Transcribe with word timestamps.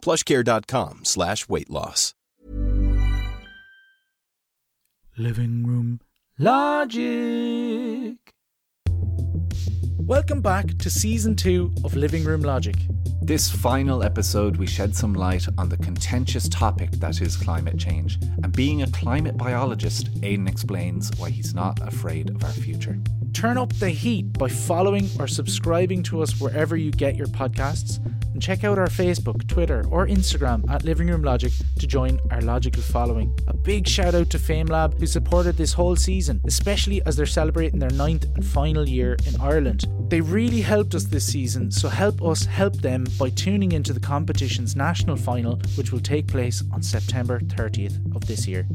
plushcare.com 0.00 1.00
slash 1.04 1.48
weight 1.48 1.70
loss. 1.70 2.14
Living 5.16 5.64
Room 5.66 6.00
Logic. 6.38 8.16
Welcome 9.98 10.40
back 10.40 10.78
to 10.78 10.90
season 10.90 11.36
two 11.36 11.72
of 11.84 11.94
Living 11.94 12.24
Room 12.24 12.40
Logic. 12.40 12.74
This 13.22 13.50
final 13.50 14.02
episode, 14.02 14.56
we 14.56 14.66
shed 14.66 14.96
some 14.96 15.12
light 15.12 15.46
on 15.58 15.68
the 15.68 15.76
contentious 15.76 16.48
topic 16.48 16.90
that 16.92 17.20
is 17.20 17.36
climate 17.36 17.78
change. 17.78 18.18
And 18.42 18.50
being 18.50 18.82
a 18.82 18.90
climate 18.90 19.36
biologist, 19.36 20.08
Aidan 20.22 20.48
explains 20.48 21.10
why 21.18 21.30
he's 21.30 21.54
not 21.54 21.78
afraid 21.86 22.30
of 22.30 22.42
our 22.42 22.50
future. 22.50 22.98
Turn 23.32 23.58
up 23.58 23.72
the 23.74 23.90
heat 23.90 24.32
by 24.32 24.48
following 24.48 25.08
or 25.18 25.28
subscribing 25.28 26.02
to 26.04 26.22
us 26.22 26.40
wherever 26.40 26.76
you 26.76 26.90
get 26.90 27.14
your 27.14 27.28
podcasts. 27.28 28.00
And 28.32 28.40
check 28.40 28.62
out 28.62 28.78
our 28.78 28.86
Facebook, 28.86 29.48
Twitter, 29.48 29.84
or 29.90 30.06
Instagram 30.06 30.68
at 30.70 30.84
Living 30.84 31.08
Room 31.08 31.22
Logic 31.22 31.52
to 31.78 31.86
join 31.86 32.20
our 32.30 32.40
logical 32.40 32.82
following. 32.82 33.36
A 33.48 33.56
big 33.56 33.88
shout 33.88 34.14
out 34.14 34.30
to 34.30 34.38
FameLab 34.38 34.98
who 34.98 35.06
supported 35.06 35.56
this 35.56 35.72
whole 35.72 35.96
season, 35.96 36.40
especially 36.46 37.04
as 37.06 37.16
they're 37.16 37.26
celebrating 37.26 37.80
their 37.80 37.90
ninth 37.90 38.24
and 38.36 38.46
final 38.46 38.88
year 38.88 39.16
in 39.26 39.40
Ireland. 39.40 39.84
They 40.08 40.20
really 40.20 40.60
helped 40.60 40.94
us 40.94 41.04
this 41.04 41.26
season, 41.26 41.72
so 41.72 41.88
help 41.88 42.22
us 42.22 42.44
help 42.44 42.76
them 42.76 43.04
by 43.18 43.30
tuning 43.30 43.72
into 43.72 43.92
the 43.92 44.00
competition's 44.00 44.76
national 44.76 45.16
final, 45.16 45.60
which 45.76 45.90
will 45.90 46.00
take 46.00 46.28
place 46.28 46.62
on 46.72 46.82
September 46.82 47.40
30th 47.40 48.14
of 48.14 48.26
this 48.26 48.46
year. 48.46 48.66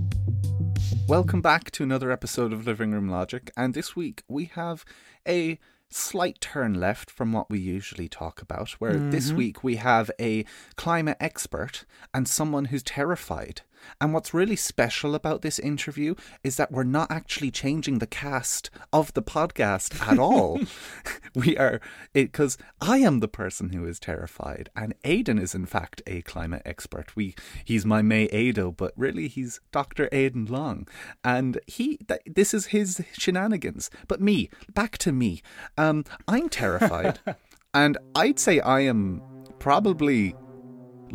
Welcome 1.08 1.42
back 1.42 1.72
to 1.72 1.84
another 1.84 2.12
episode 2.12 2.52
of 2.52 2.66
Living 2.67 2.92
Room 2.92 3.08
Logic, 3.08 3.50
and 3.56 3.73
this 3.73 3.95
week 3.95 4.23
we 4.28 4.45
have 4.56 4.84
a 5.28 5.59
slight 5.95 6.41
turn 6.41 6.73
left 6.73 7.09
from 7.09 7.31
what 7.31 7.49
we 7.49 7.59
usually 7.59 8.09
talk 8.09 8.41
about, 8.41 8.71
where 8.71 8.97
this 8.97 9.27
mm-hmm. 9.27 9.38
week 9.38 9.63
we 9.63 9.77
have 9.77 10.11
a 10.19 10.45
climate 10.75 11.17
expert 11.19 11.85
and 12.13 12.27
someone 12.27 12.65
who's 12.65 12.83
terrified. 12.83 13.61
And 14.01 14.13
what's 14.13 14.33
really 14.33 14.55
special 14.55 15.15
about 15.15 15.41
this 15.41 15.59
interview 15.59 16.15
is 16.43 16.57
that 16.57 16.71
we're 16.71 16.83
not 16.83 17.11
actually 17.11 17.51
changing 17.51 17.99
the 17.99 18.07
cast 18.07 18.69
of 18.91 19.13
the 19.13 19.23
podcast 19.23 20.01
at 20.07 20.19
all. 20.19 20.59
we 21.35 21.57
are, 21.57 21.79
because 22.13 22.57
I 22.81 22.97
am 22.97 23.19
the 23.19 23.27
person 23.27 23.69
who 23.69 23.85
is 23.85 23.99
terrified, 23.99 24.69
and 24.75 24.93
Aidan 25.03 25.39
is 25.39 25.55
in 25.55 25.66
fact 25.66 26.01
a 26.07 26.21
climate 26.21 26.61
expert. 26.66 27.16
We 27.16 27.35
He's 27.63 27.85
my 27.85 28.01
May 28.01 28.27
Ado, 28.27 28.71
but 28.71 28.93
really 28.95 29.27
he's 29.27 29.59
Dr. 29.71 30.09
Aidan 30.11 30.45
Long. 30.45 30.88
And 31.23 31.59
he, 31.67 31.97
th- 31.97 32.21
this 32.25 32.53
is 32.53 32.67
his 32.67 33.03
shenanigans. 33.13 33.89
But 34.07 34.21
me, 34.21 34.49
back 34.73 34.97
to 34.99 35.11
me. 35.11 35.41
Um, 35.77 36.05
I'm 36.27 36.49
terrified. 36.49 37.19
and 37.73 37.97
I'd 38.16 38.39
say 38.39 38.59
I 38.59 38.81
am 38.81 39.21
probably 39.59 40.35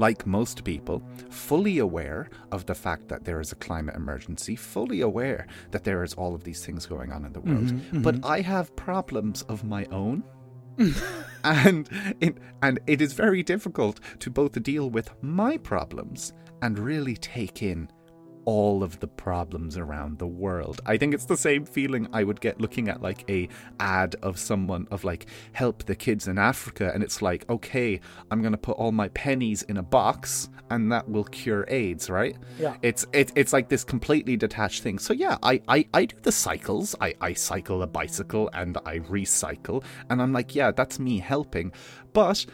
like 0.00 0.26
most 0.26 0.64
people, 0.64 1.02
fully 1.28 1.78
aware 1.78 2.30
of 2.52 2.64
the 2.64 2.74
fact 2.74 3.08
that 3.08 3.24
there 3.24 3.38
is 3.38 3.52
a 3.52 3.56
climate 3.56 3.94
emergency, 3.94 4.56
fully 4.56 5.02
aware 5.02 5.46
that 5.72 5.84
there 5.84 6.02
is 6.02 6.14
all 6.14 6.34
of 6.34 6.42
these 6.42 6.64
things 6.64 6.86
going 6.86 7.12
on 7.12 7.26
in 7.26 7.34
the 7.34 7.40
world. 7.40 7.66
Mm-hmm, 7.66 8.00
but 8.00 8.14
mm-hmm. 8.14 8.32
I 8.32 8.40
have 8.40 8.74
problems 8.76 9.42
of 9.42 9.62
my 9.62 9.84
own. 9.92 10.24
and 11.44 11.86
it, 12.20 12.38
and 12.62 12.80
it 12.86 13.02
is 13.02 13.12
very 13.12 13.42
difficult 13.42 14.00
to 14.20 14.30
both 14.30 14.60
deal 14.62 14.88
with 14.88 15.10
my 15.22 15.58
problems 15.58 16.32
and 16.62 16.78
really 16.78 17.16
take 17.16 17.62
in 17.62 17.90
all 18.50 18.82
of 18.82 18.98
the 18.98 19.06
problems 19.06 19.76
around 19.76 20.18
the 20.18 20.26
world. 20.26 20.80
I 20.84 20.96
think 20.96 21.14
it's 21.14 21.26
the 21.26 21.36
same 21.36 21.64
feeling 21.64 22.08
I 22.12 22.24
would 22.24 22.40
get 22.40 22.60
looking 22.60 22.88
at 22.88 23.00
like 23.00 23.22
a 23.30 23.48
ad 23.78 24.16
of 24.22 24.40
someone 24.40 24.88
of 24.90 25.04
like 25.04 25.26
help 25.52 25.84
the 25.84 25.94
kids 25.94 26.26
in 26.26 26.36
Africa 26.36 26.90
and 26.92 27.00
it's 27.04 27.22
like 27.22 27.48
okay, 27.48 28.00
I'm 28.28 28.42
going 28.42 28.50
to 28.50 28.58
put 28.58 28.76
all 28.76 28.90
my 28.90 29.06
pennies 29.10 29.62
in 29.62 29.76
a 29.76 29.84
box 29.84 30.48
and 30.68 30.90
that 30.90 31.08
will 31.08 31.22
cure 31.22 31.64
AIDS, 31.68 32.10
right? 32.10 32.36
Yeah. 32.58 32.76
It's 32.82 33.06
it, 33.12 33.30
it's 33.36 33.52
like 33.52 33.68
this 33.68 33.84
completely 33.84 34.36
detached 34.36 34.82
thing. 34.82 34.98
So 34.98 35.12
yeah, 35.12 35.38
I 35.44 35.62
I, 35.68 35.86
I 35.94 36.06
do 36.06 36.16
the 36.20 36.32
cycles. 36.32 36.96
I 37.00 37.14
I 37.20 37.34
cycle 37.34 37.84
a 37.84 37.86
bicycle 37.86 38.50
and 38.52 38.78
I 38.84 38.98
recycle 38.98 39.84
and 40.08 40.20
I'm 40.20 40.32
like, 40.32 40.56
yeah, 40.56 40.72
that's 40.72 40.98
me 40.98 41.20
helping. 41.20 41.70
But 42.12 42.46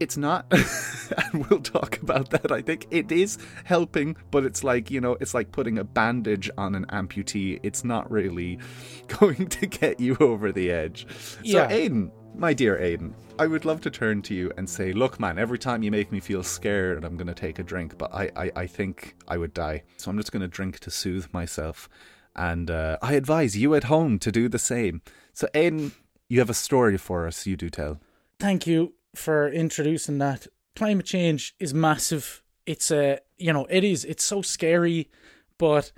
it's 0.00 0.16
not 0.16 0.46
and 1.32 1.46
we'll 1.46 1.60
talk 1.60 2.00
about 2.02 2.30
that. 2.30 2.50
I 2.52 2.62
think 2.62 2.86
it 2.90 3.10
is 3.12 3.38
helping 3.64 4.16
but 4.30 4.44
it's 4.44 4.62
like 4.64 4.90
you 4.90 5.00
know 5.00 5.16
it's 5.20 5.34
like 5.34 5.52
putting 5.52 5.78
a 5.78 5.84
bandage 5.84 6.50
on 6.58 6.74
an 6.74 6.86
amputee. 6.86 7.60
It's 7.62 7.84
not 7.84 8.10
really 8.10 8.58
going 9.18 9.48
to 9.48 9.66
get 9.66 10.00
you 10.00 10.16
over 10.20 10.52
the 10.52 10.70
edge. 10.70 11.06
So 11.10 11.40
Yeah. 11.42 11.68
aidan 11.70 12.10
my 12.34 12.52
dear 12.52 12.78
aidan 12.78 13.14
i 13.38 13.46
would 13.46 13.64
love 13.64 13.80
to 13.80 13.90
turn 13.90 14.22
to 14.22 14.32
you 14.34 14.52
and 14.56 14.68
say 14.70 14.92
look 14.92 15.18
man 15.18 15.38
every 15.38 15.58
time 15.58 15.82
you 15.82 15.90
make 15.90 16.12
me 16.12 16.20
feel 16.20 16.42
scared 16.42 17.02
i'm 17.04 17.16
going 17.16 17.26
to 17.26 17.34
take 17.34 17.58
a 17.58 17.62
drink 17.64 17.96
but 17.98 18.14
I, 18.14 18.30
I 18.36 18.52
i 18.54 18.66
think 18.66 19.16
i 19.26 19.36
would 19.36 19.54
die. 19.54 19.82
So 19.96 20.10
i'm 20.10 20.16
just 20.18 20.30
going 20.30 20.42
to 20.42 20.48
drink 20.48 20.78
to 20.80 20.90
soothe 20.90 21.26
myself. 21.32 21.88
And 22.36 22.70
uh, 22.70 22.98
i 23.02 23.14
advise 23.14 23.56
you 23.56 23.74
at 23.74 23.84
home 23.84 24.18
to 24.20 24.30
do 24.30 24.48
the 24.48 24.58
same. 24.58 25.00
So 25.32 25.48
aidan 25.54 25.92
you 26.28 26.38
have 26.38 26.50
a 26.50 26.54
story 26.54 26.98
for 26.98 27.26
us. 27.26 27.46
You 27.46 27.56
do 27.56 27.70
tell. 27.70 27.98
Thank 28.38 28.66
you 28.66 28.92
for 29.18 29.48
introducing 29.48 30.18
that. 30.18 30.46
Climate 30.76 31.06
change 31.06 31.54
is 31.58 31.74
massive. 31.74 32.42
It's 32.66 32.90
a, 32.90 33.18
you 33.36 33.52
know, 33.52 33.66
it 33.68 33.84
is. 33.84 34.04
It's 34.04 34.24
so 34.24 34.42
scary, 34.42 35.10
but 35.58 35.92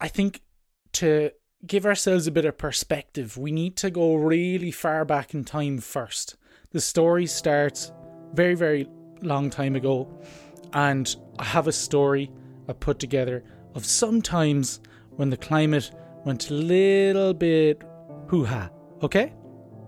I 0.00 0.08
think 0.08 0.42
to 0.94 1.30
give 1.66 1.84
ourselves 1.84 2.26
a 2.26 2.30
bit 2.30 2.44
of 2.44 2.56
perspective, 2.56 3.36
we 3.36 3.52
need 3.52 3.76
to 3.76 3.90
go 3.90 4.14
really 4.14 4.70
far 4.70 5.04
back 5.04 5.34
in 5.34 5.44
time 5.44 5.78
first. 5.78 6.36
The 6.72 6.80
story 6.80 7.26
starts 7.26 7.92
very, 8.32 8.54
very 8.54 8.88
long 9.22 9.50
time 9.50 9.76
ago, 9.76 10.08
and 10.72 11.14
I 11.38 11.44
have 11.44 11.66
a 11.66 11.72
story 11.72 12.30
I 12.68 12.72
put 12.72 12.98
together 12.98 13.44
of 13.74 13.84
sometimes 13.84 14.80
when 15.10 15.30
the 15.30 15.36
climate 15.36 15.90
went 16.24 16.50
a 16.50 16.54
little 16.54 17.34
bit 17.34 17.82
hoo 18.28 18.44
ha. 18.44 18.70
Okay? 19.02 19.32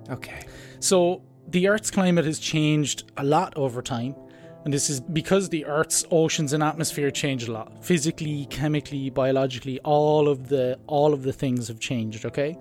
okay 0.08 0.40
So 0.80 1.22
the 1.50 1.68
Earth's 1.68 1.90
climate 1.90 2.24
has 2.24 2.38
changed 2.38 3.10
a 3.16 3.24
lot 3.24 3.52
over 3.56 3.82
time, 3.82 4.14
and 4.64 4.72
this 4.72 4.90
is 4.90 5.00
because 5.00 5.48
the 5.48 5.64
Earth's 5.64 6.04
oceans 6.10 6.52
and 6.52 6.62
atmosphere 6.62 7.10
changed 7.10 7.48
a 7.48 7.52
lot. 7.52 7.84
Physically, 7.84 8.46
chemically, 8.50 9.10
biologically, 9.10 9.80
all 9.80 10.28
of 10.28 10.48
the 10.48 10.78
all 10.86 11.12
of 11.12 11.22
the 11.22 11.32
things 11.32 11.68
have 11.68 11.80
changed, 11.80 12.24
okay? 12.24 12.56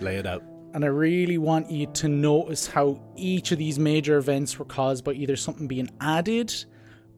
lay 0.00 0.16
it 0.16 0.26
out 0.26 0.42
And 0.74 0.84
I 0.84 0.88
really 0.88 1.38
want 1.38 1.70
you 1.70 1.86
to 1.86 2.08
notice 2.08 2.66
how 2.66 3.00
each 3.14 3.52
of 3.52 3.58
these 3.58 3.78
major 3.78 4.16
events 4.16 4.58
were 4.58 4.64
caused 4.64 5.04
by 5.04 5.12
either 5.12 5.36
something 5.36 5.68
being 5.68 5.90
added 6.00 6.52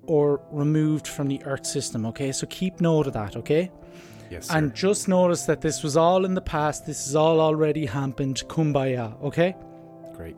or 0.03 0.43
removed 0.51 1.07
from 1.07 1.29
the 1.29 1.43
Earth 1.45 1.65
system, 1.65 2.05
okay? 2.07 2.33
So 2.33 2.47
keep 2.49 2.81
note 2.81 3.07
of 3.07 3.15
that, 3.15 3.37
okay? 3.37 3.71
Yes, 4.31 4.49
Sir. 4.49 4.59
And 4.59 4.75
just 4.75 5.09
notice 5.09 5.45
that 5.45 5.61
this 5.61 5.83
was 5.83 5.97
all 5.97 6.25
in 6.25 6.35
the 6.35 6.43
past, 6.43 6.85
this 6.85 7.07
has 7.07 7.15
all 7.15 7.41
already 7.41 7.87
happened. 7.87 8.43
Kumbaya, 8.49 9.23
okay? 9.23 9.55
great. 10.17 10.37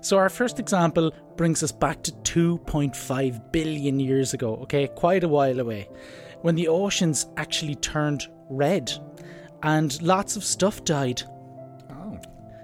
So 0.00 0.18
our 0.18 0.28
first 0.28 0.58
example 0.58 1.12
brings 1.36 1.62
us 1.62 1.72
back 1.72 2.02
to 2.02 2.12
2.5 2.58 3.52
billion 3.52 4.00
years 4.00 4.34
ago, 4.34 4.56
okay, 4.62 4.88
quite 4.88 5.24
a 5.24 5.28
while 5.28 5.60
away, 5.60 5.88
when 6.42 6.54
the 6.54 6.68
oceans 6.68 7.26
actually 7.36 7.74
turned 7.76 8.28
red 8.50 8.92
and 9.62 10.00
lots 10.02 10.36
of 10.36 10.44
stuff 10.44 10.84
died. 10.84 11.22
Oh, 11.90 12.18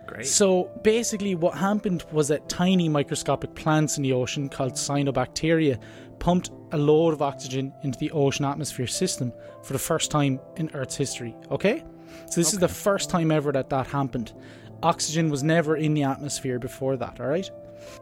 great. 0.07 0.27
So 0.27 0.71
basically, 0.83 1.35
what 1.35 1.55
happened 1.55 2.05
was 2.13 2.29
that 2.29 2.49
tiny 2.49 2.89
microscopic 2.89 3.55
plants 3.55 3.97
in 3.97 4.03
the 4.03 4.13
ocean 4.13 4.49
called 4.49 4.75
cyanobacteria 4.75 5.81
pumped 6.19 6.51
a 6.73 6.79
load 6.79 7.15
of 7.15 7.23
oxygen 7.23 7.73
into 7.83 7.99
the 7.99 8.11
ocean 8.11 8.45
atmosphere 8.45 8.87
system 8.87 9.33
for 9.63 9.73
the 9.73 9.79
first 9.79 10.11
time 10.11 10.39
in 10.57 10.71
Earth's 10.75 10.97
history. 10.97 11.35
Okay? 11.51 11.83
So 12.27 12.41
this 12.41 12.53
is 12.53 12.59
the 12.59 12.69
first 12.69 13.09
time 13.11 13.31
ever 13.31 13.51
that 13.53 13.71
that 13.71 13.87
happened. 13.87 14.35
Oxygen 14.83 15.31
was 15.31 15.43
never 15.43 15.77
in 15.77 15.95
the 15.95 16.03
atmosphere 16.03 16.59
before 16.59 16.97
that, 16.97 17.21
alright? 17.21 17.51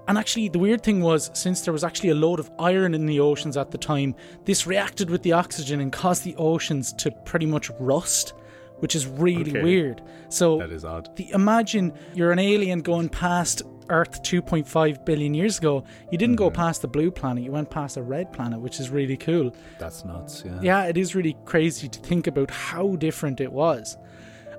And 0.08 0.18
actually, 0.18 0.48
the 0.48 0.58
weird 0.58 0.82
thing 0.82 1.00
was, 1.00 1.30
since 1.34 1.60
there 1.62 1.72
was 1.72 1.84
actually 1.84 2.10
a 2.10 2.14
load 2.14 2.40
of 2.40 2.50
iron 2.58 2.94
in 2.94 3.06
the 3.06 3.20
oceans 3.20 3.56
at 3.56 3.70
the 3.70 3.78
time, 3.78 4.14
this 4.44 4.66
reacted 4.66 5.08
with 5.08 5.22
the 5.22 5.32
oxygen 5.32 5.80
and 5.80 5.92
caused 5.92 6.24
the 6.24 6.34
oceans 6.36 6.92
to 6.94 7.10
pretty 7.24 7.46
much 7.46 7.70
rust, 7.78 8.34
which 8.78 8.94
is 8.94 9.06
really 9.06 9.50
Okay. 9.50 9.62
weird. 9.62 10.02
So 10.28 10.58
That 10.58 10.72
is 10.72 10.84
odd. 10.84 11.14
the, 11.16 11.30
imagine 11.30 11.92
you're 12.14 12.32
an 12.32 12.38
alien 12.38 12.80
going 12.80 13.08
past 13.08 13.62
Earth 13.90 14.22
2.5 14.22 15.04
billion 15.04 15.32
years 15.32 15.58
ago. 15.58 15.84
You 16.10 16.18
didn't 16.18 16.36
go 16.36 16.48
mm-hmm. 16.48 16.56
past 16.56 16.82
the 16.82 16.88
blue 16.88 17.10
planet, 17.10 17.42
you 17.44 17.52
went 17.52 17.70
past 17.70 17.96
a 17.96 18.02
red 18.02 18.32
planet, 18.32 18.60
which 18.60 18.80
is 18.80 18.90
really 18.90 19.16
cool. 19.16 19.54
That's 19.78 20.04
nuts. 20.04 20.42
Yeah. 20.44 20.58
Yeah, 20.60 20.84
it 20.84 20.96
is 20.98 21.14
really 21.14 21.36
crazy 21.44 21.88
to 21.88 22.00
think 22.00 22.26
about 22.26 22.50
how 22.50 22.96
different 22.96 23.40
it 23.40 23.50
was. 23.52 23.96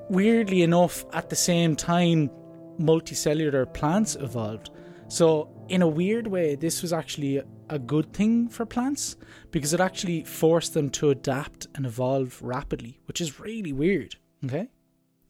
Weirdly 0.09 0.63
enough, 0.63 1.05
at 1.13 1.29
the 1.29 1.35
same 1.35 1.75
time, 1.75 2.31
multicellular 2.79 3.71
plants 3.71 4.15
evolved. 4.15 4.71
So, 5.07 5.49
in 5.69 5.83
a 5.83 5.87
weird 5.87 6.25
way, 6.27 6.55
this 6.55 6.81
was 6.81 6.91
actually 6.91 7.37
a- 7.69 7.79
good 7.79 8.11
thing 8.11 8.49
for 8.49 8.65
plants 8.65 9.15
because 9.51 9.71
it 9.73 9.79
actually 9.79 10.23
forced 10.23 10.73
them 10.73 10.89
to 10.89 11.11
adapt 11.11 11.67
and 11.75 11.85
evolve 11.85 12.41
rapidly, 12.41 12.99
which 13.05 13.21
is 13.21 13.39
really 13.39 13.71
weird. 13.71 14.15
Okay? 14.43 14.69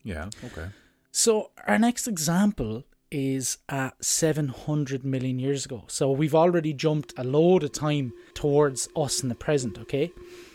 Yeah. 0.02 0.30
Okay. 0.44 0.68
So, 1.12 1.50
our 1.66 1.78
next 1.78 2.08
example 2.08 2.84
is 3.10 3.58
uh, 3.68 3.90
at 3.92 4.04
700 4.04 5.04
million 5.04 5.38
years 5.38 5.66
ago. 5.66 5.84
So, 5.88 6.10
we've 6.10 6.34
already 6.34 6.72
jumped 6.72 7.12
a 7.18 7.24
load 7.24 7.64
of 7.64 7.72
time 7.72 8.12
towards 8.32 8.88
us 8.96 9.22
in 9.22 9.28
the 9.28 9.34
present, 9.34 9.78
okay? 9.78 10.10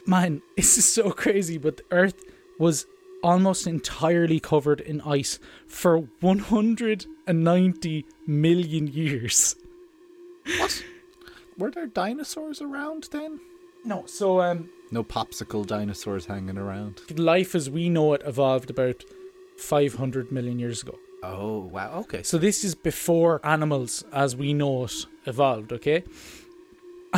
Man, 0.07 0.41
this 0.57 0.79
is 0.79 0.91
so 0.91 1.11
crazy, 1.11 1.59
but 1.59 1.77
the 1.77 1.83
Earth 1.91 2.23
was 2.57 2.87
almost 3.25 3.65
entirely 3.65 4.39
covered 4.39 4.79
in 4.81 5.01
ice 5.01 5.39
for 5.67 6.07
190 6.21 8.05
million 8.27 8.87
years. 8.87 9.55
What? 10.59 10.83
Were 11.57 11.71
there 11.71 11.87
dinosaurs 11.87 12.61
around 12.61 13.07
then? 13.11 13.39
No, 13.83 14.03
so 14.05 14.41
um, 14.41 14.69
No 14.91 15.03
popsicle 15.03 15.65
dinosaurs 15.65 16.25
hanging 16.27 16.57
around. 16.57 17.01
life 17.17 17.55
as 17.55 17.69
we 17.69 17.89
know 17.89 18.13
it 18.13 18.21
evolved 18.25 18.69
about 18.69 19.03
500 19.57 20.31
million 20.31 20.59
years 20.59 20.83
ago. 20.83 20.99
Oh 21.23 21.59
wow. 21.61 21.99
Okay. 22.01 22.21
So 22.21 22.37
this 22.37 22.63
is 22.63 22.75
before 22.75 23.39
animals 23.43 24.03
as 24.13 24.35
we 24.35 24.53
know 24.53 24.83
it 24.83 25.05
evolved, 25.25 25.73
okay? 25.73 26.03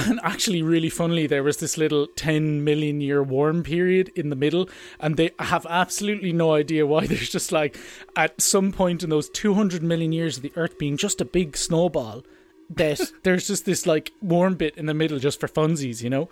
And 0.05 0.19
actually, 0.21 0.61
really 0.61 0.89
funnily, 0.89 1.25
there 1.25 1.41
was 1.41 1.57
this 1.57 1.75
little 1.75 2.05
10 2.05 2.63
million 2.63 3.01
year 3.01 3.23
warm 3.23 3.63
period 3.63 4.11
in 4.15 4.29
the 4.29 4.35
middle, 4.35 4.69
and 4.99 5.17
they 5.17 5.31
have 5.39 5.65
absolutely 5.67 6.31
no 6.31 6.53
idea 6.53 6.85
why. 6.85 7.07
There's 7.07 7.31
just 7.31 7.51
like, 7.51 7.79
at 8.15 8.39
some 8.39 8.71
point 8.71 9.01
in 9.03 9.09
those 9.09 9.27
200 9.29 9.81
million 9.81 10.11
years 10.11 10.37
of 10.37 10.43
the 10.43 10.53
Earth 10.55 10.77
being 10.77 10.97
just 10.97 11.19
a 11.19 11.25
big 11.25 11.57
snowball, 11.57 12.23
that 12.69 13.01
there's 13.23 13.47
just 13.47 13.65
this 13.65 13.87
like 13.87 14.11
warm 14.21 14.55
bit 14.55 14.77
in 14.77 14.85
the 14.85 14.93
middle 14.93 15.19
just 15.19 15.39
for 15.39 15.47
funsies, 15.47 16.03
you 16.03 16.09
know? 16.09 16.29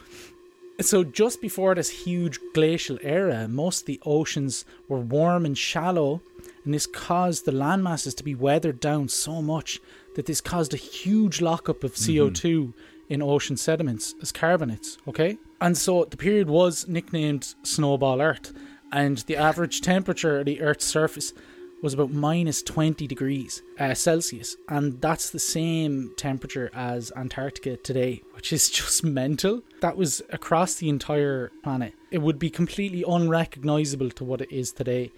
So 0.82 1.04
just 1.04 1.42
before 1.42 1.74
this 1.74 1.90
huge 1.90 2.38
glacial 2.54 3.00
era, 3.02 3.48
most 3.48 3.82
of 3.82 3.86
the 3.88 4.02
oceans 4.06 4.66
were 4.90 5.00
warm 5.00 5.46
and 5.46 5.58
shallow, 5.58 6.22
and 6.66 6.74
this 6.74 6.86
caused 6.86 7.46
the 7.46 7.52
land 7.52 7.84
masses 7.84 8.14
to 8.16 8.24
be 8.24 8.36
weathered 8.36 8.80
down 8.80 9.08
so 9.08 9.42
much 9.42 9.80
that 10.16 10.26
this 10.26 10.42
caused 10.42 10.74
a 10.74 10.78
huge 10.78 11.42
lockup 11.42 11.84
of 11.84 11.96
mm-hmm. 11.96 12.12
CO2 12.12 12.74
in 13.10 13.22
ocean 13.22 13.58
sediments 13.58 14.16
as 14.22 14.32
carbonates, 14.32 14.98
okay? 15.08 15.38
And 15.62 15.78
so 15.78 16.06
the 16.06 16.18
period 16.18 16.50
was 16.50 16.88
nicknamed 16.88 17.56
Snowball 17.64 18.22
Earth, 18.22 18.54
and 18.92 19.20
the 19.20 19.38
average 19.38 19.82
temperature 19.82 20.40
of 20.40 20.46
the 20.46 20.62
Earth's 20.62 20.86
surface 20.86 21.34
was 21.82 21.94
about 21.94 22.12
minus 22.12 22.64
20 22.64 23.06
degrees 23.08 23.62
uh, 23.80 23.94
Celsius, 23.94 24.56
and 24.70 25.00
that's 25.02 25.30
the 25.30 25.40
same 25.40 26.12
temperature 26.18 26.72
as 26.74 27.12
Antarctica 27.16 27.78
today, 27.78 28.22
which 28.34 28.52
is 28.52 28.70
just 28.80 29.04
mental. 29.04 29.62
That 29.82 29.98
was 29.98 30.22
across 30.32 30.76
the 30.76 30.90
entire 30.90 31.52
planet. 31.64 31.94
It 32.12 32.20
would 32.20 32.40
be 32.40 32.50
completely 32.50 33.04
unrecognizable 33.08 34.10
to 34.12 34.24
what 34.24 34.42
it 34.42 34.52
is 34.52 34.72
today. 34.72 35.12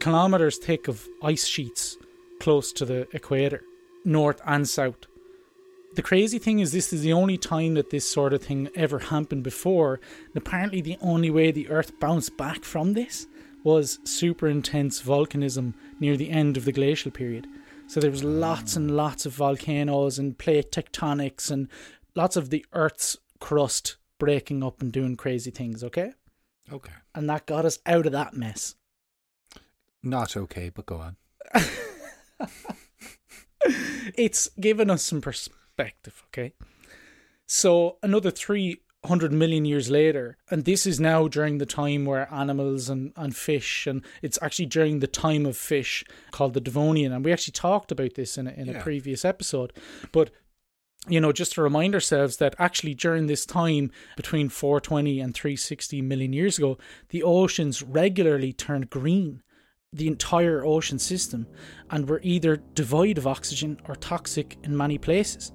Kilometers 0.00 0.58
thick 0.58 0.88
of 0.88 1.08
ice 1.22 1.46
sheets 1.46 1.96
close 2.40 2.72
to 2.72 2.84
the 2.84 3.08
equator, 3.14 3.62
north 4.04 4.40
and 4.44 4.68
south. 4.68 5.06
The 5.94 6.02
crazy 6.02 6.38
thing 6.38 6.58
is, 6.58 6.72
this 6.72 6.92
is 6.92 7.02
the 7.02 7.12
only 7.12 7.38
time 7.38 7.74
that 7.74 7.90
this 7.90 8.10
sort 8.10 8.32
of 8.32 8.42
thing 8.42 8.68
ever 8.74 8.98
happened 8.98 9.44
before. 9.44 10.00
And 10.26 10.36
apparently, 10.36 10.80
the 10.80 10.98
only 11.00 11.30
way 11.30 11.52
the 11.52 11.68
Earth 11.68 11.98
bounced 12.00 12.36
back 12.36 12.64
from 12.64 12.94
this 12.94 13.26
was 13.62 14.00
super 14.04 14.48
intense 14.48 15.00
volcanism 15.00 15.74
near 16.00 16.16
the 16.16 16.30
end 16.30 16.56
of 16.56 16.64
the 16.64 16.72
glacial 16.72 17.12
period. 17.12 17.46
So 17.86 18.00
there 18.00 18.10
was 18.10 18.24
lots 18.24 18.76
and 18.76 18.96
lots 18.96 19.24
of 19.24 19.32
volcanoes 19.32 20.18
and 20.18 20.36
plate 20.36 20.72
tectonics 20.72 21.50
and 21.50 21.68
lots 22.16 22.36
of 22.36 22.50
the 22.50 22.66
Earth's 22.72 23.16
crust 23.38 23.96
breaking 24.18 24.64
up 24.64 24.82
and 24.82 24.92
doing 24.92 25.16
crazy 25.16 25.50
things, 25.50 25.84
okay? 25.84 26.12
Okay. 26.72 26.92
And 27.14 27.28
that 27.30 27.46
got 27.46 27.64
us 27.64 27.78
out 27.86 28.06
of 28.06 28.12
that 28.12 28.34
mess. 28.34 28.74
Not 30.02 30.36
okay, 30.36 30.70
but 30.70 30.86
go 30.86 30.96
on. 30.96 31.16
it's 34.16 34.48
given 34.60 34.90
us 34.90 35.02
some 35.02 35.20
perspective, 35.76 36.22
okay? 36.28 36.52
So 37.46 37.98
another 38.02 38.30
300 38.30 39.32
million 39.32 39.64
years 39.64 39.90
later, 39.90 40.36
and 40.50 40.64
this 40.64 40.86
is 40.86 40.98
now 40.98 41.28
during 41.28 41.58
the 41.58 41.66
time 41.66 42.04
where 42.04 42.32
animals 42.32 42.88
and, 42.88 43.12
and 43.16 43.36
fish, 43.36 43.86
and 43.86 44.04
it's 44.22 44.38
actually 44.42 44.66
during 44.66 45.00
the 45.00 45.06
time 45.06 45.46
of 45.46 45.56
fish 45.56 46.04
called 46.30 46.54
the 46.54 46.60
Devonian, 46.60 47.12
and 47.12 47.24
we 47.24 47.32
actually 47.32 47.52
talked 47.52 47.92
about 47.92 48.14
this 48.14 48.38
in 48.38 48.46
a, 48.46 48.50
in 48.52 48.68
a 48.68 48.80
previous 48.80 49.24
episode. 49.24 49.72
But 50.12 50.30
you 51.06 51.20
know, 51.20 51.32
just 51.32 51.52
to 51.52 51.62
remind 51.62 51.92
ourselves 51.92 52.38
that 52.38 52.54
actually 52.58 52.94
during 52.94 53.26
this 53.26 53.44
time 53.44 53.90
between 54.16 54.48
420 54.48 55.20
and 55.20 55.34
360 55.34 56.00
million 56.00 56.32
years 56.32 56.56
ago, 56.56 56.78
the 57.10 57.22
oceans 57.22 57.82
regularly 57.82 58.54
turned 58.54 58.88
green, 58.88 59.42
the 59.94 60.08
entire 60.08 60.64
ocean 60.64 60.98
system, 60.98 61.46
and 61.90 62.08
were 62.08 62.20
either 62.22 62.56
devoid 62.74 63.16
of 63.16 63.26
oxygen 63.26 63.80
or 63.88 63.94
toxic 63.94 64.58
in 64.64 64.76
many 64.76 64.98
places. 64.98 65.52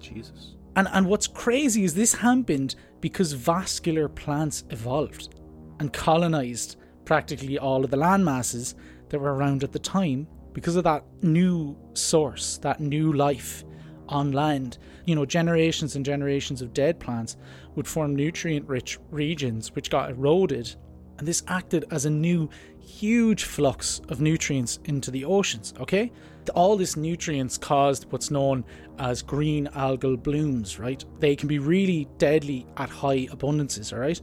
Jesus. 0.00 0.56
And 0.76 0.88
and 0.92 1.06
what's 1.06 1.26
crazy 1.26 1.84
is 1.84 1.94
this 1.94 2.14
happened 2.14 2.74
because 3.00 3.32
vascular 3.32 4.08
plants 4.08 4.64
evolved 4.70 5.34
and 5.80 5.92
colonized 5.92 6.76
practically 7.04 7.58
all 7.58 7.84
of 7.84 7.90
the 7.90 7.96
land 7.96 8.24
masses 8.24 8.74
that 9.08 9.18
were 9.18 9.34
around 9.34 9.64
at 9.64 9.72
the 9.72 9.78
time 9.78 10.26
because 10.52 10.76
of 10.76 10.84
that 10.84 11.04
new 11.22 11.76
source, 11.94 12.58
that 12.58 12.80
new 12.80 13.12
life 13.12 13.64
on 14.08 14.32
land. 14.32 14.78
You 15.04 15.14
know, 15.14 15.24
generations 15.24 15.96
and 15.96 16.04
generations 16.04 16.62
of 16.62 16.74
dead 16.74 16.98
plants 16.98 17.36
would 17.74 17.86
form 17.86 18.14
nutrient 18.14 18.68
rich 18.68 18.98
regions 19.10 19.74
which 19.74 19.90
got 19.90 20.10
eroded 20.10 20.74
and 21.18 21.26
this 21.26 21.42
acted 21.48 21.84
as 21.90 22.04
a 22.04 22.10
new 22.10 22.48
huge 22.88 23.44
flux 23.44 24.00
of 24.08 24.20
nutrients 24.20 24.78
into 24.84 25.10
the 25.10 25.24
oceans 25.24 25.74
okay? 25.80 26.10
All 26.54 26.76
this 26.78 26.96
nutrients 26.96 27.58
caused 27.58 28.10
what's 28.10 28.30
known 28.30 28.64
as 28.98 29.22
green 29.22 29.68
algal 29.74 30.20
blooms 30.20 30.78
right? 30.78 31.04
They 31.18 31.36
can 31.36 31.48
be 31.48 31.58
really 31.58 32.08
deadly 32.18 32.66
at 32.76 32.88
high 32.88 33.26
abundances 33.26 33.92
all 33.92 33.98
right? 33.98 34.20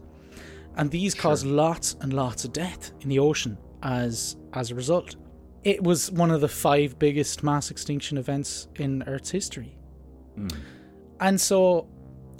And 0.77 0.89
these 0.91 1.13
cause 1.13 1.45
lots 1.45 1.95
and 2.01 2.13
lots 2.13 2.43
of 2.45 2.53
death 2.53 2.91
in 3.01 3.09
the 3.09 3.19
ocean 3.19 3.57
as 3.83 4.35
as 4.53 4.71
a 4.71 4.75
result. 4.75 5.15
It 5.63 5.81
was 5.83 6.11
one 6.11 6.31
of 6.31 6.41
the 6.41 6.47
five 6.47 6.99
biggest 6.99 7.43
mass 7.43 7.71
extinction 7.71 8.17
events 8.17 8.67
in 8.75 9.03
earth's 9.07 9.31
history. 9.31 9.77
Hmm. 10.35 10.47
And 11.19 11.39
so 11.39 11.87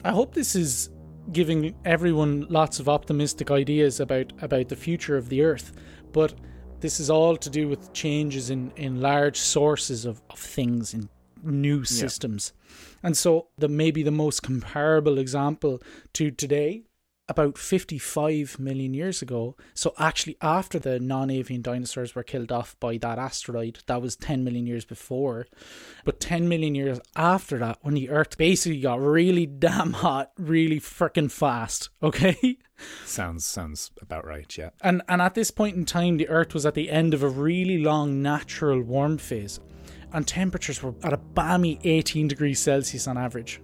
I 0.03 0.11
hope 0.11 0.33
this 0.33 0.55
is 0.55 0.89
giving 1.31 1.75
everyone 1.85 2.45
lots 2.49 2.79
of 2.79 2.87
optimistic 2.87 3.51
ideas 3.51 3.99
about, 3.99 4.31
about 4.41 4.69
the 4.69 4.75
future 4.75 5.17
of 5.17 5.29
the 5.29 5.41
Earth. 5.41 5.73
But 6.15 6.33
this 6.79 7.01
is 7.01 7.09
all 7.09 7.35
to 7.35 7.49
do 7.49 7.67
with 7.67 7.91
changes 7.91 8.49
in, 8.49 8.71
in 8.77 9.01
large 9.01 9.35
sources 9.35 10.05
of, 10.05 10.21
of 10.29 10.39
things, 10.39 10.93
in 10.93 11.09
new 11.43 11.83
systems. 11.83 12.53
And 13.03 13.17
so 13.17 13.47
the 13.57 13.67
maybe 13.67 14.01
the 14.01 14.11
most 14.11 14.41
comparable 14.41 15.17
example 15.17 15.81
to 16.13 16.31
today, 16.31 16.83
about 17.27 17.57
55 17.57 18.59
million 18.59 18.93
years 18.93 19.21
ago. 19.21 19.55
So 19.73 19.93
actually 19.97 20.37
after 20.41 20.77
the 20.79 20.99
non-avian 20.99 21.61
dinosaurs 21.61 22.13
were 22.13 22.23
killed 22.23 22.51
off 22.51 22.75
by 22.79 22.97
that 22.97 23.17
asteroid, 23.17 23.79
that 23.87 24.01
was 24.01 24.15
10 24.15 24.43
million 24.43 24.67
years 24.67 24.85
before. 24.85 25.47
But 26.03 26.19
10 26.19 26.47
million 26.47 26.75
years 26.75 26.99
after 27.15 27.57
that, 27.59 27.79
when 27.81 27.95
the 27.95 28.09
Earth 28.09 28.37
basically 28.37 28.81
got 28.81 29.01
really 29.01 29.45
damn 29.65 29.93
hot, 29.93 30.31
really 30.37 30.79
freaking 30.79 31.31
fast, 31.31 31.89
okay? 32.03 32.57
Sounds 33.05 33.45
sounds 33.45 33.91
about 34.01 34.25
right. 34.25 34.55
Yeah. 34.57 34.71
And 34.81 35.01
and 35.07 35.21
at 35.21 35.33
this 35.33 35.49
point 35.49 35.75
in 35.75 35.85
time, 35.85 36.17
the 36.17 36.27
Earth 36.27 36.53
was 36.53 36.65
at 36.65 36.73
the 36.73 36.89
end 36.89 37.13
of 37.13 37.23
a 37.23 37.29
really 37.29 37.77
long 37.77 38.21
natural 38.21 38.81
warm 38.81 39.17
phase, 39.17 39.59
and 40.11 40.27
temperatures 40.27 40.83
were 40.83 40.93
at 41.03 41.13
a 41.13 41.17
balmy 41.17 41.79
18 41.83 42.27
degrees 42.27 42.59
Celsius 42.59 43.07
on 43.07 43.17
average. 43.17 43.61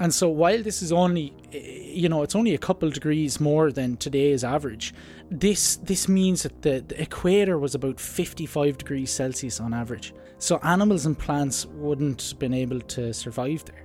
And 0.00 0.14
so 0.14 0.28
while 0.28 0.62
this 0.62 0.82
is 0.82 0.92
only, 0.92 1.32
eh, 1.52 1.58
you 1.92 2.08
know, 2.08 2.22
it's 2.22 2.36
only 2.36 2.54
a 2.54 2.58
couple 2.58 2.90
degrees 2.90 3.40
more 3.40 3.72
than 3.72 3.96
today's 3.96 4.44
average, 4.44 4.94
this 5.30 5.76
this 5.76 6.08
means 6.08 6.42
that 6.44 6.62
the, 6.62 6.84
the 6.86 7.00
equator 7.02 7.58
was 7.58 7.74
about 7.74 7.98
55 7.98 8.78
degrees 8.78 9.10
Celsius 9.10 9.60
on 9.60 9.74
average. 9.74 10.14
So 10.38 10.58
animals 10.58 11.06
and 11.06 11.18
plants 11.18 11.66
wouldn't 11.66 12.22
have 12.22 12.38
been 12.38 12.54
able 12.54 12.80
to 12.80 13.12
survive 13.12 13.64
there. 13.64 13.84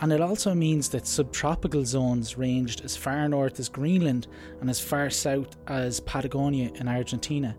And 0.00 0.12
it 0.12 0.20
also 0.20 0.54
means 0.54 0.88
that 0.90 1.06
subtropical 1.06 1.84
zones 1.84 2.38
ranged 2.38 2.82
as 2.84 2.96
far 2.96 3.28
north 3.28 3.60
as 3.60 3.68
Greenland 3.68 4.28
and 4.60 4.70
as 4.70 4.80
far 4.80 5.10
south 5.10 5.56
as 5.66 6.00
Patagonia 6.00 6.70
in 6.76 6.88
Argentina. 6.88 7.54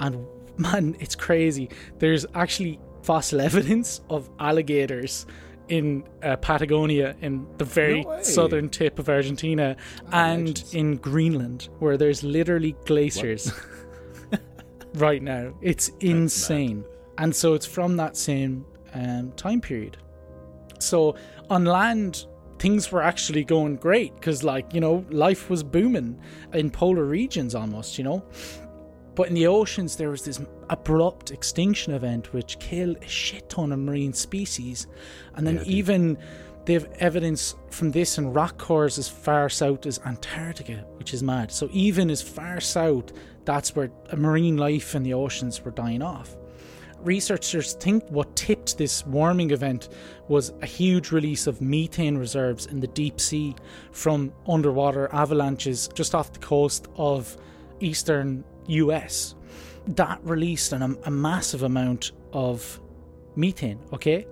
And 0.00 0.26
man, 0.56 0.96
it's 0.98 1.14
crazy. 1.14 1.70
There's 1.98 2.26
actually 2.34 2.80
fossil 3.02 3.40
evidence 3.48 4.00
of 4.10 4.28
alligators 4.38 5.26
in 5.68 6.04
uh, 6.22 6.36
Patagonia, 6.36 7.16
in 7.20 7.46
the 7.58 7.64
very 7.64 8.02
No 8.02 8.22
southern 8.22 8.68
tip 8.68 8.98
of 8.98 9.08
Argentina, 9.08 9.76
and 10.12 10.48
legends. 10.48 10.74
in 10.74 10.96
Greenland, 10.96 11.68
where 11.78 11.96
there's 11.96 12.22
literally 12.22 12.76
glaciers 12.84 13.52
right 14.94 15.22
now. 15.22 15.54
It's 15.62 15.90
insane. 16.00 16.84
And 17.18 17.34
so 17.34 17.54
it's 17.54 17.66
from 17.66 17.96
that 17.96 18.16
same 18.16 18.64
um, 18.92 19.32
time 19.32 19.60
period. 19.60 19.96
So 20.78 21.16
on 21.50 21.64
land, 21.64 22.26
things 22.58 22.90
were 22.90 23.02
actually 23.02 23.44
going 23.44 23.76
great 23.76 24.14
because, 24.14 24.42
like, 24.42 24.72
you 24.74 24.80
know, 24.80 25.04
life 25.10 25.50
was 25.50 25.62
booming 25.62 26.20
in 26.52 26.70
polar 26.70 27.04
regions 27.04 27.54
almost, 27.54 27.98
you 27.98 28.04
know. 28.04 28.24
But 29.14 29.28
in 29.28 29.34
the 29.34 29.46
oceans, 29.46 29.96
there 29.96 30.10
was 30.10 30.24
this 30.24 30.40
abrupt 30.68 31.30
extinction 31.30 31.92
event 31.94 32.32
which 32.32 32.58
killed 32.58 32.96
a 33.02 33.08
shit 33.08 33.48
ton 33.48 33.72
of 33.72 33.78
marine 33.78 34.12
species. 34.12 34.86
And 35.34 35.46
then, 35.46 35.56
Yeah, 35.56 35.62
even 35.66 36.18
they 36.64 36.72
have 36.72 36.90
evidence 36.98 37.54
from 37.70 37.90
this 37.90 38.18
in 38.18 38.32
rock 38.32 38.58
cores 38.58 38.98
as 38.98 39.08
far 39.08 39.48
south 39.48 39.86
as 39.86 40.00
Antarctica, 40.06 40.84
which 40.96 41.12
is 41.12 41.22
mad. 41.22 41.52
So, 41.52 41.68
even 41.72 42.10
as 42.10 42.22
far 42.22 42.60
south, 42.60 43.12
that's 43.44 43.76
where 43.76 43.90
marine 44.16 44.56
life 44.56 44.94
in 44.94 45.02
the 45.02 45.14
oceans 45.14 45.64
were 45.64 45.70
dying 45.70 46.02
off. 46.02 46.36
Researchers 47.00 47.74
think 47.74 48.02
what 48.08 48.34
tipped 48.34 48.78
this 48.78 49.06
warming 49.06 49.50
event 49.50 49.90
was 50.28 50.54
a 50.62 50.66
huge 50.66 51.12
release 51.12 51.46
of 51.46 51.60
methane 51.60 52.16
reserves 52.16 52.64
in 52.64 52.80
the 52.80 52.86
deep 52.86 53.20
sea 53.20 53.54
from 53.92 54.32
underwater 54.48 55.12
avalanches 55.12 55.88
just 55.88 56.14
off 56.14 56.32
the 56.32 56.38
coast 56.38 56.88
of 56.96 57.36
eastern 57.80 58.42
US. 58.66 59.34
That 59.86 60.20
released 60.22 60.72
an, 60.72 60.96
a 61.04 61.10
massive 61.10 61.62
amount 61.62 62.12
of 62.32 62.80
methane, 63.36 63.80
okay? 63.92 64.26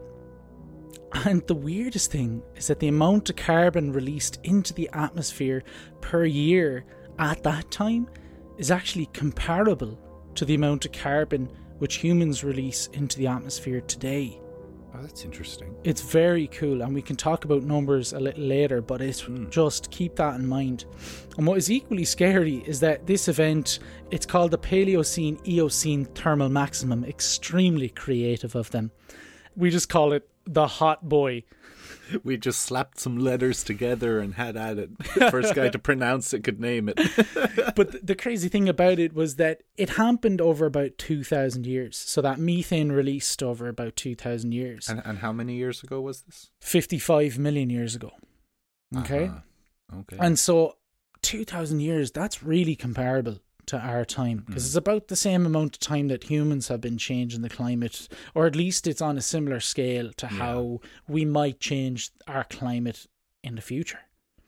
And 1.27 1.47
the 1.47 1.55
weirdest 1.55 2.11
thing 2.11 2.43
is 2.57 2.69
that 2.69 2.81
the 2.81 2.89
amount 2.89 3.29
of 3.29 3.37
carbon 3.37 3.93
released 3.93 4.41
into 4.45 4.73
the 4.73 4.89
atmosphere 4.93 5.63
per 6.01 6.25
year 6.25 6.85
at 7.19 7.43
that 7.43 7.71
time 7.71 8.09
is 8.57 8.71
actually 8.71 9.07
comparable 9.07 9.99
to 10.35 10.45
the 10.45 10.55
amount 10.55 10.87
of 10.87 10.93
carbon 10.93 11.51
which 11.79 11.97
humans 11.97 12.45
release 12.45 12.87
into 12.95 13.19
the 13.19 13.27
atmosphere 13.27 13.81
today. 13.83 14.41
Oh, 14.95 15.01
that's 15.01 15.25
interesting. 15.25 15.75
It's 15.85 16.03
very 16.03 16.49
cool, 16.49 16.83
and 16.83 16.95
we 16.95 17.01
can 17.01 17.17
talk 17.17 17.45
about 17.45 17.63
numbers 17.63 18.13
a 18.13 18.21
little 18.21 18.45
later, 18.45 18.83
but 18.83 19.01
it's 19.01 19.23
hmm. 19.23 19.49
just 19.49 19.91
keep 19.91 20.17
that 20.17 20.35
in 20.39 20.47
mind. 20.47 20.85
And 21.39 21.47
what 21.47 21.57
is 21.57 21.71
equally 21.71 22.05
scary 22.05 22.63
is 22.67 22.81
that 22.81 23.07
this 23.07 23.27
event, 23.29 23.79
it's 24.11 24.27
called 24.27 24.51
the 24.51 24.59
Paleocene 24.59 25.41
Eocene 25.49 26.05
Thermal 26.05 26.51
Maximum. 26.51 27.05
Extremely 27.05 27.89
creative 27.89 28.55
of 28.55 28.71
them. 28.71 28.91
We 29.57 29.71
just 29.71 29.89
call 29.89 30.13
it 30.13 30.29
the 30.45 30.67
hot 30.67 31.09
boy. 31.09 31.45
We 32.25 32.37
just 32.37 32.61
slapped 32.61 32.99
some 33.01 33.19
letters 33.19 33.63
together 33.63 34.21
and 34.21 34.35
had 34.35 34.57
at 34.57 34.79
it. 34.79 34.91
First 35.31 35.55
guy 35.55 35.69
to 35.69 35.79
pronounce 35.91 36.33
it 36.33 36.45
could 36.45 36.61
name 36.61 36.89
it. 36.89 36.97
but 37.77 38.07
the 38.07 38.15
crazy 38.15 38.49
thing 38.49 38.69
about 38.69 38.99
it 38.99 39.15
was 39.15 39.37
that 39.37 39.63
it 39.77 39.91
happened 39.91 40.41
over 40.41 40.67
about 40.67 40.99
2,000 40.99 41.67
years. 41.67 41.97
So 41.97 42.23
that 42.23 42.39
methane 42.39 42.93
released 42.93 43.43
over 43.43 43.69
about 43.69 43.97
2,000 43.97 44.53
years. 44.53 44.89
and, 44.89 45.03
and 45.05 45.19
how 45.19 45.33
many 45.33 45.55
years 45.57 45.83
ago 45.83 46.01
was 46.01 46.23
this? 46.23 46.51
55 46.61 47.39
million 47.39 47.71
years 47.71 47.95
ago. 47.95 48.13
Okay. 48.99 49.27
Uh-huh. 49.27 50.01
Okay. 50.01 50.17
And 50.19 50.39
so 50.39 50.77
2,000 51.23 51.81
years, 51.81 52.11
that's 52.11 52.43
really 52.43 52.77
comparable 52.77 53.39
to 53.67 53.79
our 53.79 54.05
time 54.05 54.45
because 54.47 54.65
mm. 54.65 54.67
it's 54.67 54.77
about 54.77 55.09
the 55.09 55.17
same 55.17 55.47
amount 55.47 55.77
of 55.77 55.81
time 55.81 56.09
that 56.09 56.25
humans 56.25 56.69
have 56.69 56.81
been 56.81 56.99
changing 56.99 57.43
the 57.43 57.49
climate, 57.49 58.09
or 58.35 58.47
at 58.47 58.57
least 58.57 58.87
it's 58.87 59.01
on 59.01 59.17
a 59.17 59.23
similar 59.23 59.61
scale 59.61 60.13
to 60.17 60.27
how 60.27 60.81
we 61.09 61.25
might 61.25 61.61
change 61.61 62.11
our 62.27 62.45
climate 62.45 63.07
in 63.43 63.55
the 63.55 63.63
future. 63.63 64.01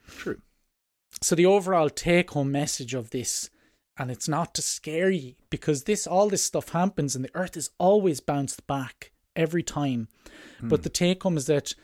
True. 0.09 0.41
So 1.23 1.35
the 1.35 1.47
overall 1.47 1.91
take 1.91 2.33
home 2.33 2.53
message 2.53 2.95
of 2.95 3.11
this, 3.11 3.51
and 3.97 4.11
it's 4.11 4.29
not 4.29 4.55
to 4.55 4.63
scare 4.63 5.11
you 5.11 5.35
because 5.51 5.85
this 5.85 6.07
all 6.07 6.29
this 6.29 6.43
stuff 6.43 6.71
happens 6.71 7.15
and 7.15 7.25
the 7.25 7.35
earth 7.35 7.57
is 7.57 7.71
always 7.79 8.21
bounced 8.21 8.67
back 8.67 9.13
every 9.37 9.63
time. 9.63 10.09
But 10.61 10.81
hmm. 10.81 10.83
the 10.83 10.89
take 10.91 11.23
home 11.23 11.37
is 11.37 11.47
that 11.47 11.75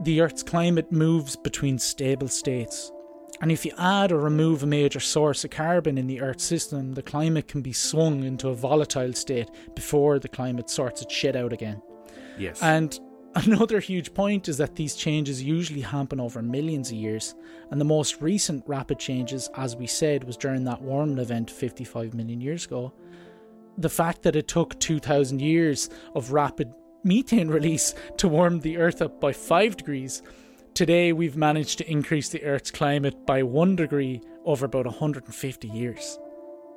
the 0.00 0.20
earth's 0.20 0.42
climate 0.42 0.92
moves 0.92 1.36
between 1.36 1.78
stable 1.78 2.28
states. 2.28 2.92
And 3.40 3.52
if 3.52 3.64
you 3.64 3.72
add 3.78 4.12
or 4.12 4.18
remove 4.18 4.62
a 4.62 4.66
major 4.66 5.00
source 5.00 5.44
of 5.44 5.50
carbon 5.50 5.98
in 5.98 6.06
the 6.06 6.20
Earth's 6.20 6.44
system, 6.44 6.94
the 6.94 7.02
climate 7.02 7.48
can 7.48 7.60
be 7.60 7.72
swung 7.72 8.24
into 8.24 8.48
a 8.48 8.54
volatile 8.54 9.12
state 9.12 9.50
before 9.74 10.18
the 10.18 10.28
climate 10.28 10.70
sorts 10.70 11.02
its 11.02 11.12
shit 11.12 11.36
out 11.36 11.52
again. 11.52 11.82
Yes. 12.38 12.62
And 12.62 12.98
another 13.34 13.80
huge 13.80 14.14
point 14.14 14.48
is 14.48 14.56
that 14.58 14.76
these 14.76 14.94
changes 14.94 15.42
usually 15.42 15.82
happen 15.82 16.20
over 16.20 16.40
millions 16.40 16.90
of 16.90 16.96
years, 16.96 17.34
and 17.70 17.80
the 17.80 17.84
most 17.84 18.22
recent 18.22 18.64
rapid 18.66 18.98
changes, 18.98 19.50
as 19.56 19.76
we 19.76 19.86
said, 19.86 20.24
was 20.24 20.36
during 20.36 20.64
that 20.64 20.80
warming 20.80 21.18
event 21.18 21.50
55 21.50 22.14
million 22.14 22.40
years 22.40 22.64
ago. 22.64 22.94
The 23.78 23.90
fact 23.90 24.22
that 24.22 24.36
it 24.36 24.48
took 24.48 24.78
2,000 24.80 25.42
years 25.42 25.90
of 26.14 26.32
rapid 26.32 26.72
methane 27.04 27.48
release 27.58 27.94
to 28.16 28.28
warm 28.28 28.60
the 28.60 28.78
Earth 28.78 29.02
up 29.02 29.20
by 29.20 29.32
5 29.32 29.76
degrees, 29.76 30.22
today 30.76 31.12
we've 31.12 31.36
managed 31.36 31.78
to 31.78 31.90
increase 31.90 32.28
the 32.28 32.42
Earth's 32.44 32.70
climate 32.70 33.24
by 33.26 33.42
1 33.42 33.76
degree 33.76 34.20
over 34.44 34.66
about 34.66 34.84
150 34.86 35.68
years. 35.68 36.18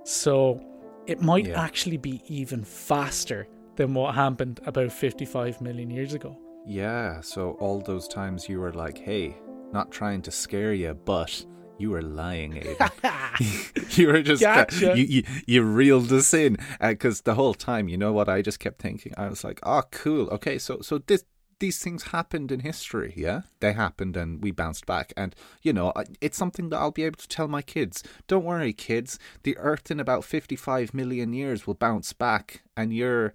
So 0.05 0.61
it 1.05 1.21
might 1.21 1.47
Yeah. 1.47 1.61
actually 1.61 1.97
be 1.97 2.21
even 2.27 2.63
faster 2.63 3.47
than 3.75 3.93
what 3.93 4.15
happened 4.15 4.61
about 4.65 4.91
55 4.91 5.61
million 5.61 5.89
years 5.89 6.13
ago. 6.13 6.37
yeah, 6.65 7.19
so 7.21 7.51
all 7.59 7.79
those 7.81 8.07
times 8.07 8.47
you 8.47 8.59
were 8.59 8.73
like, 8.73 8.97
hey, 8.97 9.35
not 9.73 9.91
trying 9.91 10.21
to 10.21 10.29
scare 10.31 10.73
you, 10.73 10.93
but 10.93 11.45
you 11.79 11.89
were 11.89 12.01
lying, 12.01 12.57
Aidan. 12.57 12.89
you 13.91 14.07
were 14.07 14.21
just, 14.21 14.43
uh, 14.43 14.65
you, 14.79 15.03
you, 15.03 15.23
you 15.47 15.63
reeled 15.63 16.11
us 16.11 16.33
in. 16.33 16.57
Because 16.81 17.21
the 17.21 17.33
whole 17.35 17.53
time, 17.55 17.87
you 17.89 17.97
know 17.97 18.13
what 18.13 18.29
I 18.29 18.41
just 18.41 18.59
kept 18.59 18.81
thinking? 18.81 19.13
I 19.17 19.29
was 19.29 19.43
like, 19.43 19.59
oh, 19.63 19.83
cool. 19.91 20.27
Okay, 20.29 20.57
so, 20.59 20.81
so 20.81 20.99
this. 20.99 21.23
These 21.59 21.79
things 21.79 22.03
happened 22.03 22.51
in 22.51 22.61
history, 22.61 23.13
yeah? 23.17 23.41
They 23.59 23.73
happened 23.73 24.15
and 24.15 24.41
we 24.41 24.51
bounced 24.51 24.85
back. 24.85 25.11
And, 25.17 25.35
you 25.61 25.73
know, 25.73 25.91
it's 26.21 26.37
something 26.37 26.69
that 26.69 26.77
I'll 26.77 26.91
be 26.91 27.03
able 27.03 27.17
to 27.17 27.27
tell 27.27 27.47
my 27.49 27.61
kids. 27.61 28.01
Don't 28.27 28.45
worry, 28.45 28.71
kids. 28.73 29.19
The 29.43 29.57
Earth 29.57 29.91
in 29.91 29.99
about 29.99 30.23
55 30.23 30.93
million 30.93 31.33
years 31.33 31.67
will 31.67 31.73
bounce 31.73 32.13
back 32.13 32.63
and 32.77 32.93
you're. 32.93 33.33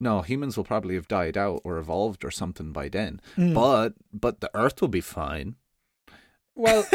No, 0.00 0.22
humans 0.22 0.56
will 0.56 0.64
probably 0.64 0.94
have 0.94 1.08
died 1.08 1.36
out 1.36 1.60
or 1.64 1.76
evolved 1.76 2.24
or 2.24 2.30
something 2.30 2.72
by 2.72 2.88
then. 2.88 3.20
Mm. 3.36 3.52
But 3.52 3.94
but 4.12 4.40
the 4.40 4.50
Earth 4.54 4.80
will 4.80 4.88
be 4.88 5.00
fine. 5.00 5.56
Well, 6.54 6.86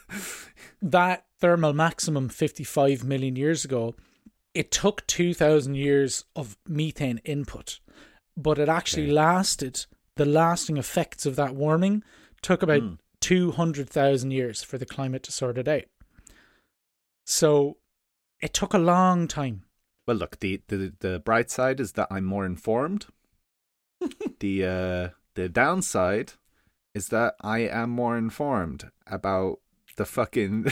that 0.82 1.24
thermal 1.40 1.72
maximum 1.72 2.28
55 2.28 3.04
million 3.04 3.36
years 3.36 3.64
ago, 3.64 3.94
it 4.54 4.70
took 4.70 5.06
2,000 5.06 5.74
years 5.74 6.24
of 6.34 6.56
methane 6.66 7.18
input, 7.24 7.80
but 8.36 8.58
it 8.58 8.68
actually 8.68 9.04
Okay. 9.04 9.12
lasted, 9.12 9.86
the 10.16 10.26
lasting 10.26 10.76
effects 10.76 11.26
of 11.26 11.36
that 11.36 11.54
warming 11.54 12.02
took 12.42 12.62
about 12.62 12.82
200,000 13.20 14.30
years 14.30 14.62
for 14.62 14.78
the 14.78 14.86
climate 14.86 15.22
to 15.24 15.32
sort 15.32 15.58
it 15.58 15.68
out. 15.68 15.84
So 17.24 17.78
it 18.40 18.54
took 18.54 18.74
a 18.74 18.78
long 18.78 19.28
time. 19.28 19.64
Well, 20.06 20.16
look, 20.16 20.38
the 20.38 20.62
the, 20.68 20.92
the 21.00 21.18
bright 21.18 21.50
side 21.50 21.80
is 21.80 21.92
that 21.92 22.08
I'm 22.10 22.24
more 22.24 22.46
informed. 22.46 23.06
the 24.40 24.64
uh, 24.64 25.08
the 25.34 25.48
downside 25.48 26.34
is 26.94 27.08
that 27.08 27.34
I 27.40 27.60
am 27.60 27.90
more 27.90 28.16
informed 28.16 28.90
about 29.06 29.58
the 29.96 30.04
fucking 30.04 30.66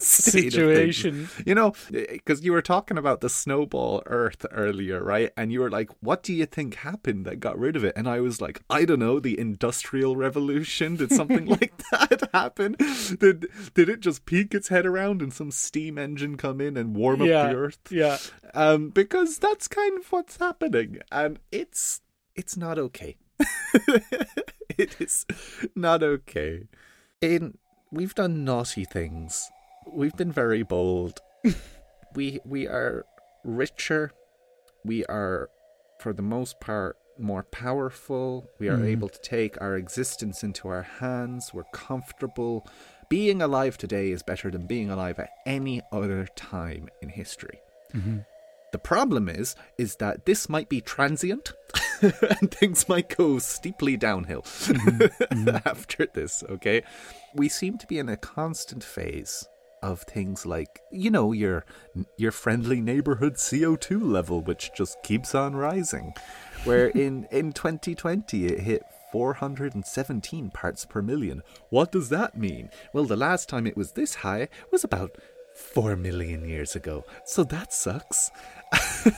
state 0.00 0.56
of 0.56 0.74
things. 0.74 0.96
Situation. 0.96 1.28
You 1.44 1.54
know, 1.54 1.74
because 1.90 2.42
you 2.42 2.52
were 2.52 2.62
talking 2.62 2.98
about 2.98 3.20
the 3.20 3.28
snowball 3.28 4.02
Earth 4.06 4.46
earlier, 4.50 5.02
right? 5.02 5.30
And 5.36 5.52
you 5.52 5.60
were 5.60 5.70
like, 5.70 5.90
"What 6.00 6.22
do 6.22 6.32
you 6.32 6.46
think 6.46 6.76
happened 6.76 7.26
that 7.26 7.40
got 7.40 7.58
rid 7.58 7.76
of 7.76 7.84
it?" 7.84 7.94
And 7.96 8.08
I 8.08 8.20
was 8.20 8.40
like, 8.40 8.62
"I 8.70 8.84
don't 8.84 8.98
know. 8.98 9.20
The 9.20 9.38
Industrial 9.38 10.16
Revolution? 10.16 10.96
Did 10.96 11.12
something 11.12 11.46
like 11.60 11.76
that 11.90 12.28
happen? 12.32 12.76
Did 13.18 13.48
did 13.74 13.88
it 13.88 14.00
just 14.00 14.24
peek 14.24 14.54
its 14.54 14.68
head 14.68 14.86
around 14.86 15.22
and 15.22 15.32
some 15.32 15.50
steam 15.50 15.98
engine 15.98 16.36
come 16.36 16.60
in 16.60 16.76
and 16.76 16.96
warm 16.96 17.22
up 17.22 17.28
yeah, 17.28 17.48
the 17.48 17.56
Earth?" 17.56 17.78
yeah. 17.90 18.18
um, 18.54 18.90
because 18.90 19.38
that's 19.38 19.68
kind 19.68 19.98
of 19.98 20.10
what's 20.10 20.36
happening, 20.36 20.98
and 21.10 21.38
it's 21.50 22.00
it's 22.34 22.56
not 22.56 22.78
okay. 22.78 23.16
it 24.78 25.00
is 25.00 25.26
not 25.74 26.02
okay. 26.02 26.68
In 27.20 27.58
we've 27.92 28.14
done 28.14 28.44
naughty 28.44 28.84
things. 28.84 29.50
We've 29.86 30.16
been 30.16 30.32
very 30.32 30.62
bold. 30.62 31.20
we 32.14 32.40
we 32.44 32.66
are 32.66 33.04
richer. 33.44 34.10
We 34.84 35.04
are, 35.06 35.48
for 36.00 36.12
the 36.12 36.22
most 36.22 36.58
part, 36.58 36.96
more 37.18 37.44
powerful. 37.44 38.48
We 38.58 38.68
are 38.68 38.76
mm-hmm. 38.76 38.86
able 38.86 39.08
to 39.08 39.20
take 39.20 39.60
our 39.60 39.76
existence 39.76 40.42
into 40.42 40.66
our 40.68 40.82
hands. 40.82 41.52
We're 41.54 41.64
comfortable. 41.72 42.66
Being 43.08 43.42
alive 43.42 43.78
today 43.78 44.10
is 44.10 44.22
better 44.22 44.50
than 44.50 44.66
being 44.66 44.90
alive 44.90 45.20
at 45.20 45.30
any 45.46 45.82
other 45.92 46.26
time 46.34 46.88
in 47.00 47.10
history. 47.10 47.60
Mm-hmm. 47.94 48.18
The 48.72 48.78
problem 48.78 49.28
is, 49.28 49.54
is 49.78 49.96
that 49.96 50.24
this 50.24 50.48
might 50.48 50.68
be 50.68 50.80
transient, 50.80 51.52
and 52.02 52.50
things 52.50 52.88
might 52.88 53.16
go 53.16 53.38
steeply 53.38 53.96
downhill 53.96 54.44
after 55.66 56.06
this. 56.06 56.42
Okay, 56.48 56.82
we 57.34 57.48
seem 57.48 57.78
to 57.78 57.86
be 57.86 57.98
in 57.98 58.08
a 58.08 58.16
constant 58.16 58.82
phase 58.82 59.46
of 59.82 60.02
things 60.02 60.46
like 60.46 60.80
you 60.92 61.10
know 61.10 61.32
your 61.32 61.64
your 62.16 62.30
friendly 62.30 62.80
neighborhood 62.80 63.34
CO2 63.34 64.00
level, 64.02 64.40
which 64.40 64.70
just 64.74 65.02
keeps 65.02 65.34
on 65.34 65.54
rising. 65.54 66.14
Where 66.64 66.86
in 67.04 67.26
in 67.30 67.52
2020 67.52 68.46
it 68.46 68.60
hit 68.60 68.82
417 69.12 70.50
parts 70.50 70.86
per 70.86 71.02
million. 71.02 71.42
What 71.68 71.92
does 71.92 72.08
that 72.08 72.38
mean? 72.38 72.70
Well, 72.94 73.04
the 73.04 73.16
last 73.16 73.48
time 73.48 73.66
it 73.66 73.76
was 73.76 73.92
this 73.92 74.14
high 74.16 74.48
was 74.70 74.84
about 74.84 75.18
4 75.54 75.96
million 75.96 76.48
years 76.48 76.74
ago. 76.74 77.04
So 77.26 77.44
that 77.44 77.74
sucks. 77.74 78.30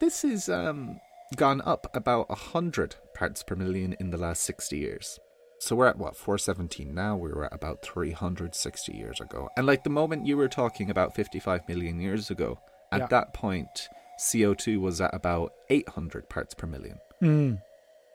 this 0.00 0.22
has 0.22 0.48
um, 0.48 1.00
gone 1.36 1.60
up 1.64 1.90
about 1.94 2.28
100 2.28 2.96
parts 3.14 3.42
per 3.42 3.54
million 3.54 3.94
in 4.00 4.10
the 4.10 4.18
last 4.18 4.42
60 4.44 4.76
years. 4.78 5.18
So 5.58 5.76
we're 5.76 5.88
at 5.88 5.98
what, 5.98 6.16
417 6.16 6.94
now? 6.94 7.16
We 7.16 7.30
were 7.30 7.44
at 7.44 7.52
about 7.54 7.82
360 7.82 8.92
years 8.96 9.20
ago. 9.20 9.50
And 9.56 9.66
like 9.66 9.84
the 9.84 9.90
moment 9.90 10.26
you 10.26 10.36
were 10.38 10.48
talking 10.48 10.88
about 10.88 11.14
55 11.14 11.68
million 11.68 12.00
years 12.00 12.30
ago, 12.30 12.58
at 12.92 13.00
Yeah. 13.00 13.06
that 13.08 13.34
point, 13.34 13.88
CO2 14.18 14.80
was 14.80 15.00
at 15.00 15.14
about 15.14 15.52
800 15.68 16.28
parts 16.30 16.54
per 16.54 16.66
million. 16.66 16.98
Mm. 17.22 17.60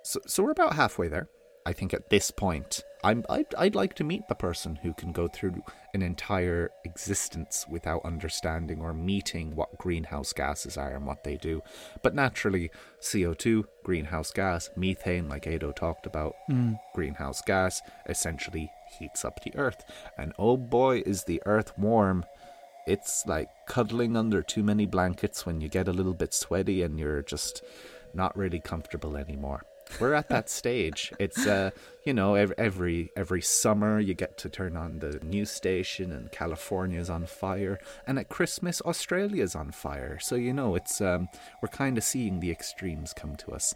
So, 0.04 0.20
so 0.26 0.44
we're 0.44 0.52
about 0.52 0.74
halfway 0.74 1.08
there. 1.08 1.28
I 1.68 1.74
think 1.74 1.94
at 1.94 2.10
this 2.10 2.32
point, 2.32 2.84
I'm 3.06 3.24
I'd, 3.30 3.54
I'd 3.56 3.76
like 3.76 3.94
to 3.96 4.04
meet 4.04 4.28
the 4.28 4.34
person 4.34 4.78
who 4.78 4.92
can 4.96 5.12
go 5.12 5.28
through 5.28 5.62
an 5.94 6.02
entire 6.02 6.72
existence 6.84 7.64
without 7.70 8.04
understanding 8.04 8.82
or 8.82 8.96
meeting 8.96 9.56
what 9.56 9.78
greenhouse 9.78 10.34
gases 10.34 10.76
are 10.76 10.96
and 10.96 11.06
what 11.06 11.24
they 11.24 11.38
do. 11.38 11.62
But 12.02 12.16
naturally, 12.16 12.72
CO2, 13.02 13.66
greenhouse 13.84 14.32
gas, 14.32 14.72
methane, 14.76 15.30
like 15.30 15.46
Ado 15.46 15.72
talked 15.72 16.08
about, 16.08 16.34
hmm. 16.48 16.74
greenhouse 16.96 17.44
gas 17.44 17.80
essentially 18.10 18.72
heats 18.98 19.24
up 19.24 19.44
the 19.44 19.56
earth. 19.56 19.86
And 20.18 20.34
oh 20.40 20.58
boy, 20.58 21.04
is 21.06 21.26
the 21.26 21.44
earth 21.46 21.78
warm. 21.78 22.26
It's 22.88 23.24
like 23.28 23.50
cuddling 23.68 24.18
under 24.18 24.42
too 24.42 24.64
many 24.64 24.88
blankets 24.88 25.46
when 25.46 25.62
you 25.62 25.70
get 25.70 25.88
a 25.88 25.94
little 25.94 26.16
bit 26.16 26.34
sweaty 26.34 26.82
and 26.82 27.00
you're 27.00 27.22
just 27.22 27.64
not 28.16 28.36
really 28.36 28.60
comfortable 28.60 29.16
anymore. 29.16 29.64
We're 30.00 30.14
at 30.14 30.30
that 30.30 30.50
stage. 30.50 31.14
It's 31.20 31.46
uh, 31.46 31.72
you 32.04 32.14
know, 32.14 32.36
every, 32.36 32.56
every 32.58 33.12
every 33.16 33.42
summer 33.42 34.00
you 34.00 34.14
get 34.14 34.38
to 34.40 34.50
turn 34.50 34.76
on 34.78 35.00
the 35.00 35.20
news 35.24 35.52
station 35.52 36.12
and 36.12 36.32
California's 36.32 37.10
on 37.10 37.26
fire, 37.26 37.80
and 38.06 38.20
at 38.20 38.30
Christmas 38.30 38.82
Australia's 38.82 39.56
on 39.56 39.72
fire. 39.72 40.20
So 40.20 40.36
you 40.36 40.54
know, 40.54 40.76
it's 40.76 41.02
um, 41.02 41.30
we're 41.62 41.70
kind 41.70 41.98
of 41.98 42.04
seeing 42.04 42.40
the 42.40 42.52
extremes 42.52 43.14
come 43.14 43.36
to 43.38 43.52
us. 43.52 43.74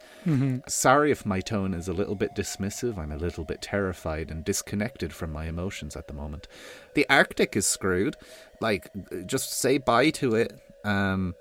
Sorry 0.68 1.12
if 1.12 1.26
my 1.26 1.40
tone 1.40 1.74
is 1.74 1.88
a 1.88 1.94
little 1.94 2.16
bit 2.16 2.36
dismissive. 2.36 2.98
I'm 2.98 3.12
a 3.12 3.18
little 3.18 3.44
bit 3.44 3.62
terrified 3.62 4.30
and 4.30 4.44
disconnected 4.44 5.14
from 5.14 5.32
my 5.32 5.46
emotions 5.46 5.96
at 5.96 6.08
the 6.08 6.14
moment. 6.14 6.48
The 6.94 7.06
Arctic 7.10 7.56
is 7.56 7.66
screwed. 7.66 8.16
Like, 8.62 8.90
just 9.26 9.54
say 9.54 9.78
bye 9.78 10.10
to 10.12 10.36
it. 10.36 10.54
Um, 10.84 11.36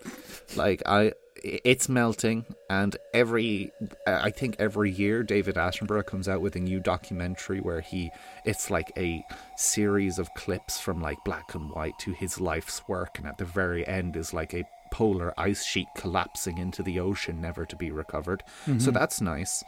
like 0.57 0.83
I, 0.87 1.13
it's 1.45 1.88
melting, 1.88 2.45
and 2.68 2.97
every 3.14 3.71
I 4.07 4.30
think 4.30 4.57
every 4.59 4.90
year 4.90 5.23
David 5.23 5.57
Attenborough 5.57 6.07
comes 6.07 6.28
out 6.28 6.40
with 6.40 6.57
a 6.57 6.61
new 6.61 6.80
documentary 6.80 7.61
where 7.61 7.80
he 7.80 8.11
it's 8.45 8.71
like 8.71 8.92
a 8.97 9.25
series 9.57 10.18
of 10.18 10.33
clips 10.35 10.78
from 10.78 11.00
like 11.00 11.18
black 11.25 11.54
and 11.54 11.71
white 11.71 11.99
to 12.00 12.12
his 12.12 12.40
life's 12.40 12.83
work, 12.88 13.18
and 13.18 13.26
at 13.26 13.38
the 13.38 13.45
very 13.45 13.87
end 13.87 14.16
is 14.16 14.33
like 14.35 14.54
a 14.54 14.64
polar 14.90 15.35
ice 15.38 15.64
sheet 15.64 15.87
collapsing 15.97 16.59
into 16.59 16.83
the 16.83 16.99
ocean, 16.99 17.40
never 17.40 17.66
to 17.66 17.76
be 17.76 17.90
recovered. 17.90 18.42
So 18.78 18.90
that's 18.90 19.21
nice. 19.21 19.62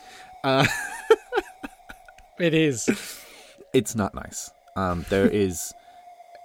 Uh, 0.44 0.66
It 2.38 2.54
is. 2.54 2.88
it's 3.74 3.94
not 3.94 4.14
nice. 4.14 4.50
Um, 4.74 5.04
there 5.10 5.28
is 5.46 5.74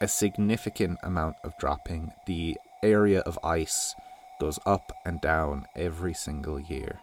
a 0.01 0.07
significant 0.09 0.99
amount 1.03 1.37
of 1.45 1.57
dropping. 1.57 2.11
The 2.27 2.57
area 2.83 3.21
of 3.21 3.39
ice 3.43 3.95
goes 4.39 4.59
up 4.65 4.91
and 5.05 5.21
down 5.21 5.65
every 5.75 6.13
single 6.13 6.59
year, 6.59 6.99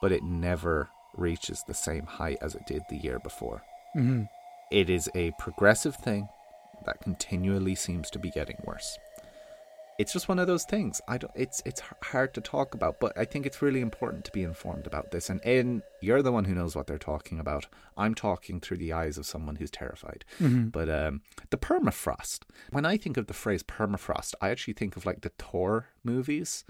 but 0.00 0.12
it 0.12 0.22
never 0.22 0.90
reaches 1.16 1.62
the 1.66 1.74
same 1.74 2.06
height 2.06 2.38
as 2.40 2.54
it 2.54 2.66
did 2.66 2.82
the 2.88 2.96
year 2.96 3.18
before. 3.18 3.62
hmm 3.94 4.24
It 4.70 4.88
is 4.88 5.10
a 5.14 5.32
progressive 5.38 5.96
thing 5.96 6.28
that 6.86 7.00
continually 7.02 7.74
seems 7.74 8.10
to 8.10 8.18
be 8.18 8.30
getting 8.30 8.56
worse. 8.64 8.98
It's 9.98 10.12
just 10.12 10.28
one 10.28 10.38
of 10.38 10.46
those 10.46 10.64
things. 10.64 11.00
I 11.08 11.18
don't. 11.18 11.32
It's 11.34 11.62
it's 11.66 11.82
hard 12.02 12.32
to 12.34 12.40
talk 12.40 12.74
about, 12.74 13.00
but 13.00 13.16
I 13.18 13.24
think 13.24 13.44
it's 13.44 13.60
really 13.60 13.80
important 13.80 14.24
to 14.24 14.32
be 14.32 14.42
informed 14.42 14.86
about 14.86 15.10
this. 15.10 15.28
And 15.28 15.40
in 15.44 15.82
you're 16.00 16.22
the 16.22 16.32
one 16.32 16.44
who 16.46 16.54
knows 16.54 16.74
what 16.74 16.86
they're 16.86 16.98
talking 16.98 17.38
about. 17.38 17.66
I'm 17.96 18.14
talking 18.14 18.60
through 18.60 18.78
the 18.78 18.92
eyes 18.94 19.18
of 19.18 19.26
someone 19.26 19.56
who's 19.56 19.70
terrified. 19.70 20.24
But 20.70 20.88
um, 20.88 21.20
the 21.50 21.58
permafrost. 21.58 22.40
When 22.70 22.86
I 22.86 22.96
think 22.96 23.16
of 23.18 23.26
the 23.26 23.34
phrase 23.34 23.62
permafrost, 23.62 24.34
I 24.40 24.48
actually 24.50 24.74
think 24.74 24.96
of 24.96 25.04
like 25.04 25.20
the 25.20 25.32
Thor 25.38 25.88
movies, 26.02 26.64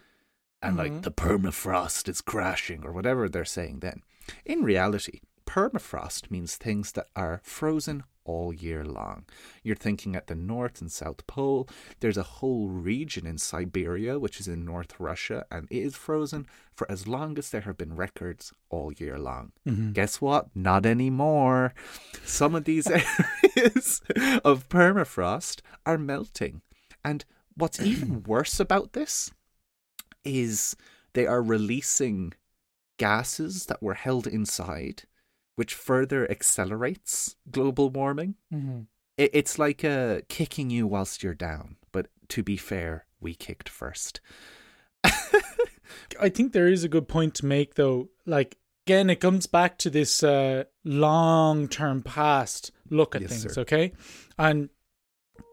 and 0.61 0.77
like 0.77 1.03
the 1.03 1.13
permafrost 1.13 2.09
is 2.09 2.21
crashing 2.21 2.85
or 2.85 2.93
whatever 2.93 3.29
they're 3.29 3.45
saying. 3.45 3.79
Then, 3.81 4.03
in 4.45 4.65
reality, 4.65 5.21
permafrost 5.47 6.31
means 6.31 6.57
things 6.57 6.93
that 6.93 7.07
are 7.15 7.41
frozen 7.45 8.05
all 8.25 8.53
year 8.53 8.85
long. 8.85 9.25
You're 9.63 9.77
thinking 9.77 10.15
at 10.17 10.27
the 10.27 10.35
North 10.35 10.81
and 10.81 10.91
South 10.91 11.27
Pole. 11.27 11.69
There's 12.01 12.17
a 12.17 12.23
whole 12.23 12.69
region 12.69 13.27
in 13.27 13.39
Siberia, 13.39 14.19
which 14.19 14.41
is 14.41 14.49
in 14.49 14.65
North 14.65 14.99
Russia, 14.99 15.47
and 15.51 15.67
it 15.71 15.79
is 15.79 15.97
frozen 15.97 16.47
for 16.75 16.91
as 16.91 17.07
long 17.07 17.39
as 17.39 17.51
there 17.51 17.63
have 17.63 17.77
been 17.77 17.97
records 17.97 18.53
all 18.69 18.93
year 18.93 19.19
long. 19.19 19.53
Mm-hmm. 19.67 19.93
Guess 19.93 20.21
what? 20.21 20.49
Not 20.55 20.87
anymore. 20.87 21.75
Some 22.25 22.55
of 22.55 22.65
these 22.65 22.87
areas 22.91 24.03
of 24.45 24.69
permafrost 24.69 25.61
are 25.87 25.99
melting. 25.99 26.63
And 27.05 27.25
what's 27.57 27.81
even 27.81 28.23
worse 28.27 28.61
about 28.61 28.93
this 28.93 29.33
is 30.25 30.77
they 31.13 31.27
are 31.27 31.43
releasing 31.43 32.35
gases 32.99 33.67
that 33.67 33.83
were 33.83 33.95
held 33.95 34.27
inside, 34.27 35.05
which 35.61 35.75
further 35.75 36.21
accelerates 36.31 37.37
global 37.51 37.91
warming. 37.91 38.35
hmm 38.51 38.81
It, 39.19 39.31
it's 39.39 39.59
like 39.59 39.85
uh, 39.85 40.21
kicking 40.29 40.71
you 40.71 40.87
whilst 40.87 41.23
you're 41.23 41.35
down. 41.51 41.77
But 41.93 42.07
to 42.35 42.43
be 42.43 42.57
fair, 42.57 42.93
we 43.21 43.35
kicked 43.35 43.69
first. 43.69 44.21
I 46.21 46.29
think 46.29 46.53
there 46.53 46.69
is 46.69 46.85
a 46.85 46.89
good 46.89 47.09
point 47.09 47.35
to 47.37 47.47
make, 47.47 47.75
though. 47.75 48.09
Like, 48.27 48.57
again, 48.87 49.11
it 49.11 49.21
comes 49.21 49.47
back 49.47 49.77
to 49.79 49.91
this 49.91 50.23
uh, 50.23 50.65
long 50.85 51.69
term 51.69 52.03
past 52.03 52.73
look 52.89 53.15
at 53.15 53.23
Yes, 53.23 53.31
things, 53.31 53.55
sir. 53.55 53.61
okay? 53.63 53.93
And 54.39 54.69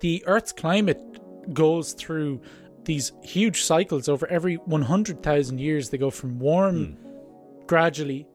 the 0.01 0.23
Earth's 0.25 0.53
climate 0.53 1.01
goes 1.53 1.93
through 1.93 2.41
these 2.85 3.11
huge 3.23 3.61
cycles 3.63 4.07
over 4.09 4.25
every 4.27 4.55
100,000 4.55 5.59
years. 5.59 5.89
They 5.89 5.97
go 5.97 6.11
from 6.11 6.39
warm 6.39 6.97
gradually 7.67 8.25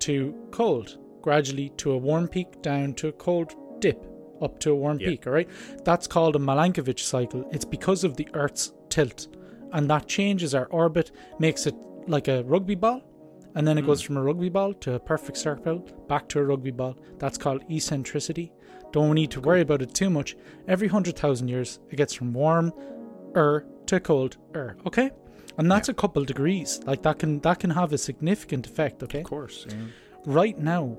to 0.00 0.34
cold, 0.52 0.96
gradually 1.28 1.68
to 1.76 1.92
a 1.92 1.98
warm 1.98 2.26
peak, 2.26 2.50
down 2.62 2.94
to 2.94 3.08
a 3.08 3.12
cold 3.12 3.54
dip, 3.80 4.00
up 4.40 4.58
to 4.60 4.70
a 4.70 4.74
warm 4.74 4.98
Yeah. 4.98 5.08
peak, 5.10 5.26
all 5.26 5.32
right? 5.34 5.48
That's 5.84 6.06
called 6.06 6.34
a 6.36 6.38
Milankovitch 6.38 7.00
cycle. 7.14 7.46
It's 7.52 7.66
because 7.76 8.02
of 8.02 8.16
the 8.16 8.26
Earth's 8.32 8.72
tilt. 8.88 9.28
And 9.74 9.90
that 9.90 10.06
changes 10.06 10.54
our 10.54 10.66
orbit, 10.80 11.10
makes 11.38 11.66
it 11.66 11.74
like 12.06 12.28
a 12.28 12.42
rugby 12.44 12.74
ball, 12.76 13.02
and 13.54 13.66
then 13.68 13.76
it 13.76 13.84
goes 13.84 14.00
from 14.00 14.16
a 14.16 14.22
rugby 14.22 14.48
ball 14.48 14.72
to 14.84 14.94
a 14.94 14.98
perfect 15.12 15.36
circle, 15.36 15.78
back 16.08 16.28
to 16.28 16.38
a 16.38 16.44
rugby 16.44 16.70
ball. 16.70 16.94
That's 17.18 17.36
called 17.36 17.62
eccentricity. 17.70 18.50
Don't 18.92 19.14
need 19.14 19.30
to 19.32 19.40
worry 19.42 19.60
about 19.60 19.82
it 19.82 19.92
too 19.92 20.08
much. 20.08 20.34
Every 20.66 20.88
100,000 20.88 21.48
years, 21.48 21.78
it 21.90 21.96
gets 21.96 22.14
from 22.14 22.32
warm 22.32 22.72
er 23.36 23.66
to 23.86 24.00
cold 24.00 24.38
er, 24.56 24.76
okay? 24.86 25.10
And 25.58 25.70
that's 25.70 25.90
a 25.90 25.94
couple 26.02 26.24
degrees. 26.24 26.80
Like 26.86 27.02
that 27.02 27.18
can 27.18 27.40
that 27.40 27.58
can 27.58 27.70
have 27.70 27.92
a 27.92 27.98
significant 27.98 28.66
effect, 28.66 29.02
okay? 29.02 29.20
Of 29.20 29.26
course. 29.26 29.66
Yeah. 29.68 29.74
right 30.24 30.58
now, 30.58 30.96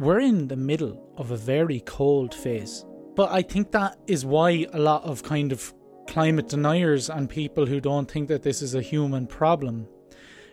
we're 0.00 0.20
in 0.20 0.48
the 0.48 0.56
middle 0.56 1.12
of 1.18 1.30
a 1.30 1.36
very 1.36 1.80
cold 1.80 2.34
phase. 2.34 2.86
But 3.14 3.30
I 3.30 3.42
think 3.42 3.70
that 3.72 3.98
is 4.06 4.24
why 4.24 4.66
a 4.72 4.78
lot 4.78 5.04
of 5.04 5.22
kind 5.22 5.52
of 5.52 5.74
climate 6.08 6.48
deniers 6.48 7.10
and 7.10 7.28
people 7.28 7.66
who 7.66 7.80
don't 7.80 8.10
think 8.10 8.28
that 8.28 8.42
this 8.42 8.62
is 8.62 8.74
a 8.74 8.80
human 8.80 9.26
problem 9.26 9.86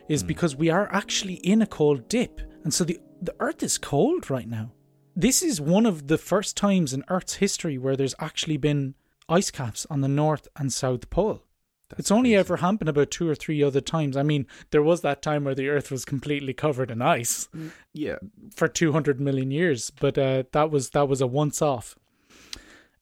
is 0.06 0.20
hmm. 0.20 0.26
because 0.26 0.54
we 0.54 0.68
are 0.68 0.92
actually 0.92 1.36
in 1.36 1.62
a 1.62 1.66
cold 1.66 2.08
dip. 2.08 2.42
And 2.62 2.74
so 2.74 2.84
the, 2.84 3.00
the 3.22 3.34
earth 3.40 3.62
is 3.62 3.78
cold 3.78 4.28
right 4.28 4.46
now. 4.46 4.72
This 5.16 5.42
is 5.42 5.62
one 5.62 5.86
of 5.86 6.08
the 6.08 6.18
first 6.18 6.54
times 6.54 6.92
in 6.92 7.02
Earth's 7.08 7.34
history 7.34 7.78
where 7.78 7.96
there's 7.96 8.14
actually 8.20 8.58
been 8.58 8.94
ice 9.30 9.50
caps 9.50 9.86
on 9.88 10.02
the 10.02 10.08
North 10.08 10.46
and 10.56 10.70
South 10.72 11.08
Pole. 11.08 11.42
That's 11.88 12.00
it's 12.00 12.10
only 12.10 12.30
crazy. 12.30 12.36
ever 12.36 12.56
happened 12.58 12.88
about 12.88 13.10
two 13.10 13.28
or 13.28 13.34
three 13.34 13.62
other 13.62 13.80
times. 13.80 14.16
I 14.16 14.22
mean, 14.22 14.46
there 14.70 14.82
was 14.82 15.00
that 15.00 15.22
time 15.22 15.44
where 15.44 15.54
the 15.54 15.68
Earth 15.68 15.90
was 15.90 16.04
completely 16.04 16.52
covered 16.52 16.90
in 16.90 17.00
ice 17.00 17.48
Yeah. 17.94 18.16
for 18.54 18.68
200 18.68 19.20
million 19.20 19.50
years, 19.50 19.90
but 19.90 20.18
uh, 20.18 20.44
that 20.52 20.70
was 20.70 20.90
that 20.90 21.08
was 21.08 21.20
a 21.20 21.26
once 21.26 21.62
off. 21.62 21.96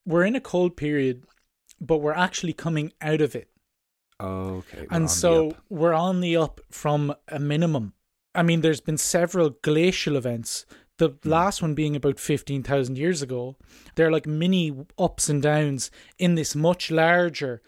We're 0.05 0.25
in 0.25 0.37
a 0.37 0.41
cold 0.41 0.77
period, 0.77 1.25
but 1.81 1.99
we're 1.99 2.13
actually 2.13 2.53
coming 2.53 2.93
out 3.03 3.21
of 3.21 3.35
it. 3.35 3.49
Okay. 4.19 4.87
and 4.91 5.11
so 5.11 5.57
we're 5.69 5.93
on 5.93 6.21
the 6.23 6.37
up 6.39 6.61
from 6.71 7.15
a 7.29 7.39
minimum. 7.39 7.93
I 8.35 8.43
mean, 8.43 8.63
there's 8.63 8.81
been 8.81 8.97
several 8.97 9.51
glacial 9.63 10.17
events. 10.17 10.65
The 10.99 11.11
Hmm. 11.11 11.29
last 11.29 11.61
one 11.61 11.75
being 11.75 11.95
about 11.97 12.19
15,000 12.19 12.97
years 12.97 13.21
ago. 13.21 13.57
They're 13.95 14.11
like 14.13 14.27
mini 14.27 14.75
ups 14.99 15.29
and 15.29 15.43
downs 15.43 15.91
in 16.19 16.35
this 16.35 16.55
much 16.55 16.91
larger 16.91 17.61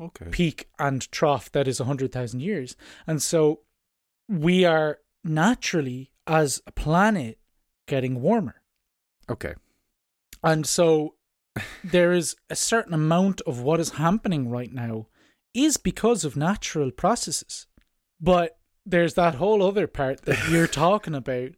Okay. 0.00 0.26
peak 0.30 0.68
and 0.78 1.10
trough 1.12 1.52
that 1.52 1.68
is 1.68 1.78
100,000 1.78 2.40
years. 2.40 2.76
And 3.06 3.22
so 3.22 3.60
we 4.28 4.64
are 4.64 4.98
naturally, 5.22 6.12
as 6.26 6.62
a 6.66 6.72
planet, 6.72 7.38
getting 7.86 8.22
warmer. 8.22 8.62
Okay. 9.28 9.54
And 10.42 10.66
so 10.66 11.14
there 11.84 12.12
is 12.12 12.36
a 12.48 12.56
certain 12.56 12.94
amount 12.94 13.40
of 13.42 13.60
what 13.60 13.80
is 13.80 13.90
happening 13.90 14.48
right 14.48 14.72
now 14.72 15.08
is 15.52 15.76
because 15.76 16.24
of 16.24 16.36
natural 16.36 16.90
processes. 16.90 17.66
But 18.20 18.58
there's 18.86 19.14
that 19.14 19.36
whole 19.36 19.62
other 19.62 19.86
part 19.86 20.22
that 20.22 20.48
you're 20.50 20.66
talking 20.66 21.14
about 21.14 21.50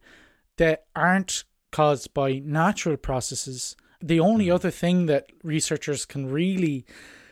that 0.58 0.84
aren't 0.96 1.44
caused 1.70 2.12
by 2.12 2.40
natural 2.44 2.96
processes. 2.96 3.76
The 4.00 4.20
only 4.20 4.46
hmm. 4.46 4.54
other 4.54 4.70
thing 4.70 5.06
that 5.06 5.26
researchers 5.42 6.04
can 6.04 6.30
really 6.30 6.84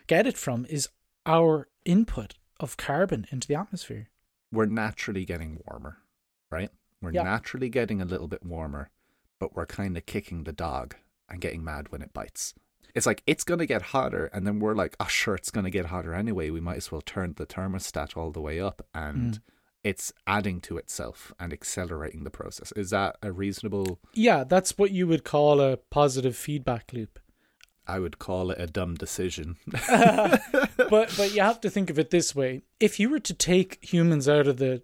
get 0.06 0.26
it 0.26 0.36
from 0.36 0.66
is 0.68 0.88
our 1.26 1.68
input 1.84 2.34
of 2.58 2.76
carbon 2.76 3.26
into 3.30 3.48
the 3.48 3.54
atmosphere. 3.54 4.08
We're 4.52 4.66
naturally 4.66 5.24
getting 5.24 5.60
warmer, 5.66 5.98
right? 6.50 6.70
We're 7.00 7.12
Yeah. 7.12 7.22
naturally 7.22 7.68
getting 7.68 8.00
a 8.02 8.04
little 8.04 8.28
bit 8.28 8.44
warmer, 8.44 8.90
but 9.38 9.54
we're 9.54 9.66
kind 9.66 9.96
of 9.96 10.06
kicking 10.06 10.44
the 10.44 10.52
dog 10.52 10.96
and 11.28 11.40
getting 11.40 11.64
mad 11.64 11.90
when 11.90 12.02
it 12.02 12.12
bites. 12.12 12.54
It's 12.94 13.06
like 13.06 13.22
it's 13.26 13.44
going 13.44 13.60
to 13.60 13.66
get 13.66 13.82
hotter, 13.82 14.26
and 14.32 14.44
then 14.46 14.58
we're 14.58 14.74
like, 14.74 14.96
oh, 14.98 15.06
sure, 15.06 15.36
it's 15.36 15.50
going 15.52 15.64
to 15.64 15.70
get 15.70 15.86
hotter 15.86 16.12
anyway. 16.12 16.50
We 16.50 16.60
might 16.60 16.78
as 16.78 16.90
well 16.90 17.00
turn 17.00 17.34
the 17.36 17.46
thermostat 17.46 18.16
all 18.16 18.32
the 18.32 18.40
way 18.40 18.58
up, 18.60 18.84
and 18.92 19.34
Mm. 19.34 19.40
it's 19.84 20.12
adding 20.26 20.60
to 20.62 20.76
itself 20.76 21.32
and 21.38 21.52
accelerating 21.52 22.24
the 22.24 22.30
process. 22.30 22.72
Is 22.72 22.90
that 22.90 23.16
a 23.22 23.30
reasonable? 23.30 24.00
Yeah, 24.12 24.42
that's 24.42 24.76
what 24.76 24.90
you 24.90 25.06
would 25.06 25.22
call 25.22 25.60
a 25.60 25.76
positive 25.76 26.36
feedback 26.36 26.92
loop. 26.92 27.19
I 27.90 27.98
would 27.98 28.18
call 28.18 28.50
it 28.50 28.60
a 28.60 28.66
dumb 28.66 28.94
decision. 28.94 29.56
but 29.66 30.40
but 31.16 31.34
you 31.34 31.40
have 31.42 31.60
to 31.62 31.70
think 31.70 31.90
of 31.90 31.98
it 31.98 32.10
this 32.10 32.34
way: 32.34 32.62
if 32.78 33.00
you 33.00 33.10
were 33.10 33.20
to 33.20 33.34
take 33.34 33.78
humans 33.82 34.28
out 34.28 34.46
of 34.46 34.56
the 34.58 34.82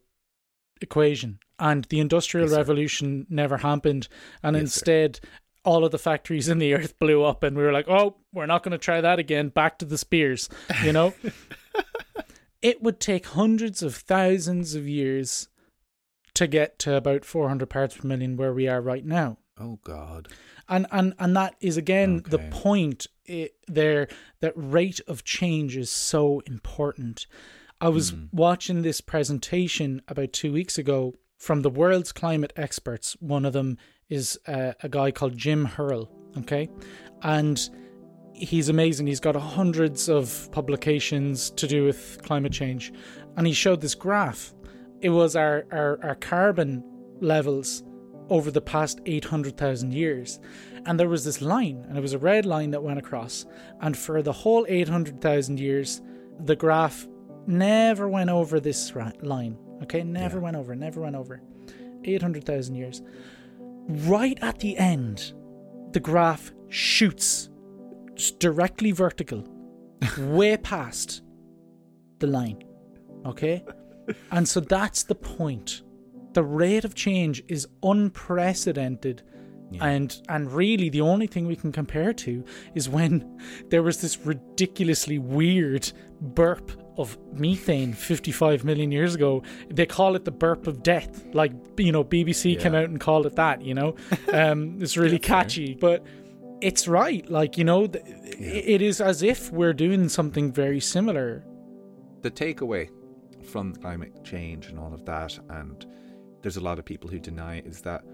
equation 0.80 1.38
and 1.58 1.84
the 1.86 2.00
industrial 2.00 2.46
Yes, 2.46 2.52
sir. 2.54 2.58
revolution 2.58 3.26
never 3.30 3.58
happened, 3.58 4.08
and 4.42 4.54
Yes, 4.56 4.60
sir. 4.60 4.64
instead 4.64 5.20
all 5.64 5.84
of 5.84 5.90
the 5.90 5.98
factories 5.98 6.48
in 6.48 6.58
the 6.58 6.74
earth 6.74 6.98
blew 6.98 7.24
up, 7.24 7.42
and 7.42 7.56
we 7.56 7.62
were 7.62 7.72
like, 7.72 7.88
oh, 7.88 8.16
we're 8.32 8.46
not 8.46 8.62
going 8.62 8.72
to 8.72 8.78
try 8.78 9.00
that 9.00 9.18
again. 9.18 9.48
Back 9.48 9.78
to 9.80 9.84
the 9.84 9.98
spears, 9.98 10.48
you 10.84 10.92
know. 10.92 11.12
it 12.62 12.82
would 12.82 13.00
take 13.00 13.26
hundreds 13.26 13.82
of 13.82 13.94
thousands 13.96 14.74
of 14.74 14.86
years 14.88 15.48
to 16.34 16.46
get 16.46 16.78
to 16.80 16.94
about 16.94 17.24
400 17.24 17.68
parts 17.68 17.96
per 17.96 18.06
million 18.06 18.36
where 18.36 18.52
we 18.52 18.68
are 18.68 18.80
right 18.80 19.04
now 19.04 19.38
oh 19.58 19.78
God. 19.84 20.28
and 20.68 20.86
and 20.90 21.14
and 21.18 21.36
that 21.36 21.56
is 21.60 21.76
again 21.76 22.22
the 22.28 22.38
point 22.50 23.06
i 23.28 23.50
there 23.66 24.08
that 24.40 24.52
rate 24.56 25.00
of 25.08 25.24
change 25.24 25.76
is 25.76 25.90
so 25.90 26.40
important. 26.46 27.26
I 27.80 27.88
was 27.90 28.10
Hmm. 28.10 28.24
watching 28.32 28.82
this 28.82 29.00
presentation 29.02 30.00
about 30.08 30.32
two 30.32 30.52
weeks 30.52 30.78
ago 30.78 31.14
from 31.36 31.60
the 31.62 31.70
world's 31.70 32.12
climate 32.12 32.52
experts. 32.56 33.16
One 33.20 33.44
of 33.44 33.52
them 33.52 33.76
is 34.08 34.38
uh, 34.46 34.72
a 34.82 34.88
guy 34.88 35.10
called 35.10 35.36
jim 35.36 35.64
hurrell 35.64 36.10
okay? 36.38 36.68
And 37.22 37.58
he's 38.34 38.68
amazing. 38.68 39.06
He's 39.06 39.20
got 39.20 39.36
hundreds 39.36 40.08
of 40.08 40.50
publications 40.52 41.50
to 41.52 41.66
do 41.66 41.84
with 41.84 42.18
climate 42.22 42.52
change. 42.52 42.92
And 43.36 43.46
he 43.46 43.52
showed 43.52 43.80
this 43.80 43.94
graph. 43.94 44.54
It 45.00 45.10
was 45.10 45.36
our 45.36 45.64
our, 45.72 45.98
our 46.02 46.14
carbon 46.14 46.82
levels 47.20 47.82
over 48.28 48.50
the 48.50 48.60
past 48.60 49.00
800,000 49.06 49.92
years. 49.92 50.40
And 50.84 50.98
there 51.00 51.08
was 51.08 51.24
this 51.24 51.40
line, 51.42 51.84
and 51.88 51.96
it 51.98 52.00
was 52.00 52.12
a 52.12 52.18
red 52.18 52.46
line 52.46 52.70
that 52.70 52.82
went 52.82 52.98
across. 52.98 53.44
And 53.80 53.96
for 53.96 54.22
the 54.22 54.32
whole 54.32 54.66
800,000 54.68 55.58
years, 55.58 56.00
the 56.40 56.56
graph 56.56 57.06
never 57.46 58.08
went 58.08 58.30
over 58.30 58.60
this 58.60 58.92
line. 59.22 59.58
Okay, 59.82 60.02
never 60.02 60.38
Yeah. 60.38 60.44
went 60.44 60.56
over, 60.56 60.74
never 60.74 61.00
went 61.00 61.16
over. 61.16 61.42
800,000 62.04 62.74
years. 62.76 63.02
Right 63.88 64.38
at 64.42 64.58
the 64.58 64.76
end, 64.76 65.32
the 65.92 66.00
graph 66.00 66.52
shoots 66.68 67.50
directly 68.38 68.92
vertical, 68.92 69.44
way 70.18 70.56
past 70.56 71.22
the 72.18 72.26
line. 72.26 72.62
Okay? 73.24 73.64
And 74.30 74.46
so 74.48 74.60
that's 74.60 75.02
the 75.02 75.14
point. 75.14 75.82
The 76.36 76.42
rate 76.44 76.84
of 76.84 76.94
change 76.94 77.42
is 77.48 77.66
unprecedented. 77.82 79.22
Yeah. 79.70 79.84
And 79.84 80.22
and 80.28 80.52
really 80.52 80.90
the 80.90 81.00
only 81.00 81.26
thing 81.26 81.46
we 81.48 81.56
can 81.56 81.72
compare 81.72 82.12
to 82.12 82.44
is 82.76 82.88
when 82.88 83.38
there 83.70 83.82
was 83.82 84.00
this 84.00 84.14
ridiculously 84.24 85.18
weird 85.18 85.90
burp 86.20 86.70
of 86.96 87.18
methane 87.32 87.92
55 87.92 88.64
million 88.64 88.92
years 88.92 89.14
ago. 89.16 89.42
They 89.68 89.86
call 89.86 90.14
it 90.14 90.24
the 90.24 90.30
burp 90.30 90.66
of 90.68 90.82
death. 90.84 91.24
Like 91.34 91.52
you 91.78 91.90
know, 91.90 92.04
BBC 92.04 92.60
came 92.60 92.74
out 92.76 92.84
and 92.84 93.00
called 93.00 93.26
it 93.26 93.34
that, 93.36 93.62
you 93.62 93.74
know. 93.74 93.96
Um 94.32 94.78
it's 94.82 94.96
really 94.96 95.18
Yeah, 95.22 95.28
fair. 95.28 95.42
catchy, 95.42 95.74
but 95.74 96.04
it's 96.60 96.86
right. 96.88 97.28
Like, 97.30 97.58
you 97.58 97.64
know, 97.64 97.86
th- 97.86 98.04
it 98.38 98.80
is 98.82 99.00
as 99.00 99.22
if 99.22 99.50
we're 99.52 99.74
doing 99.74 100.08
something 100.08 100.52
very 100.52 100.80
similar. 100.80 101.44
the 102.22 102.30
takeaway 102.30 102.88
from 103.52 103.74
climate 103.74 104.14
change 104.24 104.68
and 104.70 104.78
all 104.78 104.92
of 104.94 105.04
that, 105.06 105.38
and 105.50 105.86
there's 106.46 106.56
a 106.58 106.60
lot 106.60 106.78
of 106.78 106.84
people 106.84 107.10
who 107.10 107.18
deny 107.18 107.56
it, 107.56 107.66
is 107.66 107.80
that 107.80 108.04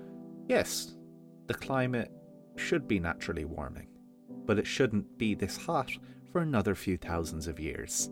yes, 0.49 0.95
the 1.49 1.53
climate 1.55 2.11
should 2.57 2.89
be 2.89 2.99
naturally 2.99 3.45
warming, 3.45 3.89
but 4.47 4.59
it 4.59 4.67
shouldn't 4.67 5.19
be 5.19 5.35
this 5.35 5.59
hot 5.59 5.91
for 6.33 6.41
another 6.41 6.75
few 6.75 6.97
thousands 6.97 7.47
of 7.47 7.61
years. 7.61 8.09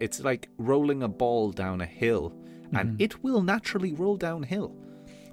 It's 0.00 0.20
like 0.22 0.48
rolling 0.58 1.02
a 1.02 1.08
ball 1.08 1.50
down 1.50 1.80
a 1.80 1.86
hill, 1.86 2.32
and 2.72 2.90
Mhm. 2.96 3.00
it 3.00 3.24
will 3.24 3.42
naturally 3.42 3.92
roll 3.92 4.16
downhill. 4.16 4.76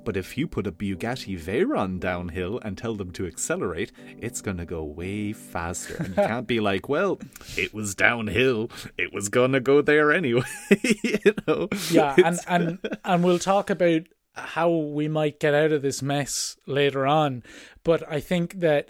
But 0.04 0.18
if 0.18 0.38
you 0.38 0.48
put 0.48 0.68
a 0.68 0.72
Bugatti 0.72 1.36
Veyron 1.40 2.00
downhill 2.00 2.60
and 2.64 2.78
tell 2.78 2.94
them 2.96 3.10
to 3.14 3.26
accelerate, 3.26 3.92
it's 4.20 4.40
going 4.40 4.58
to 4.58 4.66
go 4.66 4.84
way 4.84 5.34
faster. 5.34 5.96
And 5.98 6.10
you 6.10 6.14
can't 6.32 6.46
be 6.48 6.60
like, 6.60 6.88
well, 6.88 7.20
it 7.58 7.74
was 7.74 7.96
downhill. 7.96 8.70
It 9.00 9.12
was 9.12 9.30
going 9.30 9.54
to 9.54 9.60
go 9.60 9.82
there 9.82 10.12
anyway. 10.12 10.44
you 11.04 11.34
know? 11.48 11.70
yeah 11.90 12.14
and 12.24 12.40
and 12.48 12.80
and 13.04 13.24
we'll 13.24 13.40
talk 13.40 13.72
about 13.72 14.02
how 14.36 14.70
we 14.70 15.08
might 15.08 15.40
get 15.40 15.54
out 15.54 15.72
of 15.72 15.82
this 15.82 16.02
mess 16.02 16.58
later 16.68 17.06
on 17.06 17.42
but 17.84 18.04
i 18.12 18.20
think 18.20 18.60
that 18.60 18.90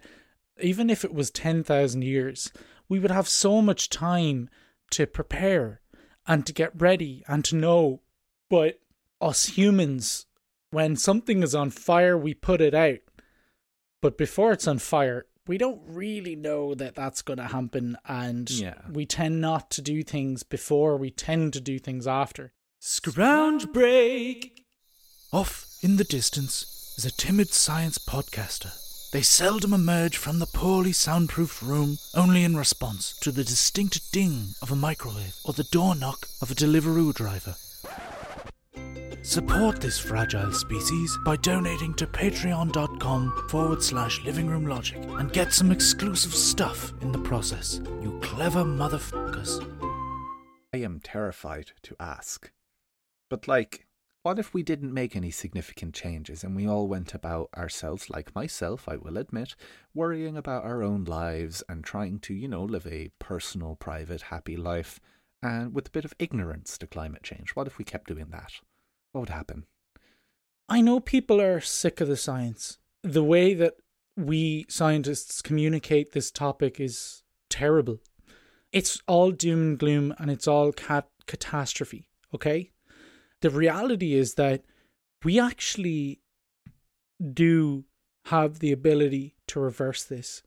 even 0.61 0.89
if 0.89 1.03
it 1.03 1.13
was 1.13 1.29
10,000 1.31 2.01
years 2.03 2.51
we 2.87 2.99
would 2.99 3.11
have 3.11 3.27
so 3.27 3.61
much 3.61 3.89
time 3.89 4.49
to 4.91 5.05
prepare 5.05 5.81
and 6.27 6.45
to 6.45 6.53
get 6.53 6.71
ready 6.79 7.23
and 7.27 7.43
to 7.45 7.55
know 7.55 8.01
but 8.49 8.79
us 9.21 9.45
humans 9.47 10.25
when 10.71 10.95
something 10.95 11.43
is 11.43 11.53
on 11.55 11.69
fire 11.69 12.17
we 12.17 12.33
put 12.33 12.61
it 12.61 12.73
out 12.73 12.99
but 14.01 14.17
before 14.17 14.51
it's 14.51 14.67
on 14.67 14.79
fire 14.79 15.25
we 15.47 15.57
don't 15.59 15.81
really 15.85 16.35
know 16.35 16.73
that 16.73 16.95
that's 16.95 17.21
going 17.21 17.37
to 17.37 17.45
happen 17.47 17.95
and 18.07 18.49
Yeah. 18.49 18.81
we 18.91 19.05
tend 19.05 19.41
not 19.41 19.69
to 19.71 19.81
do 19.81 20.01
things 20.01 20.41
before 20.43 20.97
we 20.97 21.11
tend 21.11 21.53
to 21.53 21.61
do 21.61 21.77
things 21.79 22.07
after 22.07 22.51
Scrounge 22.79 23.71
break. 23.71 24.64
Off 25.35 25.67
in 25.81 25.97
the 25.97 26.05
distance 26.05 26.95
is 26.97 27.03
a 27.03 27.11
timid 27.11 27.51
science 27.51 27.97
podcaster. 27.97 28.71
They 29.11 29.21
seldom 29.21 29.73
emerge 29.73 30.15
from 30.15 30.39
the 30.39 30.45
poorly 30.45 30.93
soundproofed 30.93 31.61
room 31.61 31.97
only 32.13 32.45
in 32.45 32.55
response 32.55 33.19
to 33.19 33.33
the 33.33 33.43
distinct 33.43 34.13
ding 34.13 34.55
of 34.61 34.71
a 34.71 34.77
microwave 34.77 35.35
or 35.43 35.51
the 35.51 35.65
door 35.73 35.93
knock 35.93 36.25
of 36.41 36.51
a 36.51 36.55
Deliveroo 36.55 37.13
driver. 37.13 37.53
Support 39.23 39.81
this 39.81 39.99
fragile 39.99 40.53
species 40.53 41.17
by 41.25 41.35
donating 41.35 41.93
to 41.95 42.07
patreon.com 42.07 43.47
forward 43.49 43.83
slash 43.83 44.23
living 44.23 44.47
room 44.47 44.65
logic 44.65 45.03
and 45.19 45.33
get 45.33 45.51
some 45.51 45.69
exclusive 45.69 46.33
stuff 46.33 46.93
in 47.01 47.11
the 47.11 47.19
process. 47.19 47.81
You 48.01 48.17
clever 48.23 48.63
motherfuckers. 48.63 49.59
I 50.73 50.77
am 50.77 51.01
terrified 51.03 51.73
to 51.83 51.97
ask. 51.99 52.53
But, 53.29 53.49
like, 53.49 53.84
what 54.25 54.39
if 54.39 54.55
we 54.55 54.63
didn't 54.63 54.91
make 54.91 55.15
any 55.15 55.29
significant 55.29 55.93
changes 55.93 56.43
and 56.43 56.55
we 56.55 56.67
all 56.67 56.87
went 56.87 57.13
about 57.13 57.47
ourselves, 57.55 58.09
like 58.09 58.33
myself, 58.33 58.89
I 58.89 58.95
will 58.95 59.19
admit, 59.19 59.55
worrying 59.93 60.35
about 60.35 60.63
our 60.63 60.81
own 60.81 61.03
lives 61.03 61.61
and 61.69 61.83
trying 61.83 62.17
to, 62.21 62.33
you 62.33 62.47
know, 62.47 62.63
live 62.63 62.87
a 62.87 63.11
personal, 63.19 63.75
private, 63.75 64.23
happy 64.23 64.57
life? 64.57 64.99
and 65.43 65.75
with 65.75 65.89
a 65.89 65.91
bit 65.91 66.05
of 66.05 66.15
ignorance 66.17 66.75
to 66.79 66.87
climate 66.87 67.21
change? 67.21 67.51
What 67.51 67.67
if 67.67 67.77
we 67.77 67.85
kept 67.85 68.07
doing 68.07 68.29
that? 68.31 68.53
What 69.11 69.21
would 69.21 69.29
happen? 69.29 69.65
I 70.67 70.81
know 70.81 70.99
people 70.99 71.39
are 71.39 71.61
sick 71.61 72.01
of 72.01 72.07
the 72.07 72.17
science. 72.17 72.79
The 73.03 73.23
way 73.23 73.53
that 73.53 73.75
we 74.17 74.65
scientists 74.69 75.43
communicate 75.43 76.13
this 76.13 76.31
topic 76.31 76.79
is 76.79 77.21
terrible. 77.47 77.99
It's 78.71 78.99
all 79.07 79.29
doom 79.29 79.61
and 79.61 79.77
gloom 79.77 80.15
and 80.17 80.31
it's 80.31 80.47
all 80.47 80.71
cat- 80.71 81.11
catastrophe, 81.27 82.09
okay? 82.33 82.71
The 83.41 83.49
reality 83.49 84.13
is 84.13 84.35
that 84.35 84.63
we 85.23 85.39
actually 85.39 86.21
do 87.33 87.85
have 88.25 88.59
the 88.59 88.71
ability 88.71 89.35
to 89.47 89.59
reverse 89.59 90.03
this. 90.03 90.41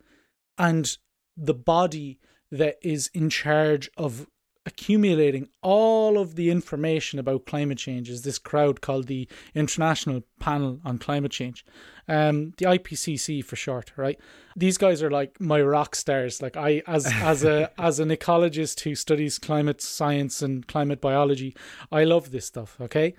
And 0.56 0.96
the 1.36 1.54
body 1.54 2.18
that 2.50 2.76
is 2.82 3.10
in 3.14 3.30
charge 3.30 3.90
of 3.96 4.26
accumulating 4.68 5.48
all 5.62 6.18
of 6.18 6.36
the 6.36 6.50
information 6.50 7.18
about 7.18 7.46
climate 7.46 7.78
change 7.78 8.10
is 8.10 8.22
this 8.22 8.38
crowd 8.38 8.82
called 8.82 9.06
the 9.06 9.26
International 9.54 10.22
Panel 10.38 10.78
on 10.84 10.98
Climate 10.98 11.32
Change, 11.32 11.64
um, 12.06 12.52
the 12.58 12.66
IPCC 12.66 13.42
for 13.42 13.56
short. 13.56 13.92
Right? 13.96 14.20
These 14.54 14.76
guys 14.76 15.02
are 15.02 15.10
like 15.10 15.40
my 15.40 15.62
rock 15.62 15.96
stars. 15.96 16.42
Like 16.42 16.56
I, 16.56 16.82
as 16.86 17.06
as 17.06 17.44
a 17.44 17.72
as 17.78 17.98
an 17.98 18.10
ecologist 18.10 18.80
who 18.80 18.94
studies 18.94 19.38
climate 19.38 19.80
science 19.80 20.42
and 20.42 20.68
climate 20.68 21.00
biology, 21.00 21.56
I 21.90 22.04
love 22.04 22.30
this 22.30 22.46
stuff. 22.46 22.76
Okay. 22.80 23.14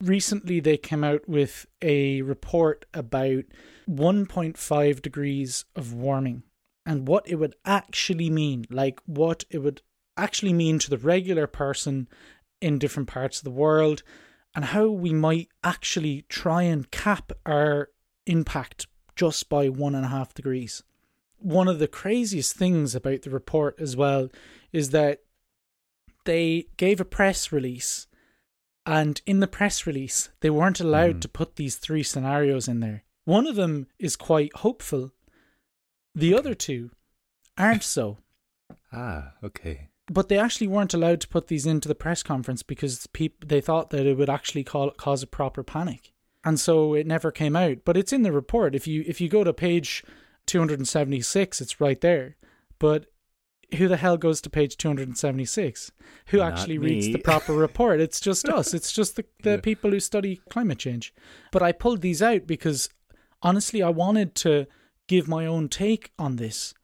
Recently, 0.00 0.60
they 0.60 0.76
came 0.76 1.04
out 1.04 1.28
with 1.28 1.66
a 1.80 2.22
report 2.22 2.86
about 2.94 3.44
1.5 3.88 5.02
degrees 5.02 5.64
of 5.76 5.92
warming 5.92 6.42
and 6.84 7.06
what 7.06 7.28
it 7.28 7.36
would 7.36 7.54
actually 7.64 8.30
mean, 8.30 8.64
like 8.70 9.00
what 9.06 9.44
it 9.50 9.58
would 9.58 9.82
actually 10.16 10.52
mean 10.52 10.78
to 10.78 10.90
the 10.90 10.98
regular 10.98 11.46
person 11.46 12.08
in 12.60 12.78
different 12.78 13.08
parts 13.08 13.38
of 13.38 13.44
the 13.44 13.50
world, 13.50 14.02
and 14.54 14.66
how 14.66 14.88
we 14.88 15.12
might 15.12 15.48
actually 15.64 16.24
try 16.28 16.62
and 16.62 16.90
cap 16.90 17.32
our 17.46 17.88
impact 18.26 18.86
just 19.16 19.48
by 19.48 19.68
one 19.68 19.94
and 19.94 20.04
a 20.04 20.08
half 20.08 20.34
degrees. 20.34 20.82
One 21.38 21.68
of 21.68 21.78
the 21.78 21.88
craziest 21.88 22.54
things 22.54 22.94
about 22.94 23.22
the 23.22 23.30
report 23.30 23.76
as 23.80 23.96
well 23.96 24.28
is 24.72 24.90
that 24.90 25.20
they 26.24 26.66
gave 26.76 27.00
a 27.00 27.04
press 27.04 27.50
release, 27.50 28.06
and 28.86 29.20
in 29.26 29.40
the 29.40 29.48
press 29.48 29.86
release, 29.86 30.28
they 30.40 30.50
weren't 30.50 30.80
allowed 30.80 31.16
mm. 31.16 31.20
to 31.22 31.28
put 31.28 31.56
these 31.56 31.76
three 31.76 32.02
scenarios 32.02 32.68
in 32.68 32.80
there. 32.80 33.04
One 33.24 33.46
of 33.46 33.56
them 33.56 33.88
is 33.98 34.16
quite 34.16 34.54
hopeful, 34.56 35.12
the 36.14 36.34
other 36.34 36.54
two 36.54 36.90
aren't 37.56 37.82
so. 37.82 38.18
Ah, 38.92 39.32
okay 39.42 39.88
but 40.12 40.28
they 40.28 40.38
actually 40.38 40.66
weren't 40.66 40.94
allowed 40.94 41.20
to 41.22 41.28
put 41.28 41.48
these 41.48 41.66
into 41.66 41.88
the 41.88 41.94
press 41.94 42.22
conference 42.22 42.62
because 42.62 43.06
people 43.08 43.46
they 43.46 43.60
thought 43.60 43.90
that 43.90 44.06
it 44.06 44.16
would 44.16 44.30
actually 44.30 44.64
call, 44.64 44.90
cause 44.90 45.22
a 45.22 45.26
proper 45.26 45.62
panic, 45.62 46.12
and 46.44 46.60
so 46.60 46.94
it 46.94 47.06
never 47.06 47.30
came 47.30 47.56
out. 47.56 47.78
But 47.84 47.96
it's 47.96 48.12
in 48.12 48.22
the 48.22 48.32
report. 48.32 48.74
If 48.74 48.86
you 48.86 49.04
if 49.06 49.20
you 49.20 49.28
go 49.28 49.42
to 49.42 49.52
page 49.52 50.04
two 50.46 50.58
hundred 50.58 50.78
and 50.78 50.88
seventy 50.88 51.22
six, 51.22 51.60
it's 51.60 51.80
right 51.80 52.00
there. 52.00 52.36
But 52.78 53.06
who 53.76 53.88
the 53.88 53.96
hell 53.96 54.18
goes 54.18 54.42
to 54.42 54.50
page 54.50 54.76
276 54.76 55.92
who 56.26 56.36
Not 56.36 56.52
actually 56.52 56.76
me. 56.76 56.86
reads 56.88 57.06
the 57.06 57.18
proper 57.18 57.54
report 57.54 58.00
it's 58.00 58.20
just 58.20 58.46
us 58.46 58.74
it's 58.74 58.92
just 58.92 59.16
the, 59.16 59.24
the 59.44 59.58
people 59.62 59.90
who 59.90 59.98
study 59.98 60.42
climate 60.50 60.78
change 60.78 61.14
but 61.50 61.62
i 61.62 61.72
pulled 61.72 62.02
these 62.02 62.20
out 62.20 62.46
because 62.46 62.90
honestly 63.40 63.82
i 63.82 63.88
wanted 63.88 64.34
to 64.34 64.66
give 65.08 65.26
my 65.26 65.46
own 65.46 65.70
take 65.70 66.12
on 66.18 66.36
this 66.36 66.74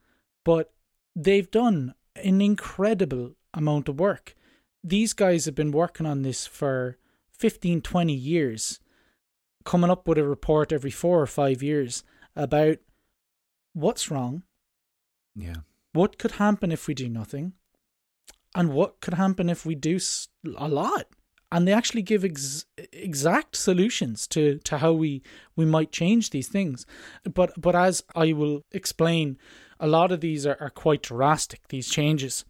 but 0.45 0.73
they've 1.15 1.51
done 1.51 1.93
an 2.23 2.41
incredible 2.41 3.33
amount 3.55 3.89
of 3.89 3.99
work. 3.99 4.35
These 4.83 5.13
guys 5.13 5.45
have 5.45 5.55
been 5.55 5.73
working 5.73 6.07
on 6.07 6.23
this 6.23 6.47
for 6.47 6.97
15, 7.33 7.83
20 7.83 8.13
years, 8.13 8.81
coming 9.65 9.91
up 9.91 10.07
with 10.07 10.19
a 10.19 10.25
report 10.25 10.73
every 10.73 10.91
four 10.91 11.21
or 11.21 11.27
five 11.27 11.63
years 11.63 12.05
about 12.35 12.79
what's 13.73 14.11
wrong. 14.11 14.43
Yeah. 15.35 15.57
What 15.93 16.19
could 16.19 16.33
happen 16.33 16.73
if 16.73 16.87
we 16.87 16.95
do 16.95 17.09
nothing? 17.09 17.55
And 18.55 18.73
what 18.73 19.01
could 19.01 19.15
happen 19.15 19.49
if 19.49 19.65
we 19.67 19.75
do 19.75 19.99
a 20.57 20.69
lot? 20.69 21.07
And 21.51 21.67
they 21.67 21.73
actually 21.73 22.03
give 22.03 22.25
ex- 22.25 22.67
exact 22.93 23.57
solutions 23.57 24.27
to, 24.29 24.59
to 24.59 24.79
how 24.79 24.93
we, 24.93 25.23
we 25.57 25.65
might 25.65 25.93
change 25.93 26.31
these 26.31 26.49
things. 26.49 26.85
But 27.25 27.53
but 27.59 27.75
as 27.75 28.03
I 28.15 28.33
will 28.33 28.65
explain 28.71 29.39
a 29.81 29.87
lot 29.87 30.13
of 30.13 30.21
these 30.21 30.47
are, 30.47 30.57
are 30.61 30.71
quite 30.71 31.03
drastic, 31.03 31.69
these 31.69 31.89
changes. 31.89 32.45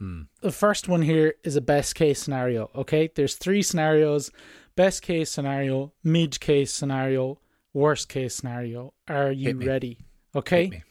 Mm. 0.00 0.28
The 0.40 0.52
first 0.52 0.88
one 0.88 1.02
here 1.02 1.34
is 1.44 1.56
a 1.56 1.60
best 1.60 1.94
case 1.94 2.20
scenario. 2.20 2.70
Okay, 2.74 3.10
there's 3.14 3.34
three 3.34 3.62
scenarios 3.62 4.30
best 4.76 5.02
case 5.02 5.30
scenario, 5.30 5.92
mid 6.02 6.40
case 6.40 6.72
scenario, 6.72 7.38
worst 7.74 8.08
case 8.08 8.34
scenario. 8.34 8.94
Are 9.08 9.30
you 9.30 9.58
ready? 9.58 9.98
Okay. 10.34 10.82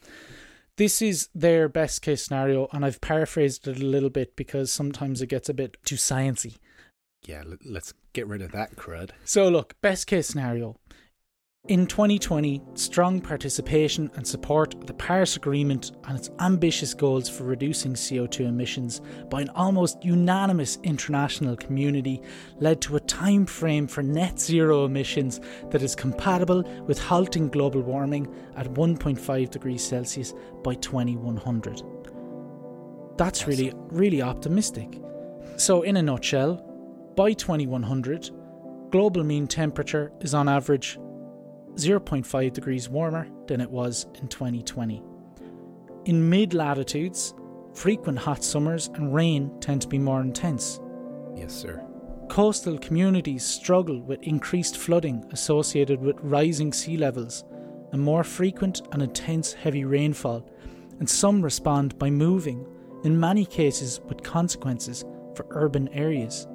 This 0.77 1.01
is 1.01 1.27
their 1.35 1.67
best 1.67 2.01
case 2.01 2.23
scenario, 2.23 2.69
and 2.71 2.85
I've 2.85 3.01
paraphrased 3.01 3.67
it 3.67 3.81
a 3.81 3.85
little 3.85 4.09
bit 4.09 4.35
because 4.35 4.71
sometimes 4.71 5.21
it 5.21 5.27
gets 5.27 5.49
a 5.49 5.53
bit 5.53 5.77
too 5.83 5.95
sciency. 5.95 6.57
Yeah, 7.25 7.43
let's 7.65 7.93
get 8.13 8.27
rid 8.27 8.41
of 8.41 8.51
that 8.53 8.75
crud. 8.75 9.09
So, 9.25 9.49
look, 9.49 9.75
best 9.81 10.07
case 10.07 10.27
scenario 10.27 10.77
in 11.69 11.85
2020, 11.85 12.63
strong 12.73 13.21
participation 13.21 14.09
and 14.15 14.25
support 14.25 14.73
of 14.73 14.87
the 14.87 14.93
Paris 14.93 15.35
Agreement 15.35 15.91
and 16.05 16.17
its 16.17 16.31
ambitious 16.39 16.95
goals 16.95 17.29
for 17.29 17.43
reducing 17.43 17.93
CO2 17.93 18.47
emissions 18.47 19.01
by 19.29 19.41
an 19.41 19.49
almost 19.49 20.03
unanimous 20.03 20.79
international 20.81 21.55
community 21.55 22.23
led 22.59 22.81
to 22.81 22.95
a 22.95 22.99
time 23.01 23.45
frame 23.45 23.85
for 23.85 24.01
net 24.01 24.39
zero 24.39 24.85
emissions 24.85 25.41
that 25.69 25.83
is 25.83 25.95
compatible 25.95 26.63
with 26.87 26.97
halting 26.97 27.49
global 27.49 27.81
warming 27.81 28.27
at 28.55 28.65
1.5 28.73 29.51
degrees 29.51 29.83
Celsius 29.83 30.33
by 30.63 30.73
2100. 30.73 31.83
That's 33.15 33.45
really 33.45 33.73
really 33.89 34.23
optimistic. 34.23 34.99
So 35.57 35.83
in 35.83 35.97
a 35.97 36.01
nutshell, 36.01 36.55
by 37.15 37.33
2100, 37.33 38.31
global 38.89 39.23
mean 39.23 39.45
temperature 39.45 40.11
is 40.21 40.33
on 40.33 40.49
average 40.49 40.97
0.5 41.75 42.53
degrees 42.53 42.89
warmer 42.89 43.27
than 43.47 43.61
it 43.61 43.69
was 43.69 44.05
in 44.21 44.27
2020. 44.27 45.01
In 46.05 46.29
mid 46.29 46.53
latitudes, 46.53 47.33
frequent 47.73 48.17
hot 48.17 48.43
summers 48.43 48.89
and 48.95 49.13
rain 49.13 49.51
tend 49.59 49.81
to 49.81 49.87
be 49.87 49.99
more 49.99 50.21
intense. 50.21 50.79
Yes, 51.35 51.53
sir. 51.53 51.85
Coastal 52.29 52.77
communities 52.77 53.43
struggle 53.43 54.01
with 54.01 54.21
increased 54.21 54.77
flooding 54.77 55.25
associated 55.31 55.99
with 55.99 56.19
rising 56.21 56.71
sea 56.71 56.97
levels 56.97 57.43
and 57.91 58.01
more 58.01 58.23
frequent 58.23 58.81
and 58.91 59.01
intense 59.01 59.53
heavy 59.53 59.83
rainfall, 59.83 60.47
and 60.99 61.09
some 61.09 61.41
respond 61.41 61.97
by 61.97 62.09
moving, 62.09 62.65
in 63.03 63.19
many 63.19 63.45
cases 63.45 63.99
with 64.07 64.21
consequences 64.21 65.05
for 65.35 65.45
urban 65.51 65.87
areas. 65.89 66.47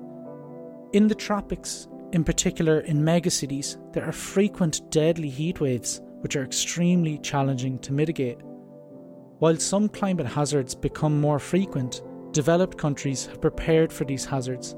In 0.92 1.08
the 1.08 1.14
tropics, 1.14 1.88
in 2.14 2.22
particular, 2.22 2.78
in 2.80 3.02
megacities, 3.02 3.76
there 3.92 4.04
are 4.04 4.12
frequent 4.12 4.88
deadly 4.92 5.28
heat 5.28 5.60
waves 5.60 6.00
which 6.20 6.36
are 6.36 6.44
extremely 6.44 7.18
challenging 7.18 7.76
to 7.80 7.92
mitigate. 7.92 8.38
While 9.40 9.56
some 9.56 9.88
climate 9.88 10.28
hazards 10.28 10.76
become 10.76 11.20
more 11.20 11.40
frequent, 11.40 12.02
developed 12.30 12.78
countries 12.78 13.26
have 13.26 13.40
prepared 13.40 13.92
for 13.92 14.04
these 14.04 14.24
hazards, 14.24 14.76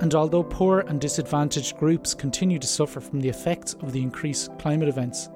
and 0.00 0.14
although 0.14 0.42
poor 0.42 0.80
and 0.80 0.98
disadvantaged 0.98 1.76
groups 1.76 2.14
continue 2.14 2.58
to 2.58 2.66
suffer 2.66 3.00
from 3.00 3.20
the 3.20 3.28
effects 3.28 3.74
of 3.74 3.92
the 3.92 4.02
increased 4.02 4.58
climate 4.58 4.88
events, 4.88 5.28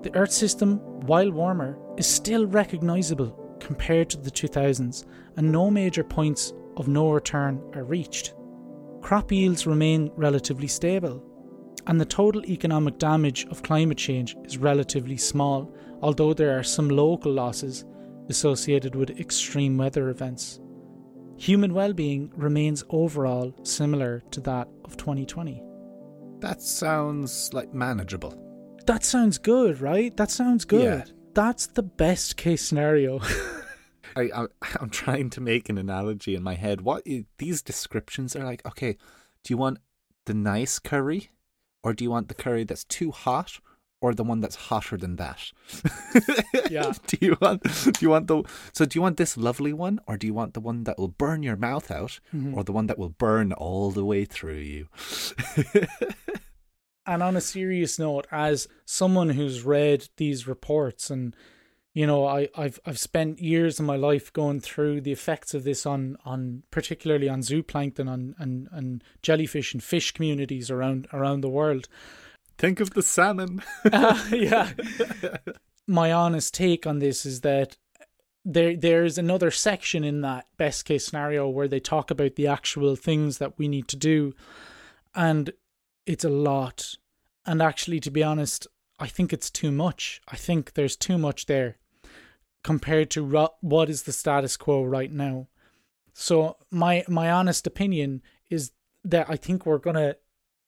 the 0.00 0.14
Earth 0.16 0.32
system, 0.32 0.78
while 1.06 1.30
warmer, 1.30 1.78
is 1.98 2.06
still 2.06 2.46
recognisable 2.46 3.56
compared 3.60 4.08
to 4.08 4.16
the 4.16 4.30
2000s, 4.30 5.04
and 5.36 5.52
no 5.52 5.70
major 5.70 6.02
points 6.02 6.54
of 6.78 6.88
no 6.88 7.10
return 7.10 7.62
are 7.74 7.84
reached 7.84 8.32
crop 9.00 9.32
yields 9.32 9.66
remain 9.66 10.10
relatively 10.16 10.68
stable, 10.68 11.24
and 11.86 12.00
the 12.00 12.04
total 12.04 12.44
economic 12.46 12.98
damage 12.98 13.46
of 13.50 13.62
climate 13.62 13.98
change 13.98 14.36
is 14.44 14.58
relatively 14.58 15.16
small, 15.16 15.74
although 16.02 16.34
there 16.34 16.58
are 16.58 16.62
some 16.62 16.88
local 16.88 17.32
losses 17.32 17.84
associated 18.28 18.94
with 18.94 19.18
extreme 19.18 19.76
weather 19.76 20.08
events. 20.08 20.60
Human 21.36 21.72
well-being 21.72 22.30
remains 22.36 22.84
overall 22.90 23.54
similar 23.62 24.22
to 24.30 24.40
that 24.42 24.68
of 24.84 24.96
2020. 24.96 25.62
That 26.40 26.60
sounds 26.62 27.52
like 27.52 27.72
manageable. 27.74 28.34
That 28.86 29.04
sounds 29.04 29.38
good, 29.38 29.80
right? 29.80 30.16
That 30.16 30.30
sounds 30.30 30.64
good. 30.64 30.82
Yeah. 30.84 31.04
That's 31.34 31.66
the 31.66 31.82
best 31.82 32.36
case 32.36 32.62
scenario. 32.62 33.20
I, 34.16 34.22
I 34.34 34.46
I'm 34.80 34.90
trying 34.90 35.30
to 35.30 35.40
make 35.40 35.68
an 35.68 35.78
analogy 35.78 36.34
in 36.34 36.42
my 36.42 36.54
head. 36.54 36.80
What 36.82 37.06
these 37.38 37.62
descriptions 37.62 38.34
are 38.36 38.44
like? 38.44 38.64
Okay, 38.66 38.92
do 39.44 39.52
you 39.52 39.56
want 39.56 39.78
the 40.26 40.34
nice 40.34 40.78
curry, 40.78 41.30
or 41.82 41.92
do 41.94 42.04
you 42.04 42.10
want 42.10 42.28
the 42.28 42.34
curry 42.34 42.64
that's 42.64 42.84
too 42.84 43.10
hot, 43.10 43.58
or 44.00 44.14
the 44.14 44.24
one 44.24 44.40
that's 44.40 44.56
hotter 44.56 44.96
than 44.96 45.16
that? 45.16 45.52
Yeah. 46.70 46.92
do 47.08 47.16
you 47.20 47.36
want 47.40 47.62
do 47.64 47.92
you 48.00 48.10
want 48.10 48.28
the 48.28 48.44
so 48.72 48.84
do 48.84 48.96
you 48.96 49.02
want 49.02 49.16
this 49.16 49.36
lovely 49.36 49.72
one 49.72 49.98
or 50.06 50.16
do 50.16 50.26
you 50.28 50.34
want 50.34 50.54
the 50.54 50.60
one 50.60 50.84
that 50.84 50.98
will 50.98 51.08
burn 51.08 51.42
your 51.42 51.56
mouth 51.56 51.90
out 51.90 52.20
Mm-hmm. 52.32 52.54
or 52.54 52.62
the 52.62 52.70
one 52.72 52.86
that 52.86 52.96
will 52.98 53.08
burn 53.08 53.52
all 53.52 53.90
the 53.90 54.04
way 54.04 54.24
through 54.24 54.54
you? 54.74 54.88
And 57.06 57.22
on 57.24 57.34
a 57.34 57.40
serious 57.40 57.98
note, 57.98 58.26
as 58.30 58.68
someone 58.84 59.30
who's 59.30 59.62
read 59.64 60.08
these 60.16 60.46
reports 60.46 61.10
and 61.10 61.34
you 61.92 62.06
know, 62.06 62.24
I, 62.26 62.48
I've 62.56 62.78
I've 62.86 62.98
spent 62.98 63.40
years 63.40 63.80
of 63.80 63.86
my 63.86 63.96
life 63.96 64.32
going 64.32 64.60
through 64.60 65.00
the 65.00 65.12
effects 65.12 65.54
of 65.54 65.64
this 65.64 65.84
on, 65.84 66.16
on 66.24 66.62
particularly 66.70 67.28
on 67.28 67.40
zooplankton 67.40 68.08
on 68.08 68.34
and, 68.38 68.68
and 68.70 69.04
jellyfish 69.22 69.74
and 69.74 69.82
fish 69.82 70.12
communities 70.12 70.70
around 70.70 71.08
around 71.12 71.40
the 71.40 71.48
world. 71.48 71.88
Think 72.58 72.78
of 72.78 72.90
the 72.90 73.02
salmon. 73.02 73.62
Uh, 73.90 74.22
yeah. 74.32 74.70
My 75.86 76.12
honest 76.12 76.54
take 76.54 76.86
on 76.86 77.00
this 77.00 77.26
is 77.26 77.40
that 77.40 77.76
there 78.44 78.76
there's 78.76 79.18
another 79.18 79.50
section 79.50 80.04
in 80.04 80.20
that 80.22 80.46
best 80.56 80.84
case 80.84 81.06
scenario 81.06 81.48
where 81.48 81.68
they 81.68 81.80
talk 81.80 82.10
about 82.10 82.36
the 82.36 82.46
actual 82.46 82.96
things 82.96 83.38
that 83.38 83.58
we 83.58 83.68
need 83.68 83.88
to 83.88 83.96
do 83.96 84.32
and 85.14 85.50
it's 86.06 86.24
a 86.24 86.30
lot 86.30 86.94
and 87.44 87.60
actually 87.60 88.00
to 88.00 88.10
be 88.10 88.22
honest 88.22 88.66
i 88.98 89.06
think 89.06 89.32
it's 89.32 89.50
too 89.50 89.70
much 89.70 90.22
i 90.28 90.36
think 90.36 90.72
there's 90.72 90.96
too 90.96 91.18
much 91.18 91.46
there 91.46 91.76
compared 92.62 93.10
to 93.10 93.24
ro- 93.24 93.54
what 93.60 93.88
is 93.88 94.02
the 94.02 94.12
status 94.12 94.56
quo 94.56 94.82
right 94.82 95.12
now 95.12 95.46
so 96.12 96.56
my 96.70 97.04
my 97.08 97.30
honest 97.30 97.66
opinion 97.66 98.22
is 98.48 98.72
that 99.04 99.26
i 99.28 99.36
think 99.36 99.64
we're 99.64 99.78
to 99.78 100.16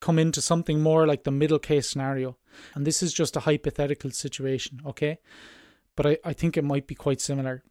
come 0.01 0.19
into 0.19 0.41
something 0.41 0.81
more 0.81 1.07
like 1.07 1.25
the 1.25 1.31
middle 1.31 1.59
case 1.59 1.89
scenario 1.89 2.37
and 2.75 2.87
this 2.87 3.03
is 3.03 3.13
just 3.13 3.37
a 3.37 3.41
hypothetical 3.41 4.11
situation 4.11 4.81
okay 4.85 5.19
but 5.97 6.07
I, 6.07 6.19
I 6.25 6.33
think 6.33 6.57
it 6.57 6.65
might 6.65 6.87
be 6.87 6.95
quite 6.95 7.21
similar. 7.21 7.63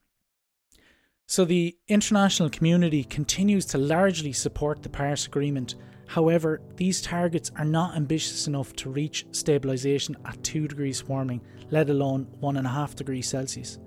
So, 1.28 1.46
the 1.46 1.78
international 1.88 2.50
community 2.50 3.04
continues 3.04 3.66
to 3.68 3.78
largely 3.78 4.34
support 4.34 4.84
the 4.84 4.90
Paris 4.90 5.26
Agreement. 5.26 5.76
However, 6.08 6.62
these 6.76 7.02
targets 7.02 7.52
are 7.56 7.66
not 7.66 7.96
ambitious 7.96 8.48
enough 8.48 8.74
to 8.78 8.90
reach 8.90 9.26
stabilisation 9.32 10.16
at 10.26 10.44
2 10.44 10.68
degrees 10.68 11.06
warming, 11.06 11.42
let 11.70 11.90
alone 11.90 12.28
1.5 12.42 12.96
degrees 12.96 13.30
Celsius. 13.30 13.80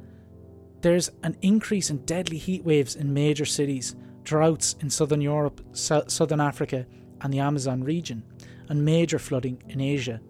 There's 0.84 1.10
an 1.22 1.34
increase 1.40 1.88
in 1.88 2.04
deadly 2.04 2.36
heat 2.36 2.62
waves 2.62 2.94
in 2.94 3.14
major 3.14 3.46
cities, 3.46 3.96
droughts 4.22 4.76
in 4.80 4.90
southern 4.90 5.22
Europe, 5.22 5.62
Sou- 5.72 6.02
southern 6.08 6.42
Africa, 6.42 6.84
and 7.22 7.32
the 7.32 7.38
Amazon 7.38 7.82
region, 7.82 8.22
and 8.68 8.84
major 8.84 9.18
flooding 9.18 9.62
in 9.70 9.80
Asia. 9.80 10.20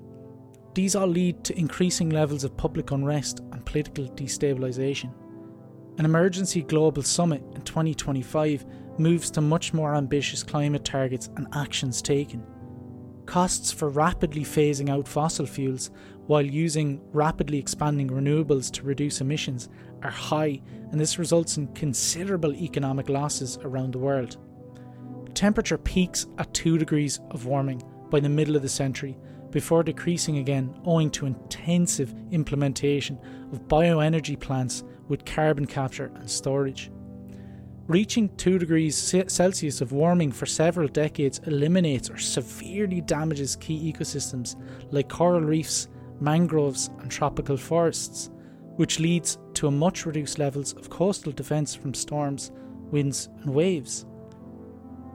These 0.74 0.94
all 0.94 1.08
lead 1.08 1.42
to 1.42 1.58
increasing 1.58 2.10
levels 2.10 2.44
of 2.44 2.56
public 2.56 2.92
unrest 2.92 3.40
and 3.50 3.66
political 3.66 4.08
destabilisation. 4.10 5.12
An 5.98 6.04
emergency 6.04 6.62
global 6.62 7.02
summit 7.02 7.42
in 7.56 7.62
2025 7.62 8.64
moves 8.96 9.32
to 9.32 9.40
much 9.40 9.74
more 9.74 9.96
ambitious 9.96 10.44
climate 10.44 10.84
targets 10.84 11.30
and 11.36 11.48
actions 11.52 12.00
taken. 12.00 12.46
Costs 13.26 13.72
for 13.72 13.88
rapidly 13.88 14.42
phasing 14.42 14.90
out 14.90 15.08
fossil 15.08 15.46
fuels 15.46 15.90
while 16.26 16.44
using 16.44 17.00
rapidly 17.12 17.58
expanding 17.58 18.08
renewables 18.08 18.70
to 18.72 18.82
reduce 18.82 19.20
emissions 19.20 19.68
are 20.02 20.10
high, 20.10 20.60
and 20.90 21.00
this 21.00 21.18
results 21.18 21.56
in 21.56 21.68
considerable 21.68 22.54
economic 22.54 23.08
losses 23.08 23.58
around 23.62 23.92
the 23.92 23.98
world. 23.98 24.36
Temperature 25.34 25.78
peaks 25.78 26.26
at 26.38 26.52
2 26.54 26.78
degrees 26.78 27.20
of 27.30 27.46
warming 27.46 27.82
by 28.10 28.20
the 28.20 28.28
middle 28.28 28.56
of 28.56 28.62
the 28.62 28.68
century 28.68 29.16
before 29.50 29.82
decreasing 29.82 30.38
again 30.38 30.74
owing 30.84 31.10
to 31.10 31.26
intensive 31.26 32.14
implementation 32.30 33.18
of 33.52 33.66
bioenergy 33.68 34.38
plants 34.38 34.84
with 35.08 35.24
carbon 35.24 35.66
capture 35.66 36.10
and 36.16 36.30
storage. 36.30 36.90
Reaching 37.86 38.34
2 38.36 38.58
degrees 38.58 38.96
Celsius 38.96 39.82
of 39.82 39.92
warming 39.92 40.32
for 40.32 40.46
several 40.46 40.88
decades 40.88 41.40
eliminates 41.46 42.08
or 42.08 42.16
severely 42.16 43.02
damages 43.02 43.56
key 43.56 43.92
ecosystems 43.92 44.56
like 44.90 45.10
coral 45.10 45.42
reefs, 45.42 45.88
mangroves, 46.18 46.88
and 47.00 47.10
tropical 47.10 47.58
forests, 47.58 48.30
which 48.76 49.00
leads 49.00 49.36
to 49.52 49.66
a 49.66 49.70
much 49.70 50.06
reduced 50.06 50.38
levels 50.38 50.72
of 50.72 50.88
coastal 50.88 51.30
defence 51.30 51.74
from 51.74 51.92
storms, 51.92 52.52
winds, 52.90 53.28
and 53.42 53.52
waves. 53.52 54.06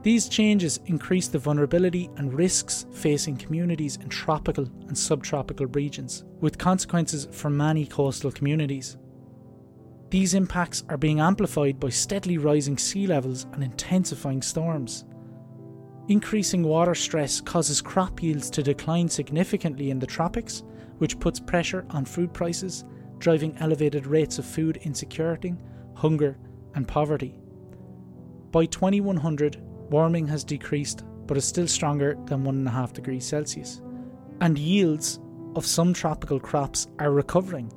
These 0.03 0.29
changes 0.29 0.79
increase 0.85 1.27
the 1.27 1.39
vulnerability 1.39 2.11
and 2.17 2.31
risks 2.31 2.85
facing 2.93 3.37
communities 3.37 3.95
in 3.95 4.09
tropical 4.09 4.69
and 4.87 4.95
subtropical 4.95 5.65
regions, 5.65 6.23
with 6.39 6.59
consequences 6.59 7.27
for 7.31 7.49
many 7.49 7.87
coastal 7.87 8.31
communities. 8.31 8.95
These 10.09 10.33
impacts 10.33 10.83
are 10.89 10.97
being 10.97 11.19
amplified 11.19 11.79
by 11.79 11.89
steadily 11.89 12.39
rising 12.39 12.77
sea 12.77 13.05
levels 13.05 13.45
and 13.53 13.63
intensifying 13.63 14.41
storms. 14.41 15.05
Increasing 16.07 16.63
water 16.63 16.95
stress 16.95 17.39
causes 17.39 17.81
crop 17.81 18.23
yields 18.23 18.49
to 18.51 18.63
decline 18.63 19.07
significantly 19.07 19.91
in 19.91 19.99
the 19.99 20.07
tropics, 20.07 20.63
which 20.97 21.19
puts 21.19 21.39
pressure 21.39 21.85
on 21.91 22.05
food 22.05 22.33
prices, 22.33 22.85
driving 23.19 23.55
elevated 23.59 24.07
rates 24.07 24.39
of 24.39 24.45
food 24.45 24.77
insecurity, 24.77 25.55
hunger, 25.93 26.37
and 26.73 26.87
poverty. 26.87 27.39
By 28.51 28.65
2100, 28.65 29.61
warming 29.91 30.25
has 30.27 30.43
decreased 30.43 31.03
but 31.27 31.37
is 31.37 31.45
still 31.45 31.67
stronger 31.67 32.17
than 32.25 32.43
1.5 32.43 32.93
degrees 32.93 33.27
Celsius, 33.27 33.81
and 34.41 34.57
yields 34.57 35.19
of 35.55 35.63
some 35.67 35.93
tropical 35.93 36.39
crops 36.39 36.87
are 36.97 37.11
recovering. 37.11 37.71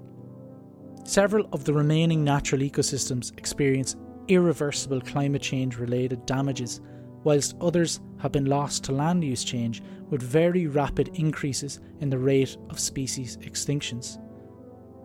Several 1.05 1.49
of 1.53 1.65
the 1.65 1.75
remaining 1.75 2.23
natural 2.23 2.62
ecosystems 2.62 3.37
experience 3.37 3.97
irreversible 4.29 5.01
climate 5.01 5.43
change 5.43 5.77
related 5.77 6.25
damages, 6.27 6.81
whilst 7.25 7.57
others 7.61 8.01
have 8.19 8.33
been 8.33 8.47
lost 8.47 8.85
to 8.85 8.93
land 8.93 9.25
use 9.25 9.43
change 9.43 9.83
with 10.11 10.23
very 10.23 10.69
rapid 10.69 11.11
increases 11.15 11.81
in 12.01 12.09
the 12.09 12.19
rate 12.19 12.57
of 12.71 12.79
species 12.79 13.37
extinctions. 13.38 14.19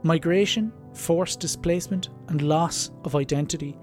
Migration, 0.04 0.72
forced 0.94 1.40
displacement, 1.40 2.10
and 2.30 2.44
loss 2.44 2.92
of 3.04 3.16
identity 3.16 3.78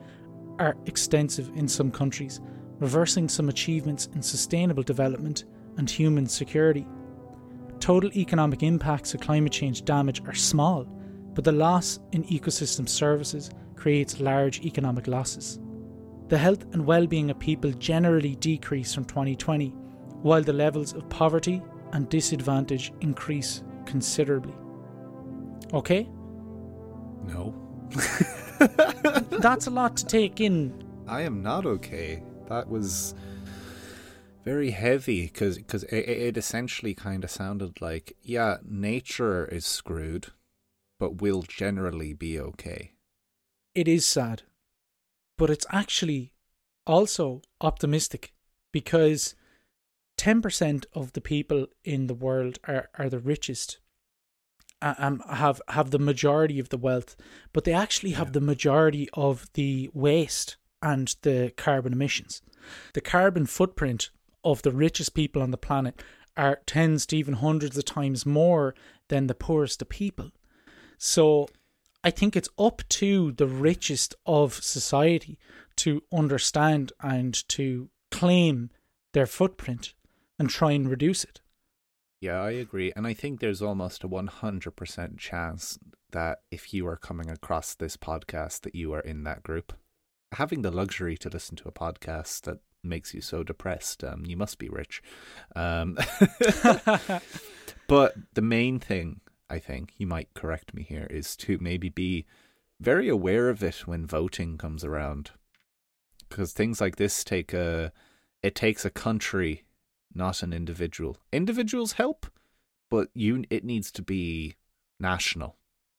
are 0.61 0.77
extensive 0.87 1.51
in 1.57 1.67
some 1.67 1.91
countries, 1.91 2.41
reversing 2.79 3.29
some 3.29 3.49
achievements 3.49 4.09
in 4.15 4.23
sustainable 4.23 4.85
development 4.85 5.45
and 5.79 5.91
human 5.91 6.27
security. 6.27 6.87
Total 7.81 8.13
economic 8.17 8.63
impacts 8.63 9.15
of 9.15 9.21
climate 9.21 9.53
change 9.53 9.85
damage 9.85 10.23
are 10.27 10.35
small, 10.35 10.87
but 11.35 11.45
the 11.45 11.53
loss 11.53 11.99
in 12.13 12.25
ecosystem 12.25 12.89
services 12.89 13.51
creates 13.77 14.21
large 14.21 14.61
economic 14.65 15.07
losses. 15.07 15.59
The 16.29 16.39
health 16.39 16.65
and 16.73 16.87
well-being 16.87 17.31
of 17.31 17.39
people 17.39 17.71
generally 17.73 18.37
decrease 18.37 18.95
from 18.95 19.05
2020, 19.05 19.69
while 20.23 20.43
the 20.43 20.53
levels 20.53 20.95
of 20.95 21.09
poverty 21.11 21.63
and 21.93 22.09
disadvantage 22.09 22.93
increase 23.01 23.63
considerably. 23.85 24.55
Okay? 25.73 26.09
No. 27.25 27.55
That's 29.31 29.67
a 29.67 29.71
lot 29.71 29.97
to 29.99 30.07
take 30.07 30.41
in. 30.41 30.73
I 31.07 31.23
am 31.23 31.43
not 31.43 31.67
okay. 31.67 32.23
That 32.49 32.69
was 32.69 33.15
very 34.45 34.71
heavy 34.71 35.25
because 35.27 35.59
it, 35.59 35.93
it 35.93 36.37
essentially 36.37 36.95
kind 36.95 37.25
of 37.25 37.31
sounded 37.31 37.81
like, 37.81 38.17
yeah, 38.23 38.59
nature 38.65 39.47
is 39.47 39.67
screwed, 39.67 40.29
but 40.99 41.21
we'll 41.21 41.43
generally 41.43 42.13
be 42.13 42.39
okay. 42.39 42.93
It 43.75 43.89
is 43.89 44.07
sad, 44.07 44.43
but 45.37 45.51
it's 45.51 45.67
actually 45.71 46.33
also 46.87 47.43
optimistic 47.61 48.33
because 48.73 49.35
10% 50.19 50.85
of 50.93 51.13
the 51.13 51.21
people 51.21 51.67
in 51.85 52.07
the 52.07 52.15
world 52.15 52.59
are, 52.65 52.89
are 52.99 53.09
the 53.09 53.19
richest 53.19 53.79
and 54.81 55.23
have 55.31 55.63
have 55.69 55.91
the 55.93 55.99
majority 55.99 56.59
of 56.59 56.69
the 56.69 56.77
wealth, 56.77 57.17
but 57.55 57.65
they 57.65 57.73
actually 57.73 58.11
have 58.13 58.29
Yeah. 58.29 58.33
the 58.33 58.41
majority 58.43 59.09
of 59.15 59.49
the 59.55 59.89
waste 59.95 60.57
and 60.83 61.15
the 61.23 61.55
carbon 61.57 61.93
emissions. 61.95 62.43
The 62.93 63.01
carbon 63.01 63.47
footprint 63.47 64.11
of 64.45 64.61
the 64.61 64.73
richest 64.73 65.15
people 65.15 65.41
on 65.41 65.53
the 65.53 65.57
planet 65.57 66.03
are 66.37 66.61
tens 66.67 67.07
to 67.07 67.17
even 67.17 67.35
hundreds 67.35 67.79
of 67.79 67.87
times 67.87 68.27
more 68.27 68.75
than 69.09 69.27
the 69.27 69.35
poorest 69.35 69.81
of 69.81 69.89
people. 69.89 70.33
So 70.99 71.49
I 72.03 72.11
think 72.11 72.37
it's 72.37 72.49
up 72.59 72.83
to 72.91 73.33
the 73.33 73.47
richest 73.47 74.15
of 74.27 74.55
society 74.55 75.39
to 75.77 76.03
understand 76.13 76.93
and 77.01 77.49
to 77.49 77.89
claim 78.11 78.71
their 79.13 79.27
footprint 79.27 79.95
and 80.39 80.51
try 80.51 80.73
and 80.73 80.89
reduce 80.89 81.25
it. 81.25 81.41
Yeah, 82.21 82.41
I 82.41 82.53
agree. 82.53 82.93
And 82.95 83.07
I 83.07 83.15
think 83.15 83.41
there's 83.41 83.63
almost 83.63 84.05
a 84.05 84.09
100% 84.09 85.19
chance 85.19 85.79
that 86.11 86.39
if 86.51 86.73
you 86.73 86.87
are 86.87 86.97
coming 86.97 87.31
across 87.31 87.75
this 87.75 87.97
podcast, 87.97 88.61
that 88.63 88.75
you 88.75 88.93
are 88.93 89.01
in 89.01 89.25
that 89.25 89.43
group. 89.43 89.73
Having 90.33 90.63
the 90.63 90.71
luxury 90.71 91.17
to 91.19 91.29
listen 91.29 91.57
to 91.57 91.69
a 91.69 91.73
podcast 91.73 92.43
that 92.43 92.59
makes 92.83 93.15
you 93.15 93.21
so 93.21 93.43
depressed, 93.43 94.05
um, 94.05 94.25
you 94.27 94.37
must 94.37 94.59
be 94.59 94.69
rich. 94.69 95.03
Um, 95.57 95.99
but 97.89 98.15
the 98.35 98.43
main 98.43 98.79
thing 98.79 99.21
I 99.51 99.59
think, 99.59 99.93
you 99.99 100.07
might 100.07 100.35
correct 100.35 100.75
me 100.75 100.83
here, 100.83 101.07
is 101.11 101.37
to 101.39 101.59
maybe 101.61 101.89
be 101.89 102.27
very 102.81 103.09
aware 103.09 103.49
of 103.49 103.63
it 103.63 103.87
when 103.87 104.07
voting 104.07 104.59
comes 104.59 104.85
around. 104.85 105.31
Because 106.29 106.53
things 106.53 106.81
like 106.81 106.97
this 106.97 107.23
take 107.25 107.53
a 107.53 107.93
it 108.43 108.55
takes 108.55 108.85
a 108.85 108.91
country, 108.91 109.65
not 110.15 110.43
an 110.43 110.53
individual. 110.53 111.17
Individuals 111.33 111.93
help, 111.93 112.27
but 112.91 113.09
you 113.15 113.45
it 113.51 113.65
needs 113.65 113.91
to 113.93 114.03
be 114.03 114.57
national. 115.01 115.57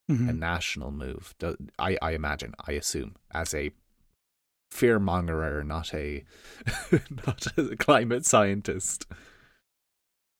Mhm. 0.10 0.30
A 0.30 0.34
national 0.34 0.92
move. 0.92 1.34
I, 1.80 1.98
I 2.02 2.12
imagine, 2.12 2.54
I 2.68 2.74
assume, 2.74 3.16
as 3.32 3.54
a 3.56 3.72
fear 4.70 5.00
fearmongerer, 5.00 5.66
not 5.66 5.94
a 5.94 6.24
not 7.26 7.48
a 7.58 7.76
climate 7.76 8.26
scientist. 8.26 9.08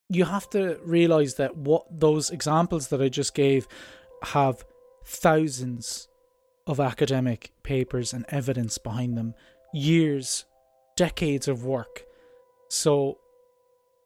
You 0.10 0.26
have 0.26 0.50
to 0.52 0.80
realize 0.84 1.36
that 1.36 1.58
what 1.58 1.86
those 1.90 2.30
examples 2.30 2.90
that 2.90 3.02
I 3.02 3.10
just 3.10 3.34
gave 3.34 3.68
have 4.24 4.64
thousands 5.04 6.08
of 6.68 6.80
academic 6.80 7.52
papers 7.64 8.14
and 8.14 8.26
evidence 8.30 8.78
behind 8.78 9.18
them, 9.18 9.34
years, 9.74 10.46
decades 10.96 11.48
of 11.48 11.64
work. 11.64 12.04
So 12.70 13.20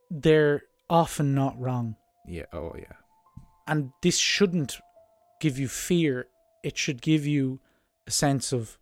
they're 0.09 0.63
often 0.89 1.35
not 1.35 1.59
wrong. 1.59 1.95
Yeah, 2.27 2.45
oh 2.53 2.73
yeah. 2.77 2.93
And 3.67 3.91
this 4.01 4.17
shouldn't 4.17 4.77
give 5.39 5.57
you 5.57 5.67
fear, 5.67 6.27
it 6.63 6.77
should 6.77 7.01
give 7.01 7.25
you 7.25 7.59
a 8.07 8.11
sense 8.11 8.51
of 8.51 8.77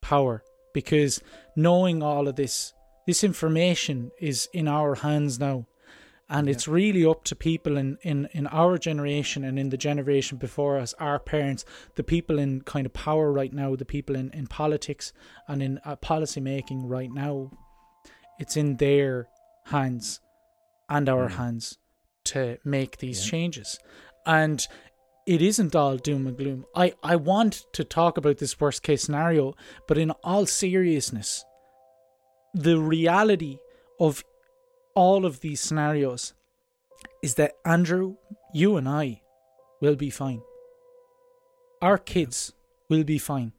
power 0.00 0.42
because 0.72 1.20
knowing 1.54 2.02
all 2.02 2.26
of 2.26 2.36
this, 2.36 2.72
this 3.06 3.22
information 3.22 4.10
is 4.20 4.48
in 4.52 4.66
our 4.66 4.96
hands 4.96 5.38
now. 5.38 5.66
And 6.32 6.46
Yeah. 6.46 6.52
it's 6.52 6.68
really 6.68 7.04
up 7.04 7.24
to 7.24 7.34
people 7.34 7.76
in, 7.76 7.98
in, 8.02 8.28
in 8.32 8.46
our 8.46 8.78
generation 8.78 9.42
and 9.44 9.58
in 9.58 9.70
the 9.70 9.76
generation 9.76 10.38
before 10.38 10.78
us, 10.78 10.94
our 11.00 11.18
parents, 11.18 11.64
the 11.96 12.04
people 12.04 12.38
in 12.38 12.60
kind 12.62 12.86
of 12.86 12.92
power 12.92 13.32
right 13.32 13.52
now, 13.52 13.74
the 13.74 13.84
people 13.84 14.14
in, 14.14 14.30
in 14.30 14.46
politics 14.46 15.12
and 15.48 15.60
in 15.62 15.80
uh, 15.84 15.96
policy 15.96 16.40
making 16.40 16.86
right 16.86 17.10
now. 17.12 17.50
It's 18.38 18.56
in 18.56 18.76
their 18.76 19.28
hands 19.66 20.20
and 20.88 21.08
our 21.08 21.28
Mm. 21.28 21.32
hands 21.36 21.78
to 22.24 22.58
make 22.64 22.98
these 22.98 23.24
Yeah. 23.24 23.30
changes. 23.32 23.78
And 24.24 24.66
it 25.26 25.42
isn't 25.42 25.74
all 25.74 25.96
doom 25.96 26.26
and 26.28 26.36
gloom. 26.36 26.64
I, 26.74 26.94
I 27.02 27.16
want 27.16 27.64
to 27.72 27.82
talk 27.84 28.16
about 28.16 28.38
this 28.38 28.58
worst 28.60 28.82
case 28.82 29.02
scenario, 29.02 29.54
but 29.88 29.98
in 29.98 30.12
all 30.22 30.46
seriousness, 30.46 31.44
the 32.54 32.78
reality 32.78 33.58
of 33.98 34.24
all 34.94 35.24
of 35.24 35.40
these 35.40 35.60
scenarios 35.60 36.34
is 37.22 37.34
that 37.34 37.54
Andrew, 37.64 38.16
you 38.52 38.76
and 38.76 38.88
I 38.88 39.22
will 39.80 39.96
be 39.96 40.10
fine. 40.10 40.42
Our 41.80 41.98
kids 41.98 42.52
will 42.88 43.04
be 43.04 43.18
fine. 43.18 43.52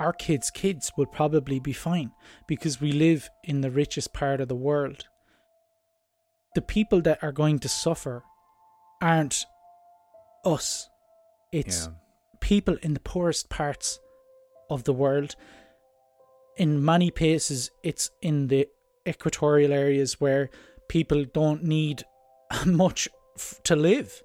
Our 0.00 0.12
kids' 0.12 0.50
kids 0.50 0.92
will 0.96 1.06
probably 1.06 1.60
be 1.60 1.72
fine 1.72 2.12
because 2.48 2.80
we 2.80 2.92
live 2.92 3.30
in 3.44 3.60
the 3.60 3.70
richest 3.70 4.12
part 4.12 4.40
of 4.40 4.48
the 4.48 4.56
world. 4.56 5.06
The 6.54 6.62
people 6.62 7.00
that 7.02 7.22
are 7.22 7.32
going 7.32 7.60
to 7.60 7.68
suffer 7.68 8.22
aren't 9.00 9.46
us, 10.44 10.88
it's 11.52 11.86
yeah. 11.86 11.92
people 12.40 12.76
in 12.82 12.94
the 12.94 13.00
poorest 13.00 13.48
parts 13.48 14.00
of 14.68 14.84
the 14.84 14.92
world. 14.92 15.36
In 16.56 16.84
many 16.84 17.10
places, 17.10 17.70
it's 17.82 18.10
in 18.20 18.48
the 18.48 18.68
equatorial 19.06 19.72
areas 19.72 20.20
where 20.20 20.50
people 20.88 21.24
don't 21.24 21.62
need 21.64 22.04
much 22.66 23.08
f- 23.36 23.60
to 23.64 23.76
live. 23.76 24.22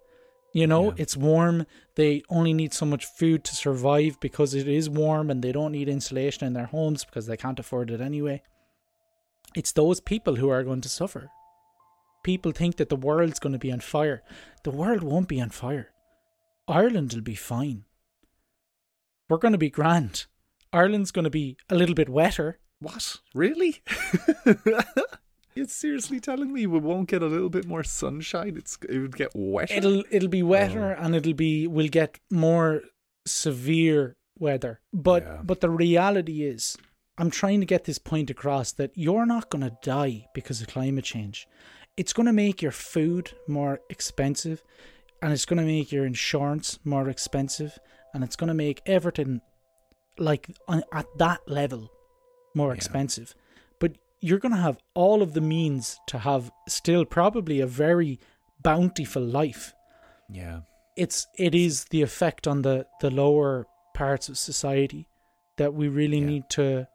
You 0.54 0.66
know, 0.68 0.86
Yeah. 0.88 0.94
it's 0.98 1.16
warm. 1.18 1.66
They 1.96 2.24
only 2.30 2.54
need 2.54 2.74
so 2.74 2.86
much 2.86 3.06
food 3.06 3.44
to 3.46 3.56
survive 3.56 4.20
because 4.20 4.54
it 4.56 4.68
is 4.68 4.90
warm 4.90 5.30
and 5.30 5.44
they 5.44 5.52
don't 5.52 5.72
need 5.74 5.88
insulation 5.90 6.48
in 6.48 6.54
their 6.54 6.66
homes 6.66 7.06
because 7.06 7.28
they 7.28 7.38
can't 7.38 7.60
afford 7.60 7.92
it 7.92 8.02
anyway. 8.02 8.42
It's 9.56 9.72
those 9.72 10.00
people 10.00 10.36
who 10.38 10.50
are 10.50 10.64
going 10.64 10.82
to 10.82 10.90
suffer. 10.90 11.30
People 12.24 12.52
think 12.52 12.78
that 12.78 12.90
the 12.90 12.96
world's 12.96 13.40
going 13.40 13.54
to 13.54 13.60
be 13.60 13.72
on 13.72 13.80
fire. 13.80 14.24
The 14.64 14.72
world 14.72 15.04
won't 15.04 15.28
be 15.28 15.40
on 15.40 15.50
fire. 15.50 15.92
Ireland 16.68 17.14
will 17.14 17.22
be 17.22 17.36
fine. 17.36 17.86
We're 19.30 19.38
going 19.38 19.54
to 19.54 19.58
be 19.58 19.70
grand. 19.70 20.26
Ireland's 20.74 21.12
going 21.12 21.24
to 21.24 21.30
be 21.30 21.58
a 21.70 21.76
little 21.76 21.96
bit 21.96 22.10
wetter. 22.10 22.60
What? 22.80 23.18
Really? 23.34 23.82
You're 25.56 25.68
seriously 25.68 26.20
telling 26.20 26.54
me 26.54 26.66
we 26.68 26.80
won't 26.80 27.10
get 27.10 27.22
a 27.22 27.28
little 27.28 27.50
bit 27.50 27.68
more 27.68 27.84
sunshine? 27.84 28.56
It's 28.56 28.78
it 28.88 29.00
would 29.00 29.18
get 29.18 29.32
wetter. 29.36 29.74
It'll 29.74 30.04
it'll 30.10 30.30
be 30.30 30.44
wetter 30.44 30.96
oh. 30.98 31.04
and 31.04 31.16
it'll 31.16 31.34
be 31.34 31.68
we'll 31.68 31.90
get 31.90 32.20
more 32.32 32.84
severe 33.26 34.16
weather. 34.38 34.80
But 34.94 35.24
Yeah. 35.24 35.42
but 35.44 35.60
the 35.60 35.70
reality 35.70 36.44
is 36.44 36.78
I'm 37.18 37.30
trying 37.30 37.60
to 37.60 37.66
get 37.66 37.84
this 37.84 38.00
point 38.00 38.30
across 38.30 38.72
that 38.74 38.92
you're 38.96 39.26
not 39.26 39.50
going 39.50 39.64
to 39.64 39.78
die 39.84 40.28
because 40.34 40.62
of 40.62 40.68
climate 40.68 41.04
change. 41.04 41.48
It's 41.98 42.14
going 42.14 42.28
to 42.28 42.34
make 42.34 42.62
your 42.62 42.72
food 42.72 43.32
more 43.46 43.82
expensive 43.90 44.64
and 45.22 45.34
it's 45.34 45.44
going 45.44 45.60
to 45.60 45.66
make 45.66 45.92
your 45.92 46.06
insurance 46.06 46.80
more 46.86 47.10
expensive 47.10 47.78
and 48.14 48.24
it's 48.24 48.38
going 48.38 48.48
to 48.48 48.54
make 48.54 48.82
everything 48.86 49.42
like 50.18 50.48
on, 50.70 50.84
at 50.94 51.08
that 51.18 51.42
level 51.46 51.92
more 52.56 52.70
Yeah. 52.70 52.76
expensive. 52.76 53.36
But 53.80 53.98
you're 54.22 54.40
going 54.40 54.54
to 54.56 54.62
have 54.62 54.80
all 54.94 55.22
of 55.22 55.34
the 55.34 55.42
means 55.42 56.00
to 56.08 56.20
have 56.20 56.52
still 56.68 57.06
probably 57.06 57.60
a 57.62 57.68
very 57.68 58.20
bountiful 58.62 59.24
life. 59.24 59.74
yeah. 60.30 60.62
It's 60.96 61.28
it 61.38 61.56
is 61.56 61.86
the 61.86 62.02
effect 62.02 62.46
on 62.48 62.62
the 62.64 62.86
the 63.00 63.10
lower 63.10 63.66
parts 63.94 64.28
of 64.30 64.38
society 64.38 65.08
that 65.56 65.74
we 65.74 65.88
really 65.88 66.20
Yeah. 66.20 66.26
need 66.26 66.44
to 66.50 66.88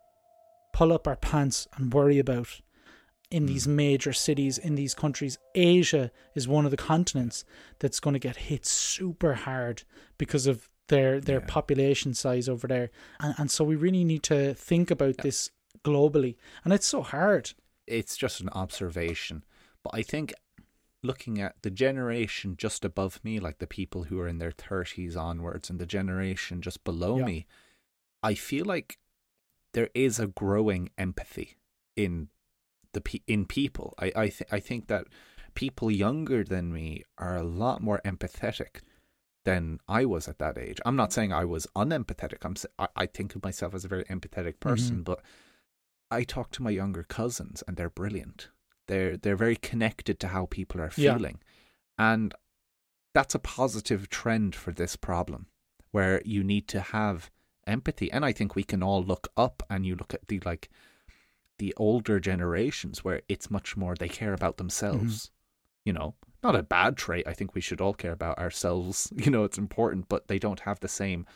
pull 0.74 0.92
up 0.92 1.07
our 1.09 1.16
pants 1.16 1.66
and 1.76 1.92
worry 1.94 2.18
about 2.18 2.61
in 3.30 3.44
Mm. 3.44 3.48
these 3.48 3.66
major 3.66 4.12
cities 4.12 4.59
in 4.59 4.74
these 4.74 4.94
countries 4.94 5.38
asia 5.55 6.11
is 6.34 6.46
one 6.46 6.64
of 6.66 6.70
the 6.70 6.76
continents 6.76 7.44
that's 7.78 7.98
going 8.00 8.12
to 8.12 8.18
get 8.28 8.36
hit 8.36 8.66
super 8.66 9.34
hard 9.34 9.84
because 10.18 10.46
of 10.46 10.68
their 10.89 11.20
their 11.20 11.41
Yeah. 11.41 11.47
population 11.47 12.14
size 12.14 12.49
over 12.49 12.66
there 12.68 12.91
and, 13.20 13.35
and 13.39 13.51
so 13.51 13.64
we 13.64 13.76
really 13.76 14.05
need 14.05 14.22
to 14.24 14.55
think 14.55 14.91
about 14.91 15.18
this 15.18 15.51
globally 15.85 16.37
and 16.64 16.72
it's 16.72 16.87
so 16.87 17.03
hard 17.03 17.53
It's 17.87 18.16
just 18.16 18.41
an 18.41 18.49
observation. 18.51 19.45
But 19.82 19.93
I 19.95 20.03
think 20.03 20.32
looking 21.03 21.39
at 21.41 21.57
the 21.62 21.70
generation 21.70 22.57
just 22.57 22.82
above 22.85 23.20
me, 23.22 23.39
like 23.39 23.59
the 23.59 23.66
people 23.66 24.05
who 24.05 24.18
are 24.20 24.26
in 24.28 24.39
their 24.39 24.53
30s 24.53 25.16
onwards, 25.16 25.68
and 25.68 25.78
the 25.78 25.85
generation 25.99 26.62
just 26.62 26.82
below 26.85 27.18
Yeah. 27.18 27.26
me, 27.26 27.47
I 28.22 28.35
feel 28.35 28.64
like 28.64 28.97
there 29.74 29.91
is 29.95 30.18
a 30.18 30.26
growing 30.26 30.89
empathy 30.97 31.59
in 31.95 32.28
the 32.95 33.03
pe- 33.03 33.26
in 33.26 33.45
people. 33.45 33.93
I 33.99 34.07
I, 34.16 34.28
th- 34.30 34.51
I 34.51 34.61
think 34.61 34.87
that 34.89 35.05
people 35.55 35.91
younger 35.91 36.43
than 36.43 36.72
me 36.72 37.03
are 37.18 37.37
a 37.37 37.43
lot 37.64 37.82
more 37.82 38.01
empathetic 38.05 38.80
than 39.45 39.78
I 39.88 40.05
was 40.05 40.26
at 40.28 40.38
that 40.38 40.59
age. 40.59 40.80
I'm 40.84 40.97
not 40.97 41.12
saying 41.12 41.32
I 41.32 41.45
was 41.45 41.66
unempathetic. 41.76 42.45
I'm 42.45 42.57
I, 42.78 42.88
I 42.97 43.07
think 43.07 43.34
of 43.34 43.42
myself 43.42 43.74
as 43.74 43.84
a 43.84 43.88
very 43.88 44.05
empathetic 44.05 44.55
mm-hmm. 44.55 44.68
person, 44.68 45.03
but 45.03 45.20
I 46.11 46.24
talk 46.24 46.51
to 46.53 46.62
my 46.62 46.70
younger 46.70 47.03
cousins 47.03 47.62
and 47.66 47.76
they're 47.76 47.90
brilliant. 47.90 48.49
They're 48.86 49.16
they're 49.16 49.36
very 49.36 49.57
connected 49.57 50.18
to 50.20 50.28
how 50.28 50.47
people 50.47 50.80
are 50.80 50.90
Yeah. 50.97 51.14
feeling. 51.14 51.40
And 51.99 52.34
that's 53.12 53.34
a 53.34 53.38
positive 53.38 54.09
trend 54.09 54.55
for 54.55 54.72
this 54.72 54.97
problem 54.97 55.47
where 55.92 56.20
you 56.24 56.42
need 56.42 56.66
to 56.68 56.80
have 56.80 57.30
empathy. 57.66 58.11
And 58.11 58.24
I 58.24 58.32
think 58.32 58.55
we 58.55 58.64
can 58.64 58.82
all 58.82 59.03
look 59.03 59.28
up 59.36 59.62
and 59.70 59.86
you 59.86 59.95
look 59.95 60.12
at 60.14 60.28
the 60.28 60.40
like 60.40 60.68
the 61.59 61.74
older 61.76 62.18
generations 62.18 63.05
where 63.05 63.22
it's 63.28 63.51
much 63.51 63.76
more 63.76 63.95
they 63.95 64.09
care 64.09 64.32
about 64.32 64.55
mm-hmm. 64.55 64.64
themselves. 64.64 65.30
You 65.85 65.93
know, 65.93 66.14
not 66.43 66.57
a 66.57 66.62
bad 66.62 66.97
trait. 66.97 67.26
I 67.26 67.32
think 67.32 67.55
we 67.55 67.61
should 67.61 67.80
all 67.80 67.95
care 67.95 68.12
about 68.12 68.39
ourselves. 68.39 69.12
You 69.16 69.30
know, 69.30 69.45
it's 69.45 69.59
important, 69.59 70.09
but 70.09 70.28
they 70.28 70.39
don't 70.39 70.61
have 70.61 70.80
the 70.80 70.89
same 70.89 71.26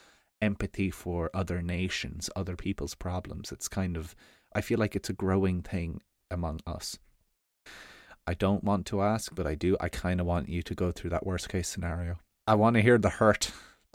empathy 0.40 0.90
for 0.90 1.30
other 1.34 1.60
nations, 1.62 2.30
other 2.36 2.56
people's 2.56 2.94
problems. 2.94 3.52
It's 3.52 3.68
kind 3.68 3.96
of 3.96 4.14
I 4.54 4.60
feel 4.60 4.78
like 4.78 4.96
it's 4.96 5.10
a 5.10 5.14
growing 5.14 5.62
thing 5.62 6.00
among 6.30 6.60
us. 6.66 6.98
I 8.26 8.34
don't 8.34 8.64
want 8.64 8.86
to 8.86 9.02
ask, 9.02 9.34
but 9.34 9.46
I 9.46 9.54
do. 9.54 9.76
I 9.80 9.88
kind 9.88 10.20
of 10.20 10.26
want 10.26 10.48
you 10.48 10.62
to 10.62 10.74
go 10.74 10.92
through 10.92 11.10
that 11.10 11.26
worst 11.26 11.48
case 11.48 11.68
scenario. 11.68 12.18
I 12.46 12.54
want 12.54 12.76
to 12.76 12.82
hear 12.82 12.98
the 12.98 13.08
hurt. 13.08 13.50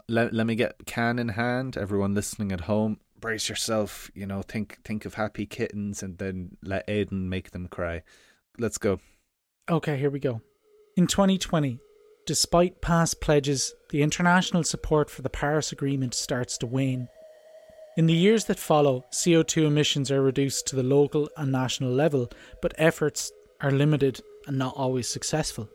Let, 0.08 0.32
let 0.34 0.46
me 0.46 0.54
get 0.54 0.86
can 0.86 1.18
in 1.18 1.30
hand. 1.30 1.76
Everyone 1.76 2.14
listening 2.14 2.52
at 2.52 2.62
home, 2.62 2.98
brace 3.20 3.48
yourself. 3.48 4.10
You 4.14 4.26
know, 4.26 4.42
think 4.42 4.78
think 4.84 5.04
of 5.04 5.14
happy 5.14 5.46
kittens, 5.46 6.02
and 6.02 6.18
then 6.18 6.56
let 6.62 6.88
Aidan 6.88 7.28
make 7.28 7.52
them 7.52 7.68
cry. 7.68 8.02
Let's 8.58 8.78
go. 8.78 9.00
Okay, 9.70 9.96
here 9.96 10.10
we 10.10 10.18
go. 10.18 10.42
In 10.94 11.06
2020, 11.06 11.80
despite 12.26 12.82
past 12.82 13.22
pledges, 13.22 13.74
the 13.88 14.02
international 14.02 14.62
support 14.62 15.08
for 15.08 15.22
the 15.22 15.30
Paris 15.30 15.72
Agreement 15.72 16.12
starts 16.12 16.58
to 16.58 16.66
wane. 16.66 17.08
In 17.96 18.04
the 18.04 18.12
years 18.12 18.44
that 18.44 18.58
follow, 18.58 19.06
CO2 19.10 19.66
emissions 19.66 20.10
are 20.10 20.20
reduced 20.20 20.66
to 20.66 20.76
the 20.76 20.82
local 20.82 21.30
and 21.38 21.50
national 21.50 21.90
level, 21.90 22.30
but 22.60 22.74
efforts 22.76 23.32
are 23.62 23.70
limited 23.70 24.20
and 24.46 24.58
not 24.58 24.74
always 24.76 25.08
successful. 25.08 25.70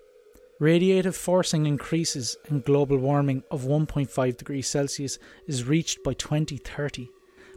Radiative 0.62 1.16
forcing 1.16 1.66
increases 1.66 2.38
and 2.48 2.64
global 2.64 2.98
warming 2.98 3.42
of 3.50 3.64
1.5 3.64 4.38
degrees 4.38 4.68
Celsius 4.68 5.18
is 5.48 5.64
reached 5.64 6.04
by 6.04 6.14
2030, 6.14 7.10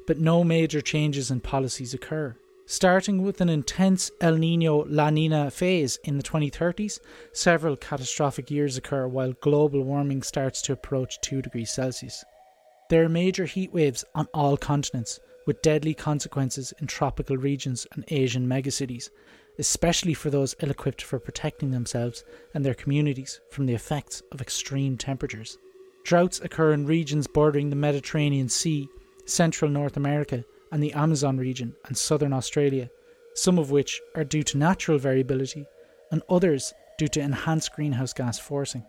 but 0.07 0.19
no 0.19 0.43
major 0.43 0.81
changes 0.81 1.31
in 1.31 1.41
policies 1.41 1.93
occur. 1.93 2.35
Starting 2.67 3.23
with 3.23 3.41
an 3.41 3.49
intense 3.49 4.11
El 4.21 4.37
Nino 4.37 4.85
La 4.85 5.11
Nina 5.11 5.51
phase 5.51 5.99
in 6.05 6.17
the 6.17 6.23
2030s, 6.23 7.01
several 7.33 7.77
catastrophic 7.77 8.51
years 8.51 8.77
occur 8.77 9.09
while 9.09 9.33
global 9.41 9.83
warming 9.83 10.23
starts 10.23 10.63
to 10.63 10.73
approach 10.73 11.21
2 11.23 11.43
degrees 11.43 11.71
Celsius. 11.71 12.25
There 12.89 13.05
are 13.05 13.09
major 13.09 13.47
heat 13.47 13.73
waves 13.73 14.05
on 14.15 14.29
all 14.33 14.57
continents, 14.57 15.19
with 15.47 15.61
deadly 15.61 15.93
consequences 15.93 16.73
in 16.81 16.87
tropical 16.87 17.37
regions 17.37 17.87
and 17.93 18.05
Asian 18.09 18.47
megacities, 18.47 19.11
especially 19.59 20.15
for 20.15 20.31
those 20.31 20.55
ill 20.63 20.71
equipped 20.71 21.03
for 21.03 21.19
protecting 21.19 21.73
themselves 21.73 22.25
and 22.55 22.65
their 22.65 22.75
communities 22.75 23.41
from 23.51 23.67
the 23.67 23.75
effects 23.75 24.23
of 24.31 24.41
extreme 24.41 24.97
temperatures. 24.97 25.59
Droughts 26.05 26.41
occur 26.41 26.73
in 26.73 26.87
regions 26.87 27.27
bordering 27.27 27.71
the 27.71 27.77
Mediterranean 27.77 28.49
Sea, 28.49 28.89
central 29.27 29.71
North 29.71 29.97
America, 29.97 30.45
and 30.73 30.83
the 30.83 30.93
Amazon 30.95 31.37
region 31.37 31.77
and 31.87 31.97
southern 31.97 32.33
Australia, 32.33 32.91
some 33.35 33.59
of 33.59 33.71
which 33.71 34.01
are 34.17 34.25
due 34.25 34.43
to 34.43 34.59
natural 34.59 34.99
variability, 34.99 35.67
and 36.11 36.23
others 36.29 36.75
due 36.99 37.09
to 37.09 37.21
enhanced 37.21 37.73
greenhouse 37.75 38.13
gas 38.13 38.39
forcing. 38.39 38.85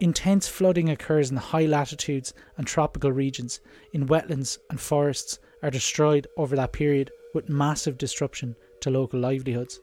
Intense 0.00 0.46
flooding 0.46 0.90
occurs 0.90 1.30
in 1.30 1.34
the 1.34 1.40
high 1.40 1.66
latitudes 1.66 2.32
and 2.56 2.66
tropical 2.66 3.10
regions, 3.10 3.60
in 3.92 4.06
wetlands 4.06 4.58
and 4.70 4.80
forests 4.80 5.38
are 5.62 5.70
destroyed 5.70 6.26
over 6.36 6.54
that 6.54 6.72
period 6.72 7.10
with 7.34 7.48
massive 7.48 7.98
disruption 7.98 8.54
to 8.80 8.90
local 8.90 9.18
livelihoods. 9.18 9.80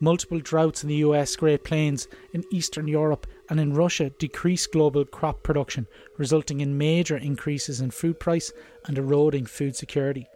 Multiple 0.00 0.40
droughts 0.40 0.82
in 0.82 0.88
the 0.90 0.96
US 0.96 1.34
Great 1.34 1.64
Plains, 1.64 2.08
in 2.34 2.44
Eastern 2.52 2.86
Europe, 2.86 3.26
and 3.48 3.58
in 3.58 3.72
Russia 3.72 4.10
decrease 4.18 4.66
global 4.66 5.04
crop 5.04 5.42
production, 5.42 5.86
resulting 6.18 6.60
in 6.60 6.76
major 6.76 7.16
increases 7.16 7.80
in 7.80 7.90
food 7.90 8.20
price 8.20 8.52
and 8.86 8.98
eroding 8.98 9.46
food 9.46 9.74
security. 9.74 10.26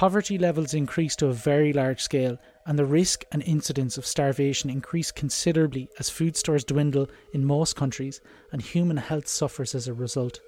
Poverty 0.00 0.38
levels 0.38 0.72
increase 0.72 1.14
to 1.16 1.26
a 1.26 1.34
very 1.34 1.74
large 1.74 2.00
scale, 2.00 2.38
and 2.64 2.78
the 2.78 2.86
risk 2.86 3.22
and 3.32 3.42
incidence 3.42 3.98
of 3.98 4.06
starvation 4.06 4.70
increase 4.70 5.12
considerably 5.12 5.90
as 5.98 6.08
food 6.08 6.38
stores 6.38 6.64
dwindle 6.64 7.06
in 7.34 7.44
most 7.44 7.76
countries 7.76 8.22
and 8.50 8.62
human 8.62 8.96
health 8.96 9.28
suffers 9.28 9.74
as 9.74 9.88
a 9.88 9.92
result. 9.92 10.40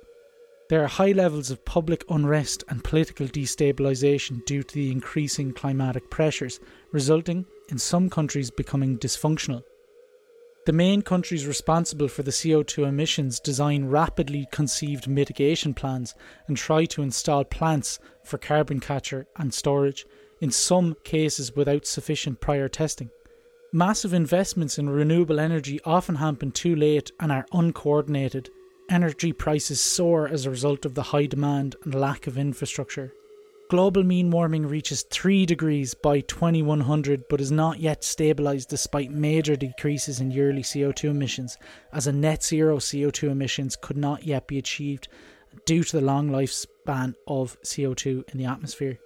There 0.70 0.82
are 0.82 0.86
high 0.86 1.12
levels 1.12 1.50
of 1.50 1.66
public 1.66 2.02
unrest 2.08 2.64
and 2.70 2.82
political 2.82 3.26
destabilisation 3.26 4.42
due 4.46 4.62
to 4.62 4.74
the 4.74 4.90
increasing 4.90 5.52
climatic 5.52 6.08
pressures, 6.08 6.58
resulting 6.90 7.44
in 7.68 7.76
some 7.76 8.08
countries 8.08 8.50
becoming 8.50 8.96
dysfunctional. 8.96 9.64
The 10.64 10.72
main 10.72 11.02
countries 11.02 11.44
responsible 11.44 12.06
for 12.06 12.22
the 12.22 12.30
CO2 12.30 12.86
emissions 12.86 13.40
design 13.40 13.86
rapidly 13.86 14.46
conceived 14.52 15.08
mitigation 15.08 15.74
plans 15.74 16.14
and 16.46 16.56
try 16.56 16.84
to 16.84 17.02
install 17.02 17.42
plants 17.42 17.98
for 18.22 18.38
carbon 18.38 18.78
capture 18.78 19.26
and 19.36 19.52
storage, 19.52 20.06
in 20.40 20.52
some 20.52 20.94
cases 21.02 21.56
without 21.56 21.84
sufficient 21.84 22.40
prior 22.40 22.68
testing. 22.68 23.10
Massive 23.72 24.14
investments 24.14 24.78
in 24.78 24.88
renewable 24.88 25.40
energy 25.40 25.80
often 25.84 26.14
happen 26.16 26.52
too 26.52 26.76
late 26.76 27.10
and 27.18 27.32
are 27.32 27.46
uncoordinated, 27.52 28.48
energy 28.88 29.32
prices 29.32 29.80
soar 29.80 30.28
as 30.28 30.46
a 30.46 30.50
result 30.50 30.84
of 30.84 30.94
the 30.94 31.02
high 31.02 31.26
demand 31.26 31.74
and 31.82 31.92
lack 31.92 32.28
of 32.28 32.38
infrastructure. 32.38 33.12
Global 33.72 34.04
mean 34.04 34.30
warming 34.30 34.66
reaches 34.66 35.02
3 35.04 35.46
degrees 35.46 35.94
by 35.94 36.20
2100 36.20 37.26
but 37.26 37.40
is 37.40 37.50
not 37.50 37.80
yet 37.80 38.02
stabilised 38.02 38.68
despite 38.68 39.10
major 39.10 39.56
decreases 39.56 40.20
in 40.20 40.30
yearly 40.30 40.60
CO2 40.60 41.04
emissions, 41.04 41.56
as 41.90 42.06
a 42.06 42.12
net 42.12 42.44
zero 42.44 42.76
CO2 42.76 43.30
emissions 43.30 43.74
could 43.74 43.96
not 43.96 44.24
yet 44.24 44.46
be 44.46 44.58
achieved 44.58 45.08
due 45.64 45.82
to 45.82 45.96
the 45.96 46.04
long 46.04 46.28
lifespan 46.28 47.14
of 47.26 47.58
CO2 47.62 48.30
in 48.30 48.36
the 48.36 48.44
atmosphere. 48.44 48.98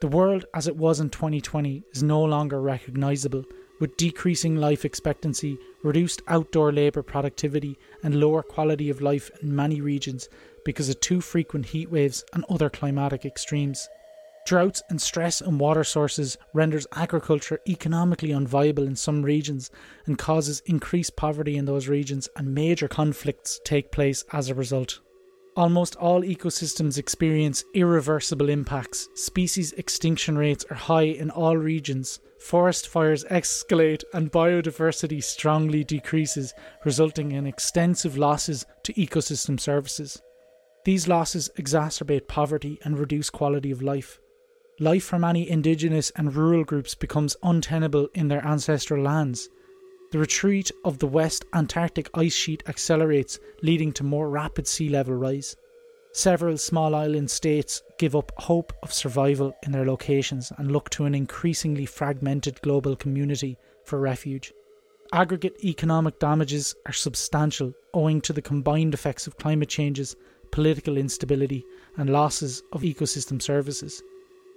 The 0.00 0.08
world 0.08 0.46
as 0.54 0.66
it 0.66 0.78
was 0.78 0.98
in 0.98 1.10
2020 1.10 1.82
is 1.92 2.02
no 2.02 2.24
longer 2.24 2.58
recognisable 2.62 3.44
with 3.80 3.98
decreasing 3.98 4.56
life 4.56 4.86
expectancy, 4.86 5.58
reduced 5.82 6.22
outdoor 6.26 6.72
labour 6.72 7.02
productivity, 7.02 7.76
and 8.02 8.18
lower 8.18 8.42
quality 8.42 8.88
of 8.88 9.02
life 9.02 9.30
in 9.42 9.54
many 9.54 9.82
regions 9.82 10.30
because 10.64 10.88
of 10.88 10.98
too 11.00 11.20
frequent 11.20 11.66
heat 11.66 11.90
waves 11.90 12.24
and 12.32 12.46
other 12.48 12.70
climatic 12.70 13.26
extremes. 13.26 13.86
Droughts 14.46 14.80
and 14.88 15.02
stress 15.02 15.42
on 15.42 15.58
water 15.58 15.82
sources 15.82 16.38
renders 16.54 16.86
agriculture 16.92 17.58
economically 17.68 18.28
unviable 18.28 18.86
in 18.86 18.94
some 18.94 19.24
regions 19.24 19.72
and 20.06 20.16
causes 20.16 20.62
increased 20.66 21.16
poverty 21.16 21.56
in 21.56 21.64
those 21.64 21.88
regions 21.88 22.28
and 22.36 22.54
major 22.54 22.86
conflicts 22.86 23.60
take 23.64 23.90
place 23.90 24.24
as 24.32 24.48
a 24.48 24.54
result. 24.54 25.00
Almost 25.56 25.96
all 25.96 26.22
ecosystems 26.22 26.96
experience 26.96 27.64
irreversible 27.74 28.48
impacts. 28.48 29.08
Species 29.16 29.72
extinction 29.72 30.38
rates 30.38 30.64
are 30.70 30.76
high 30.76 31.08
in 31.22 31.30
all 31.30 31.56
regions. 31.56 32.20
Forest 32.38 32.86
fires 32.86 33.24
escalate 33.24 34.04
and 34.14 34.30
biodiversity 34.30 35.24
strongly 35.24 35.82
decreases, 35.82 36.54
resulting 36.84 37.32
in 37.32 37.48
extensive 37.48 38.16
losses 38.16 38.64
to 38.84 38.92
ecosystem 38.92 39.58
services. 39.58 40.22
These 40.84 41.08
losses 41.08 41.50
exacerbate 41.58 42.28
poverty 42.28 42.78
and 42.84 42.96
reduce 42.96 43.28
quality 43.28 43.72
of 43.72 43.82
life. 43.82 44.20
Life 44.78 45.04
for 45.04 45.18
many 45.18 45.48
indigenous 45.48 46.12
and 46.16 46.34
rural 46.36 46.62
groups 46.62 46.94
becomes 46.94 47.34
untenable 47.42 48.08
in 48.12 48.28
their 48.28 48.44
ancestral 48.44 49.02
lands. 49.02 49.48
The 50.10 50.18
retreat 50.18 50.70
of 50.84 50.98
the 50.98 51.06
West 51.06 51.46
Antarctic 51.54 52.10
ice 52.12 52.34
sheet 52.34 52.62
accelerates, 52.68 53.38
leading 53.62 53.90
to 53.92 54.04
more 54.04 54.28
rapid 54.28 54.66
sea 54.66 54.90
level 54.90 55.14
rise. 55.14 55.56
Several 56.12 56.58
small 56.58 56.94
island 56.94 57.30
states 57.30 57.82
give 57.98 58.14
up 58.14 58.30
hope 58.36 58.74
of 58.82 58.92
survival 58.92 59.56
in 59.62 59.72
their 59.72 59.86
locations 59.86 60.52
and 60.58 60.70
look 60.70 60.90
to 60.90 61.06
an 61.06 61.14
increasingly 61.14 61.86
fragmented 61.86 62.60
global 62.60 62.96
community 62.96 63.56
for 63.86 63.98
refuge. 63.98 64.52
Aggregate 65.10 65.56
economic 65.64 66.18
damages 66.18 66.74
are 66.84 66.92
substantial 66.92 67.72
owing 67.94 68.20
to 68.20 68.34
the 68.34 68.42
combined 68.42 68.92
effects 68.92 69.26
of 69.26 69.38
climate 69.38 69.70
changes, 69.70 70.16
political 70.50 70.98
instability, 70.98 71.64
and 71.96 72.10
losses 72.10 72.62
of 72.72 72.82
ecosystem 72.82 73.40
services. 73.40 74.02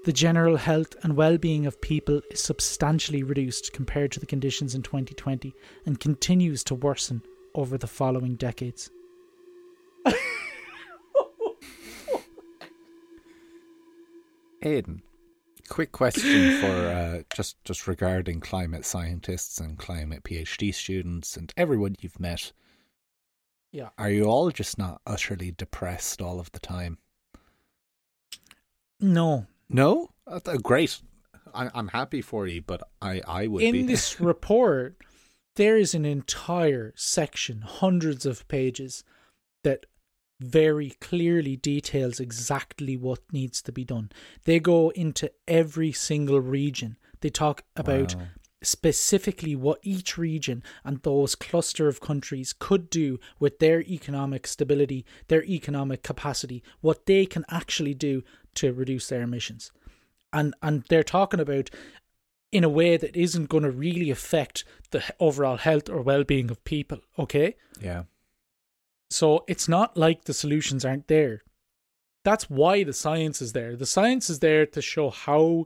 The 0.06 0.14
general 0.14 0.56
health 0.56 0.95
and 1.04 1.18
well 1.18 1.38
being 1.38 1.66
of 1.66 1.82
people 1.82 2.22
is 2.32 2.39
substantially 2.41 3.22
reduced 3.22 3.74
compared 3.74 4.14
to 4.14 4.20
the 4.22 4.26
conditions 4.26 4.74
in 4.74 4.82
2020 4.82 5.54
and 5.86 6.00
continues 6.00 6.64
to 6.66 6.76
worsen 6.76 7.22
over 7.54 7.78
the 7.78 7.88
following 7.88 8.36
decades. 8.36 8.89
Aidan, 14.62 15.02
quick 15.68 15.91
question 15.91 16.62
for 16.62 16.68
uh, 16.68 17.24
just 17.34 17.62
just 17.64 17.88
regarding 17.88 18.39
climate 18.39 18.86
scientists 18.86 19.60
and 19.60 19.78
climate 19.78 20.24
PhD 20.24 20.74
students 20.74 21.36
and 21.36 21.54
everyone 21.58 21.95
you've 22.00 22.20
met. 22.20 22.54
Yeah. 23.72 23.89
Are 23.97 24.10
you 24.10 24.26
all 24.26 24.50
just 24.50 24.78
not 24.78 25.02
utterly 25.06 25.52
depressed 25.52 26.22
all 26.22 26.39
of 26.39 26.52
the 26.52 26.60
time? 26.60 26.97
No, 29.00 29.47
No, 29.70 30.09
uh, 30.28 30.39
great. 30.61 31.01
I, 31.53 31.70
I'm 31.74 31.89
happy 31.89 32.22
for 32.22 32.47
you, 32.47 32.61
but 32.61 32.82
I 33.01 33.22
I 33.28 33.47
would 33.47 33.63
in 33.63 33.74
be. 33.74 33.84
this 33.84 34.20
report, 34.32 34.97
there 35.55 35.78
is 35.78 35.93
an 35.93 36.05
entire 36.05 36.93
section, 36.95 37.61
hundreds 37.61 38.26
of 38.26 38.47
pages, 38.47 39.03
that 39.63 39.86
very 40.39 40.91
clearly 41.01 41.57
details 41.57 42.20
exactly 42.20 42.95
what 42.95 43.20
needs 43.32 43.61
to 43.61 43.72
be 43.72 43.84
done. 43.84 44.09
They 44.45 44.59
go 44.59 44.89
into 44.91 45.32
every 45.47 45.91
single 45.91 46.39
region. 46.39 46.97
They 47.22 47.30
talk 47.30 47.63
about 47.76 48.15
Wow. 48.15 48.22
specifically 48.63 49.55
what 49.55 49.80
each 49.84 50.17
region 50.17 50.63
and 50.86 51.01
those 51.03 51.36
cluster 51.36 51.89
of 51.89 51.99
countries 51.99 52.53
could 52.57 52.89
do 52.89 53.20
with 53.38 53.59
their 53.59 53.82
economic 53.82 54.47
stability, 54.47 55.05
their 55.28 55.43
economic 55.43 56.03
capacity, 56.03 56.63
what 56.80 57.05
they 57.05 57.26
can 57.26 57.43
actually 57.49 57.93
do 57.93 58.24
to 58.56 58.74
reduce 58.74 59.08
their 59.08 59.22
emissions. 59.22 59.72
And 60.32 60.54
and 60.62 60.84
they're 60.89 61.04
talking 61.04 61.39
about 61.39 61.70
in 62.52 62.64
a 62.64 62.70
way 62.70 62.97
that 62.97 63.16
isn't 63.16 63.50
going 63.50 63.64
to 63.64 63.72
really 63.72 64.10
affect 64.10 64.64
the 64.91 65.04
overall 65.20 65.58
health 65.58 65.89
or 65.89 66.02
well-being 66.02 66.50
of 66.50 66.64
people, 66.64 67.00
okay? 67.18 67.56
yeah. 67.80 68.04
So 69.12 69.43
it's 69.47 69.68
not 69.68 69.97
like 69.97 70.26
the 70.26 70.34
solutions 70.34 70.86
aren't 70.86 71.08
there. 71.08 71.41
That's 72.24 72.50
why 72.50 72.84
the 72.84 72.93
science 72.93 73.41
is 73.41 73.54
there. 73.54 73.76
The 73.76 73.86
science 73.88 74.30
is 74.30 74.39
there 74.39 74.66
to 74.68 74.82
show 74.82 75.10
how 75.10 75.66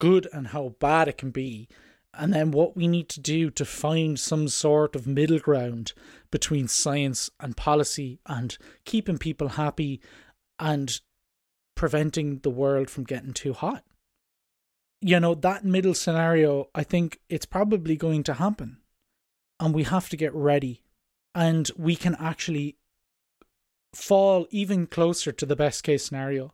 good 0.00 0.28
and 0.32 0.48
how 0.48 0.74
bad 0.80 1.08
it 1.08 1.18
can 1.18 1.30
be, 1.30 1.68
and 2.14 2.32
then 2.32 2.50
what 2.50 2.76
we 2.76 2.86
need 2.86 3.08
to 3.10 3.20
do 3.20 3.50
to 3.50 3.64
find 3.64 4.18
some 4.18 4.48
sort 4.48 4.96
of 4.96 5.06
middle 5.06 5.38
ground 5.38 5.92
between 6.30 6.68
science 6.68 7.28
and 7.40 7.56
policy 7.56 8.18
and 8.26 8.56
keeping 8.84 9.18
people 9.18 9.48
happy 9.48 10.00
and 10.58 11.00
preventing 11.78 12.40
the 12.40 12.50
world 12.50 12.90
from 12.90 13.04
getting 13.04 13.32
too 13.32 13.52
hot. 13.52 13.84
You 15.00 15.20
know, 15.20 15.36
that 15.36 15.64
middle 15.64 15.94
scenario, 15.94 16.66
I 16.74 16.82
think 16.82 17.20
it's 17.28 17.46
probably 17.46 17.96
going 17.96 18.24
to 18.24 18.34
happen. 18.34 18.78
And 19.60 19.72
we 19.72 19.84
have 19.84 20.08
to 20.08 20.16
get 20.16 20.34
ready 20.34 20.82
and 21.36 21.70
we 21.76 21.94
can 21.94 22.16
actually 22.16 22.78
fall 23.94 24.48
even 24.50 24.88
closer 24.88 25.30
to 25.30 25.46
the 25.46 25.54
best 25.54 25.84
case 25.84 26.04
scenario. 26.04 26.52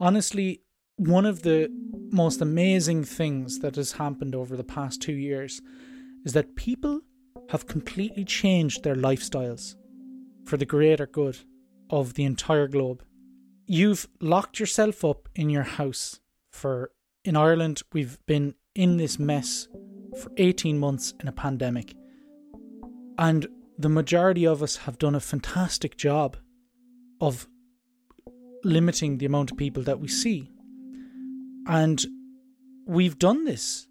Honestly, 0.00 0.62
one 0.96 1.24
of 1.24 1.42
the 1.42 1.68
most 2.10 2.40
amazing 2.40 3.04
things 3.04 3.60
that 3.60 3.76
has 3.76 3.92
happened 3.92 4.34
over 4.34 4.56
the 4.56 4.64
past 4.64 5.00
two 5.00 5.14
years 5.14 5.62
is 6.24 6.32
that 6.32 6.56
people 6.56 7.00
have 7.50 7.68
completely 7.68 8.24
changed 8.24 8.82
their 8.82 8.96
lifestyles 8.96 9.76
for 10.44 10.56
the 10.56 10.66
greater 10.66 11.06
good 11.06 11.38
of 11.90 12.14
the 12.14 12.24
entire 12.24 12.66
globe. 12.66 13.04
You've 13.72 14.06
locked 14.20 14.60
yourself 14.60 15.02
up 15.02 15.30
in 15.34 15.48
your 15.48 15.62
house 15.62 16.20
for, 16.50 16.90
in 17.24 17.38
Ireland, 17.38 17.80
we've 17.94 18.18
been 18.26 18.54
in 18.74 18.98
this 18.98 19.18
mess 19.18 19.66
for 20.20 20.30
18 20.36 20.78
months 20.78 21.14
in 21.20 21.26
a 21.26 21.32
pandemic. 21.32 21.94
And 23.16 23.46
the 23.78 23.88
majority 23.88 24.46
of 24.46 24.62
us 24.62 24.76
have 24.76 24.98
done 24.98 25.14
a 25.14 25.20
fantastic 25.20 25.96
job 25.96 26.36
of 27.18 27.48
limiting 28.62 29.16
the 29.16 29.24
amount 29.24 29.52
of 29.52 29.56
people 29.56 29.82
that 29.84 30.00
we 30.00 30.08
see. 30.08 30.50
And 31.66 32.04
we've 32.86 33.18
done 33.18 33.46
this 33.46 33.88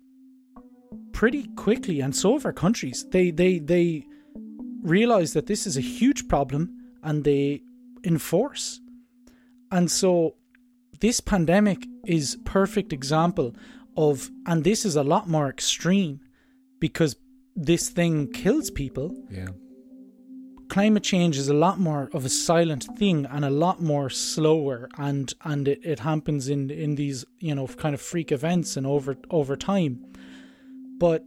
pretty 1.11 1.47
quickly, 1.55 2.01
and 2.01 2.15
so 2.15 2.33
have 2.33 2.45
our 2.45 2.53
countries. 2.53 3.03
They 3.09 3.31
they 3.31 3.57
they 3.57 4.05
realize 4.83 5.33
that 5.33 5.47
this 5.47 5.65
is 5.65 5.75
a 5.75 5.81
huge 5.81 6.27
problem 6.27 6.69
and 7.01 7.23
they 7.23 7.63
enforce. 8.03 8.79
And 9.71 9.89
so 9.89 10.35
this 10.99 11.19
pandemic 11.19 11.85
is 12.05 12.37
perfect 12.45 12.93
example 12.93 13.55
of 13.97 14.29
and 14.45 14.63
this 14.63 14.85
is 14.85 14.95
a 14.95 15.03
lot 15.03 15.27
more 15.27 15.49
extreme 15.49 16.19
because 16.79 17.15
this 17.55 17.89
thing 17.89 18.31
kills 18.31 18.71
people. 18.71 19.15
Yeah. 19.29 19.49
Climate 20.69 21.03
change 21.03 21.37
is 21.37 21.49
a 21.49 21.53
lot 21.53 21.79
more 21.79 22.09
of 22.13 22.23
a 22.23 22.29
silent 22.29 22.87
thing 22.97 23.25
and 23.25 23.43
a 23.43 23.49
lot 23.49 23.81
more 23.81 24.09
slower 24.09 24.89
and 24.97 25.33
and 25.43 25.67
it, 25.67 25.79
it 25.83 25.99
happens 25.99 26.47
in 26.47 26.69
in 26.69 26.95
these, 26.95 27.25
you 27.39 27.55
know, 27.55 27.67
kind 27.67 27.93
of 27.93 28.01
freak 28.01 28.31
events 28.31 28.77
and 28.77 28.87
over 28.87 29.17
over 29.29 29.55
time. 29.55 30.05
But 30.97 31.25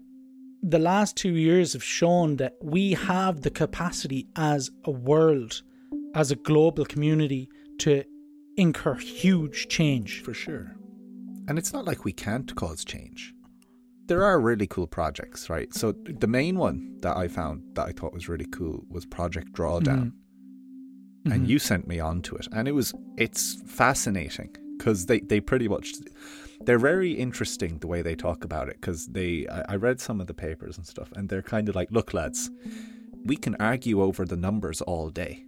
the 0.62 0.78
last 0.78 1.16
two 1.16 1.34
years 1.34 1.74
have 1.74 1.84
shown 1.84 2.36
that 2.36 2.54
we 2.62 2.94
have 2.94 3.42
the 3.42 3.50
capacity 3.50 4.28
as 4.34 4.70
a 4.84 4.90
world, 4.90 5.62
as 6.14 6.30
a 6.30 6.36
global 6.36 6.86
community, 6.86 7.50
to 7.80 8.04
incur 8.56 8.94
huge 8.94 9.68
change. 9.68 10.22
For 10.22 10.34
sure. 10.34 10.76
And 11.48 11.58
it's 11.58 11.72
not 11.72 11.84
like 11.84 12.04
we 12.04 12.12
can't 12.12 12.54
cause 12.56 12.84
change. 12.84 13.34
There 14.06 14.22
are 14.24 14.38
really 14.40 14.66
cool 14.66 14.86
projects, 14.86 15.48
right? 15.48 15.72
So 15.74 15.92
the 15.92 16.26
main 16.26 16.58
one 16.58 16.98
that 17.00 17.16
I 17.16 17.28
found 17.28 17.62
that 17.74 17.86
I 17.86 17.92
thought 17.92 18.12
was 18.12 18.28
really 18.28 18.46
cool 18.46 18.84
was 18.88 19.06
Project 19.06 19.52
Drawdown. 19.52 20.12
Mm-hmm. 21.26 21.32
And 21.32 21.48
you 21.48 21.58
sent 21.58 21.86
me 21.86 22.00
on 22.00 22.20
to 22.22 22.36
it. 22.36 22.46
And 22.52 22.68
it 22.68 22.72
was 22.72 22.92
it's 23.16 23.62
fascinating 23.66 24.54
because 24.76 25.06
they, 25.06 25.20
they 25.20 25.40
pretty 25.40 25.68
much 25.68 25.94
they're 26.60 26.78
very 26.78 27.12
interesting 27.12 27.78
the 27.78 27.86
way 27.86 28.02
they 28.02 28.14
talk 28.14 28.44
about 28.44 28.68
it 28.68 28.76
because 28.80 29.06
they 29.06 29.46
I, 29.48 29.62
I 29.70 29.76
read 29.76 30.00
some 30.00 30.20
of 30.20 30.26
the 30.26 30.34
papers 30.34 30.76
and 30.76 30.86
stuff 30.86 31.10
and 31.16 31.28
they're 31.28 31.42
kind 31.42 31.68
of 31.68 31.74
like 31.74 31.90
look 31.90 32.12
lads 32.14 32.50
we 33.24 33.36
can 33.36 33.54
argue 33.60 34.02
over 34.02 34.24
the 34.24 34.36
numbers 34.36 34.80
all 34.82 35.10
day 35.10 35.44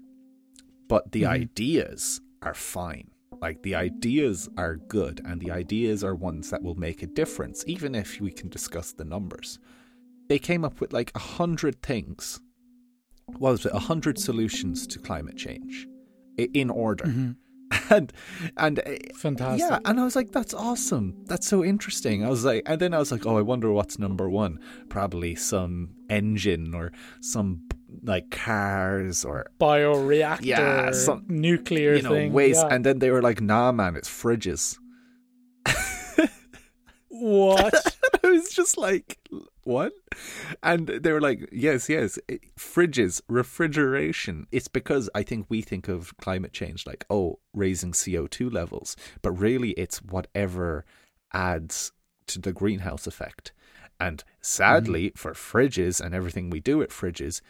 but 0.88 1.12
the 1.12 1.22
Mhm. 1.22 1.28
ideas 1.28 2.20
are 2.47 2.55
fine 2.55 3.09
like 3.42 3.62
the 3.62 3.74
ideas 3.74 4.49
are 4.57 4.76
good 4.76 5.20
and 5.26 5.40
the 5.40 5.51
ideas 5.51 6.03
are 6.05 6.14
ones 6.14 6.49
that 6.51 6.62
will 6.62 6.76
make 6.88 7.03
a 7.03 7.07
difference 7.20 7.64
even 7.66 7.94
if 7.94 8.20
we 8.20 8.30
can 8.30 8.49
discuss 8.49 8.92
the 8.92 9.05
numbers 9.05 9.59
they 10.28 10.38
came 10.38 10.64
up 10.64 10.80
with 10.80 10.92
like 10.92 11.11
a 11.14 11.18
hundred 11.38 11.82
things 11.82 12.40
what 13.26 13.51
was 13.53 13.66
it 13.66 13.72
a 13.74 13.78
hundred 13.90 14.16
solutions 14.18 14.86
to 14.86 14.99
climate 14.99 15.36
change 15.36 15.86
in 16.38 16.70
order 16.70 17.05
Mhm. 17.05 17.36
and 17.90 18.12
and 18.57 18.78
uh, 18.78 18.82
Fantastic. 19.16 19.59
yeah, 19.68 19.78
and 19.84 19.99
I 19.99 20.05
was 20.05 20.14
like, 20.14 20.30
that's 20.30 20.55
awesome. 20.55 21.07
That's 21.30 21.49
so 21.49 21.64
interesting. 21.64 22.24
I 22.24 22.28
was 22.30 22.44
like, 22.44 22.62
and 22.64 22.78
then 22.80 22.94
I 22.94 22.99
was 22.99 23.11
like, 23.11 23.26
oh, 23.26 23.36
I 23.38 23.42
wonder 23.42 23.72
what's 23.72 23.99
number 23.99 24.30
one. 24.30 24.61
Probably 24.88 25.34
some 25.34 25.72
engine 26.09 26.74
or 26.76 26.92
some 27.20 27.62
like 28.03 28.30
cars 28.30 29.24
or 29.24 29.47
Bioreactor, 29.61 30.44
Yeah, 30.44 30.90
some- 30.92 31.24
nuclear 31.28 31.94
you 31.94 32.03
know 32.03 32.11
thing. 32.11 32.32
waste. 32.32 32.62
yeah. 32.62 32.74
And 32.74 32.84
then 32.84 32.99
they 32.99 33.11
were 33.11 33.22
like, 33.22 33.40
nah, 33.40 33.72
man, 33.72 33.97
it's 33.97 34.09
fridges. 34.09 34.78
what? 37.09 37.97
I 38.24 38.28
was 38.28 38.51
just 38.51 38.76
like, 38.76 39.18
what? 39.64 39.92
And 40.62 40.86
they 40.86 41.12
were 41.12 41.20
like, 41.20 41.49
yes, 41.53 41.88
yes, 41.88 42.18
it- 42.28 42.42
fridges, 42.59 43.20
refrigeration. 43.28 44.47
It's 44.53 44.68
because 44.68 45.09
I 45.14 45.22
think 45.22 45.47
we 45.49 45.62
think 45.62 45.88
of 45.88 46.16
climate 46.18 46.53
change 46.53 46.86
like, 46.86 47.05
oh, 47.11 47.38
raising 47.55 47.92
CO2 47.92 48.53
levels, 48.53 48.97
but 49.22 49.32
really 49.32 49.70
it's 49.72 49.99
whatever 50.03 50.84
adds 51.32 51.92
to 52.28 52.40
the 52.40 52.53
greenhouse 52.53 53.07
effect. 53.07 53.53
And 53.99 54.22
sadly, 54.40 55.09
mm-hmm. 55.09 55.16
for 55.16 55.32
fridges 55.32 56.01
and 56.05 56.14
everything 56.14 56.51
we 56.51 56.61
do 56.61 56.82
at 56.82 56.90
fridges, 56.90 57.40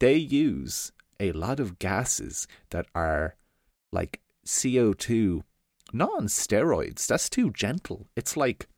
they 0.00 0.16
use 0.16 0.92
a 1.20 1.32
lot 1.32 1.58
of 1.60 1.78
gases 1.78 2.46
that 2.70 2.86
are 2.94 3.34
like 3.92 4.20
CO2, 4.46 5.42
not 5.92 6.10
on 6.16 6.26
steroids. 6.26 7.06
That's 7.06 7.28
too 7.28 7.50
gentle. 7.50 8.06
It's 8.16 8.36
like 8.36 8.68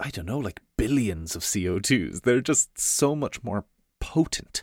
I 0.00 0.10
don't 0.10 0.26
know, 0.26 0.38
like 0.38 0.60
billions 0.76 1.34
of 1.34 1.42
CO2s. 1.42 2.20
They're 2.22 2.40
just 2.40 2.78
so 2.78 3.16
much 3.16 3.42
more 3.42 3.64
potent. 4.00 4.62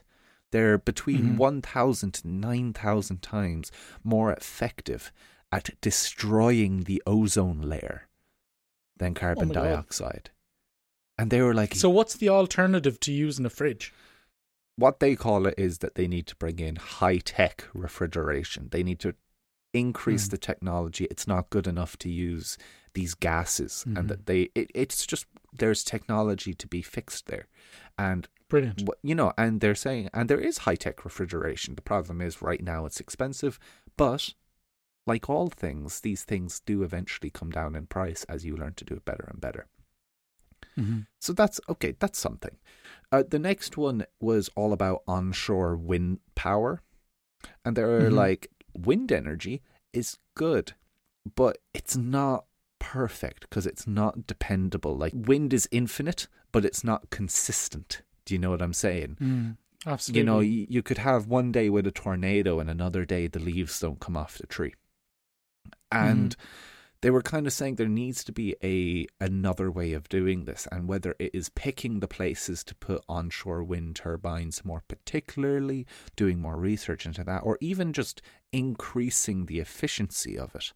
They're 0.51 0.77
between 0.77 1.33
Mhm. 1.33 1.37
1,000 1.37 2.13
to 2.13 2.27
9,000 2.29 3.21
times 3.21 3.69
more 4.01 4.31
effective 4.31 5.11
at 5.51 5.71
destroying 5.81 6.83
the 6.85 7.03
ozone 7.05 7.61
layer 7.61 8.07
than 8.95 9.13
carbon 9.13 9.45
Oh 9.45 9.47
my 9.47 9.53
God. 9.55 9.63
dioxide. 9.63 10.29
And 11.17 11.31
they 11.31 11.41
were 11.41 11.53
like, 11.53 11.75
so, 11.75 11.89
what's 11.89 12.15
the 12.15 12.29
alternative 12.29 12.99
to 13.01 13.11
using 13.11 13.45
a 13.45 13.49
fridge? 13.49 13.93
What 14.77 14.99
they 14.99 15.15
call 15.15 15.45
it 15.47 15.55
is 15.57 15.77
that 15.79 15.95
they 15.95 16.07
need 16.07 16.27
to 16.27 16.35
bring 16.35 16.59
in 16.59 16.75
high 16.75 17.17
tech 17.17 17.67
refrigeration. 17.73 18.69
They 18.71 18.83
need 18.83 18.99
to 19.01 19.15
increase 19.73 20.27
Hmm. 20.27 20.31
the 20.31 20.37
technology. 20.37 21.05
It's 21.05 21.27
not 21.27 21.49
good 21.49 21.67
enough 21.67 21.97
to 21.99 22.09
use 22.09 22.57
these 22.93 23.13
gases, 23.13 23.83
Mhm. 23.87 23.97
and 23.99 24.09
that 24.09 24.25
they 24.25 24.43
it, 24.55 24.71
it's 24.73 25.05
just 25.05 25.25
there's 25.51 25.83
technology 25.83 26.53
to 26.53 26.67
be 26.67 26.81
fixed 26.81 27.25
there, 27.27 27.47
and 27.97 28.27
Brilliant. 28.47 28.83
you 29.03 29.15
know, 29.15 29.33
and 29.37 29.59
they're 29.59 29.75
saying 29.75 30.09
and 30.13 30.29
there 30.29 30.39
is 30.39 30.59
high 30.59 30.75
tech 30.75 31.03
refrigeration. 31.03 31.75
The 31.75 31.81
problem 31.81 32.21
is 32.21 32.41
right 32.41 32.61
now 32.63 32.85
it's 32.85 32.99
expensive, 33.01 33.59
but 33.97 34.33
like 35.07 35.29
all 35.29 35.47
things, 35.49 35.99
these 36.01 36.23
things 36.23 36.61
do 36.61 36.81
eventually 36.83 37.29
come 37.29 37.51
down 37.51 37.75
in 37.75 37.85
price 37.85 38.23
as 38.25 38.45
you 38.45 38.55
learn 38.55 38.73
to 38.75 38.85
do 38.85 38.95
it 38.95 39.05
better 39.05 39.25
and 39.29 39.39
better. 39.41 39.67
Mhm. 40.77 41.07
So 41.19 41.33
that's 41.33 41.59
okay, 41.69 41.95
that's 41.99 42.19
something. 42.19 42.57
Uh, 43.11 43.23
the 43.27 43.39
next 43.39 43.77
one 43.77 44.05
was 44.19 44.49
all 44.55 44.73
about 44.73 45.03
onshore 45.07 45.75
wind 45.75 46.19
power. 46.35 46.81
And 47.63 47.75
they're 47.75 48.09
Mhm. 48.09 48.13
like, 48.13 48.51
wind 48.73 49.11
energy 49.11 49.61
is 49.93 50.17
good, 50.35 50.73
but 51.35 51.57
it's 51.73 51.95
not 51.95 52.45
perfect 52.79 53.41
because 53.41 53.65
it's 53.65 53.87
not 53.87 54.27
dependable. 54.27 54.95
Like, 54.97 55.13
wind 55.15 55.53
is 55.53 55.67
infinite, 55.71 56.27
but 56.51 56.65
it's 56.65 56.83
not 56.83 57.09
consistent. 57.09 58.01
Do 58.25 58.33
you 58.33 58.39
know 58.39 58.49
what 58.49 58.61
I'm 58.61 58.73
saying? 58.73 59.17
Mm, 59.21 59.57
absolutely. 59.85 60.19
You 60.19 60.25
know, 60.25 60.39
you, 60.39 60.67
you 60.69 60.81
could 60.83 60.97
have 60.99 61.27
one 61.27 61.51
day 61.51 61.69
with 61.69 61.87
a 61.87 61.91
tornado 61.91 62.59
and 62.59 62.69
another 62.69 63.05
day 63.05 63.27
the 63.27 63.39
leaves 63.39 63.79
don't 63.79 63.99
come 63.99 64.17
off 64.17 64.37
the 64.37 64.47
tree. 64.47 64.73
And 65.91 66.35
they 67.05 67.11
were 67.11 67.21
kind 67.21 67.45
of 67.45 67.53
saying 67.53 67.75
there 67.75 67.87
needs 67.87 68.23
to 68.23 68.31
be 68.31 68.55
a 68.63 69.05
another 69.23 69.69
way 69.69 69.93
of 69.93 70.09
doing 70.09 70.45
this 70.45 70.67
and 70.71 70.87
whether 70.87 71.15
it 71.19 71.29
is 71.35 71.49
picking 71.49 71.99
the 71.99 72.07
places 72.07 72.63
to 72.63 72.73
put 72.73 73.03
onshore 73.07 73.63
wind 73.63 73.95
turbines 73.95 74.65
more 74.65 74.81
particularly 74.87 75.85
doing 76.15 76.41
more 76.41 76.57
research 76.57 77.05
into 77.05 77.23
that 77.23 77.41
or 77.43 77.59
even 77.61 77.93
just 77.93 78.23
increasing 78.51 79.45
the 79.45 79.59
efficiency 79.59 80.35
of 80.35 80.55
it. 80.55 80.73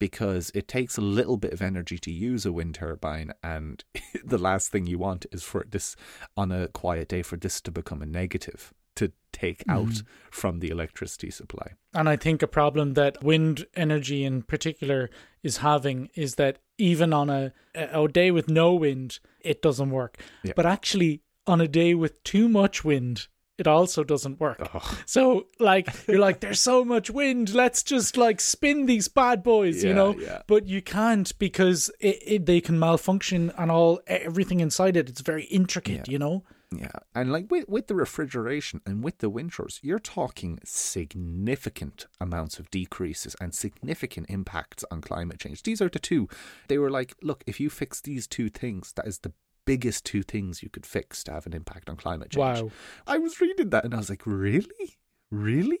Because 0.00 0.50
it 0.52 0.66
takes 0.66 0.96
a 0.96 1.00
little 1.00 1.36
bit 1.36 1.52
of 1.52 1.62
energy 1.62 1.98
to 1.98 2.10
use 2.10 2.44
a 2.44 2.50
wind 2.50 2.74
turbine 2.74 3.32
and 3.44 3.84
the 4.24 4.36
last 4.36 4.72
thing 4.72 4.84
you 4.84 4.98
want 4.98 5.26
is 5.30 5.44
for 5.44 5.64
this 5.70 5.94
on 6.36 6.50
a 6.50 6.66
quiet 6.66 7.06
day 7.06 7.22
for 7.22 7.36
this 7.36 7.60
to 7.60 7.70
become 7.70 8.02
a 8.02 8.06
negative 8.06 8.74
to 9.00 9.12
take 9.32 9.62
out 9.68 9.86
Mhm. 9.88 10.02
from 10.30 10.58
the 10.60 10.68
electricity 10.70 11.30
supply 11.30 11.68
And 11.94 12.08
I 12.08 12.16
think 12.16 12.42
a 12.42 12.46
problem 12.60 12.94
that 12.94 13.22
wind 13.22 13.66
energy 13.74 14.24
in 14.24 14.42
particular 14.42 15.10
is 15.42 15.58
having 15.58 16.08
is 16.14 16.34
that 16.34 16.58
even 16.78 17.12
on 17.12 17.28
a, 17.30 17.52
a 17.74 18.08
day 18.08 18.30
with 18.30 18.48
no 18.48 18.74
wind, 18.74 19.18
it 19.40 19.62
doesn't 19.62 19.90
work. 19.90 20.16
Yeah. 20.44 20.52
But 20.56 20.66
actually, 20.66 21.22
on 21.46 21.60
a 21.60 21.68
day 21.68 21.94
with 21.94 22.22
too 22.24 22.48
much 22.48 22.84
wind, 22.84 23.28
it 23.58 23.66
also 23.66 24.04
doesn't 24.04 24.38
work. 24.38 24.58
Ugh. 24.74 24.96
So, 25.06 25.46
like, 25.58 25.88
you're 26.06 26.20
like, 26.28 26.38
there's 26.40 26.60
so 26.60 26.84
much 26.84 27.10
wind, 27.10 27.54
let's 27.54 27.82
just 27.82 28.16
like 28.16 28.40
spin 28.40 28.86
these 28.86 29.08
bad 29.08 29.42
boys, 29.42 29.82
you 29.82 29.94
know? 29.94 30.14
yeah. 30.18 30.42
But 30.46 30.66
you 30.66 30.80
can't 30.82 31.36
because 31.38 31.90
it, 32.00 32.18
it, 32.34 32.46
they 32.46 32.60
can 32.60 32.78
malfunction 32.78 33.50
and 33.58 33.70
all, 33.70 34.00
everything 34.06 34.60
inside 34.60 34.96
it. 34.96 35.08
It's 35.08 35.22
very 35.32 35.44
intricate, 35.44 36.06
Yeah. 36.06 36.12
you 36.12 36.18
know? 36.18 36.44
Yeah, 36.70 36.90
and 37.14 37.32
like 37.32 37.50
with 37.50 37.66
with 37.66 37.86
the 37.86 37.94
refrigeration 37.94 38.82
and 38.84 39.02
with 39.02 39.18
the 39.18 39.30
winters, 39.30 39.80
you're 39.82 39.98
talking 39.98 40.58
significant 40.64 42.06
amounts 42.20 42.58
of 42.58 42.70
decreases 42.70 43.34
and 43.40 43.54
significant 43.54 44.26
impacts 44.28 44.84
on 44.90 45.00
climate 45.00 45.38
change. 45.38 45.62
These 45.62 45.80
are 45.80 45.88
the 45.88 45.98
two. 45.98 46.28
They 46.68 46.76
were 46.76 46.90
like, 46.90 47.14
look, 47.22 47.42
if 47.46 47.58
you 47.58 47.70
fix 47.70 48.02
these 48.02 48.26
two 48.26 48.50
things, 48.50 48.92
that 48.92 49.06
is 49.06 49.20
the 49.20 49.32
biggest 49.64 50.04
two 50.04 50.22
things 50.22 50.62
you 50.62 50.68
could 50.68 50.86
fix 50.86 51.24
to 51.24 51.32
have 51.32 51.46
an 51.46 51.54
impact 51.54 51.88
on 51.88 51.96
climate 51.96 52.30
change. 52.30 52.62
Wow. 52.62 52.70
I 53.06 53.18
was 53.18 53.40
reading 53.40 53.70
that 53.70 53.84
and 53.84 53.94
I 53.94 53.98
was 53.98 54.10
like, 54.10 54.26
really, 54.26 54.98
really? 55.30 55.80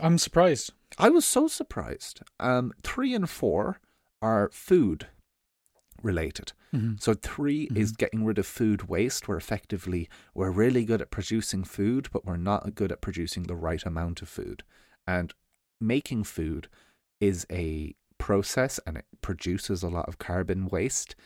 I'm 0.00 0.18
surprised. 0.18 0.72
I 0.98 1.08
was 1.10 1.24
so 1.24 1.48
surprised. 1.48 2.20
Um, 2.38 2.72
three 2.82 3.14
and 3.14 3.28
four 3.28 3.80
are 4.22 4.50
food 4.52 5.08
related. 6.02 6.52
Mm-hmm. 6.74 6.94
So 6.98 7.14
3 7.14 7.68
is 7.74 7.92
getting 7.92 8.24
rid 8.24 8.38
of 8.38 8.46
food 8.46 8.88
waste. 8.88 9.26
We're 9.26 9.36
effectively 9.36 10.08
we're 10.34 10.50
really 10.50 10.84
good 10.84 11.02
at 11.02 11.10
producing 11.10 11.64
food, 11.64 12.08
but 12.12 12.24
we're 12.24 12.36
not 12.36 12.74
good 12.74 12.92
at 12.92 13.00
producing 13.00 13.44
the 13.44 13.56
right 13.56 13.84
amount 13.84 14.22
of 14.22 14.28
food. 14.28 14.62
And 15.06 15.34
making 15.80 16.24
food 16.24 16.68
is 17.20 17.46
a 17.50 17.94
process 18.18 18.78
and 18.86 18.96
it 18.96 19.06
produces 19.20 19.82
a 19.82 19.88
lot 19.88 20.08
of 20.08 20.18
carbon 20.18 20.68
waste 20.68 21.16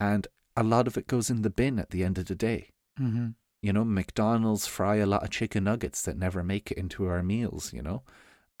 and 0.00 0.26
a 0.56 0.62
lot 0.62 0.86
of 0.86 0.98
it 0.98 1.06
goes 1.06 1.30
in 1.30 1.42
the 1.42 1.50
bin 1.50 1.78
at 1.78 1.90
the 1.90 2.04
end 2.04 2.18
of 2.18 2.26
the 2.26 2.34
day. 2.34 2.70
Mm-hmm. 3.00 3.28
You 3.62 3.72
know, 3.72 3.84
McDonald's 3.84 4.66
fry 4.66 4.96
a 4.96 5.06
lot 5.06 5.22
of 5.22 5.30
chicken 5.30 5.64
nuggets 5.64 6.02
that 6.02 6.18
never 6.18 6.42
make 6.42 6.70
it 6.70 6.78
into 6.78 7.06
our 7.06 7.22
meals, 7.22 7.72
you 7.72 7.80
know. 7.80 8.02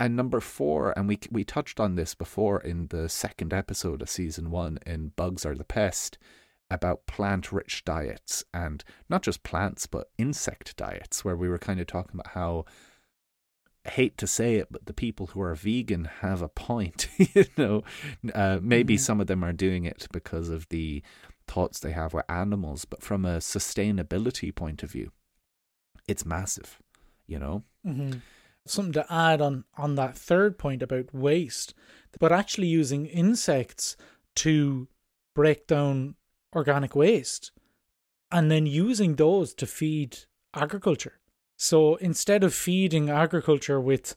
And 0.02 0.16
number 0.16 0.40
four, 0.40 0.92
and 0.98 1.06
we 1.06 1.16
we 1.30 1.44
touched 1.44 1.78
on 1.78 1.94
this 1.94 2.12
before 2.12 2.58
in 2.60 2.88
the 2.88 3.08
second 3.08 3.52
episode 3.52 4.02
of 4.02 4.10
season 4.10 4.50
one 4.50 4.80
in 4.84 5.12
Bugs 5.14 5.46
Are 5.46 5.54
the 5.54 5.62
Pest 5.62 6.18
about 6.68 7.06
plant 7.06 7.52
rich 7.52 7.84
diets 7.84 8.44
and 8.52 8.82
not 9.08 9.22
just 9.22 9.44
plants 9.44 9.86
but 9.86 10.10
insect 10.18 10.76
diets, 10.76 11.24
where 11.24 11.36
we 11.36 11.48
were 11.48 11.56
kind 11.68 11.78
of 11.78 11.86
talking 11.86 12.14
about 12.14 12.32
how 12.34 12.64
hate 13.84 14.18
to 14.18 14.26
say 14.26 14.56
it, 14.56 14.66
but 14.72 14.86
the 14.86 14.92
people 14.92 15.26
who 15.28 15.40
are 15.40 15.54
vegan 15.54 16.06
have 16.20 16.42
a 16.42 16.48
point. 16.48 17.06
you 17.18 17.44
know, 17.56 17.84
uh, 18.34 18.58
maybe 18.60 18.96
Mhm. 18.96 19.00
some 19.00 19.20
of 19.20 19.28
them 19.28 19.44
are 19.44 19.52
doing 19.52 19.84
it 19.84 20.08
because 20.10 20.48
of 20.48 20.68
the 20.70 21.00
thoughts 21.46 21.78
they 21.78 21.92
have 21.92 22.12
with 22.12 22.28
animals, 22.28 22.84
but 22.84 23.02
from 23.04 23.24
a 23.24 23.38
sustainability 23.38 24.52
point 24.52 24.82
of 24.82 24.90
view, 24.90 25.12
it's 26.08 26.26
massive. 26.26 26.80
You 27.28 27.38
know, 27.38 27.62
Mm-hmm. 27.86 28.18
Something 28.66 28.92
to 28.92 29.12
add 29.12 29.40
on 29.40 29.64
on 29.76 29.96
that 29.96 30.16
third 30.16 30.58
point 30.58 30.82
about 30.82 31.12
waste, 31.12 31.74
but 32.20 32.32
actually 32.32 32.68
using 32.68 33.06
insects 33.06 33.96
to 34.36 34.88
break 35.34 35.66
down 35.66 36.14
organic 36.54 36.94
waste, 36.94 37.50
and 38.30 38.50
then 38.50 38.66
using 38.66 39.16
those 39.16 39.54
to 39.54 39.66
feed 39.66 40.18
agriculture. 40.54 41.18
So 41.56 41.96
instead 41.96 42.44
of 42.44 42.54
feeding 42.54 43.10
agriculture 43.10 43.80
with 43.80 44.14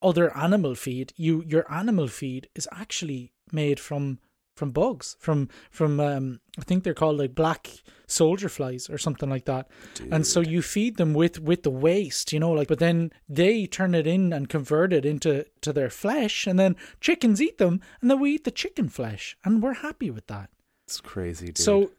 other 0.00 0.34
animal 0.36 0.74
feed, 0.74 1.12
you 1.16 1.42
your 1.46 1.70
animal 1.72 2.08
feed 2.08 2.48
is 2.54 2.68
actually 2.72 3.32
made 3.52 3.80
from 3.80 4.18
from 4.58 4.72
bugs, 4.72 5.16
from 5.20 5.48
from 5.70 6.00
um, 6.00 6.40
I 6.58 6.62
think 6.62 6.82
they're 6.82 7.00
called 7.02 7.18
like 7.18 7.34
black 7.34 7.70
soldier 8.06 8.48
flies 8.48 8.90
or 8.90 8.98
something 8.98 9.30
like 9.30 9.44
that. 9.44 9.68
And 10.10 10.26
so 10.26 10.40
you 10.40 10.60
feed 10.62 10.96
them 10.96 11.14
with 11.14 11.40
with 11.40 11.62
the 11.62 11.70
waste, 11.70 12.32
you 12.32 12.40
know, 12.40 12.52
like 12.52 12.68
but 12.68 12.80
then 12.80 13.12
they 13.28 13.66
turn 13.66 13.94
it 13.94 14.06
in 14.06 14.32
and 14.32 14.48
convert 14.48 14.92
it 14.92 15.04
into 15.06 15.46
to 15.60 15.72
their 15.72 15.90
flesh 15.90 16.46
and 16.46 16.58
then 16.58 16.76
chickens 17.00 17.40
eat 17.40 17.58
them 17.58 17.80
and 18.00 18.10
then 18.10 18.20
we 18.20 18.34
eat 18.34 18.44
the 18.44 18.50
chicken 18.50 18.88
flesh 18.88 19.36
and 19.44 19.62
we're 19.62 19.74
happy 19.74 20.10
with 20.10 20.26
that. 20.26 20.50
it's 20.84 21.00
crazy. 21.00 21.46
Dude. 21.46 21.58
So 21.58 21.92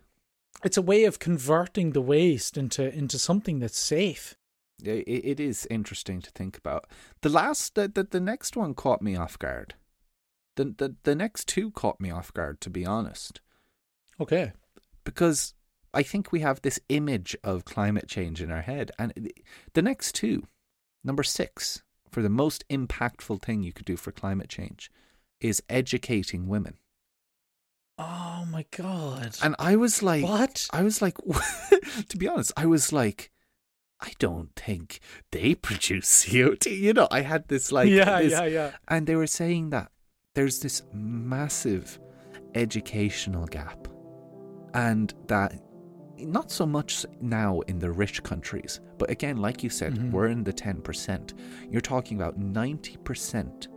it's 0.64 0.78
a 0.78 0.82
way 0.92 1.06
of 1.06 1.20
converting 1.20 1.92
the 1.94 2.02
waste 2.02 2.58
into 2.58 2.94
into 2.94 3.18
something 3.18 3.60
that's 3.60 3.80
safe. 3.80 4.36
Yeah, 4.82 4.94
it, 4.94 5.22
it 5.32 5.40
is 5.40 5.68
interesting 5.70 6.22
to 6.22 6.32
think 6.32 6.58
about. 6.58 6.86
The 7.22 7.30
last, 7.30 7.76
the, 7.76 7.88
the 7.88 8.04
the 8.04 8.20
next 8.20 8.56
one 8.56 8.74
caught 8.74 9.02
me 9.02 9.16
off 9.16 9.38
guard. 9.38 9.76
The 10.60 10.66
the 10.78 10.96
the 11.04 11.16
next 11.16 11.48
two 11.48 11.72
caught 11.72 12.02
me 12.02 12.12
off 12.12 12.34
guard, 12.34 12.60
to 12.62 12.70
be 12.70 12.86
honest, 12.86 13.40
Okay. 14.20 14.52
because 15.06 15.54
I 15.94 16.04
think 16.04 16.34
we 16.34 16.42
have 16.42 16.62
this 16.62 16.82
image 16.90 17.34
of 17.46 17.64
climate 17.64 18.10
change 18.10 18.42
in 18.42 18.52
our 18.52 18.62
head, 18.62 18.92
and 19.00 19.14
the- 19.74 19.82
next 19.82 20.16
two, 20.16 20.44
number 21.02 21.24
six, 21.24 21.82
for 22.12 22.22
the 22.22 22.30
most 22.44 22.66
impactful 22.70 23.42
thing 23.42 23.64
you 23.64 23.72
could 23.72 23.86
do 23.86 23.96
for 23.96 24.12
climate 24.12 24.50
change, 24.50 24.92
is 25.40 25.64
educating 25.70 26.48
women. 26.50 26.78
Oh 27.98 28.46
my 28.52 28.66
god. 28.76 29.38
And 29.42 29.56
I 29.60 29.78
was 29.78 30.04
like, 30.04 30.24
what? 30.24 30.68
I 30.74 30.84
was 30.84 31.02
like, 31.02 31.18
to 32.10 32.18
be 32.18 32.28
honest, 32.28 32.52
I 32.58 32.66
was 32.66 32.92
like, 32.92 33.32
I 34.02 34.12
don't 34.20 34.54
think 34.58 35.00
they 35.32 35.56
produce 35.68 36.26
CO2. 36.26 36.78
You 36.78 36.92
know, 36.94 37.08
I 37.12 37.22
had 37.22 37.48
this 37.48 37.72
like, 37.72 37.88
yeah, 37.90 38.22
this- 38.22 38.34
yeah, 38.34 38.44
yeah. 38.46 38.72
and 38.90 39.08
they 39.08 39.16
were 39.16 39.28
saying 39.28 39.70
that 39.72 39.92
there's 40.40 40.60
this 40.60 40.84
massive 40.94 42.00
educational 42.56 43.46
gap, 43.46 43.90
and 44.74 45.14
that 45.28 45.52
not 46.18 46.50
so 46.50 46.66
much 46.66 47.06
now 47.20 47.60
in 47.68 47.78
the 47.78 47.92
rich 47.92 48.24
countries, 48.24 48.80
but 48.98 49.10
again, 49.10 49.36
like 49.36 49.64
you 49.66 49.70
said, 49.70 49.96
Mhm. 49.96 50.12
we're 50.12 50.28
in 50.28 50.46
the 50.46 50.54
10%. 50.54 51.34
You're 51.70 51.82
talking 51.82 52.16
about 52.16 52.40
90% 52.40 53.68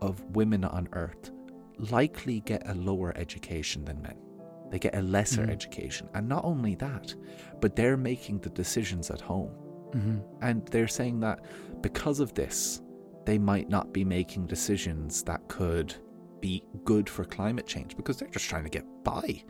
of 0.00 0.20
women 0.34 0.64
on 0.64 0.88
earth 0.94 1.30
likely 1.78 2.40
get 2.40 2.68
a 2.68 2.74
lower 2.74 3.16
education 3.16 3.84
than 3.84 4.02
men. 4.02 4.16
They 4.70 4.80
get 4.80 4.96
a 4.96 5.02
lesser 5.02 5.46
Mhm. 5.46 5.50
education. 5.50 6.08
And 6.14 6.28
not 6.28 6.44
only 6.44 6.74
that, 6.74 7.14
but 7.60 7.76
they're 7.76 7.96
making 7.96 8.40
the 8.40 8.50
decisions 8.50 9.12
at 9.12 9.20
home. 9.20 9.52
Mm-hmm. 9.92 10.18
And 10.42 10.66
they're 10.66 10.88
saying 10.88 11.20
that 11.20 11.38
because 11.82 12.18
of 12.18 12.34
this, 12.34 12.82
they 13.30 13.38
might 13.38 13.68
not 13.68 13.92
be 13.92 14.04
making 14.04 14.44
decisions 14.44 15.22
that 15.22 15.46
could 15.46 15.94
be 16.40 16.64
good 16.82 17.08
for 17.08 17.24
climate 17.24 17.64
change 17.64 17.96
because 17.96 18.16
they're 18.16 18.28
just 18.28 18.48
trying 18.48 18.64
to 18.64 18.68
get 18.68 18.84
by. 19.04 19.44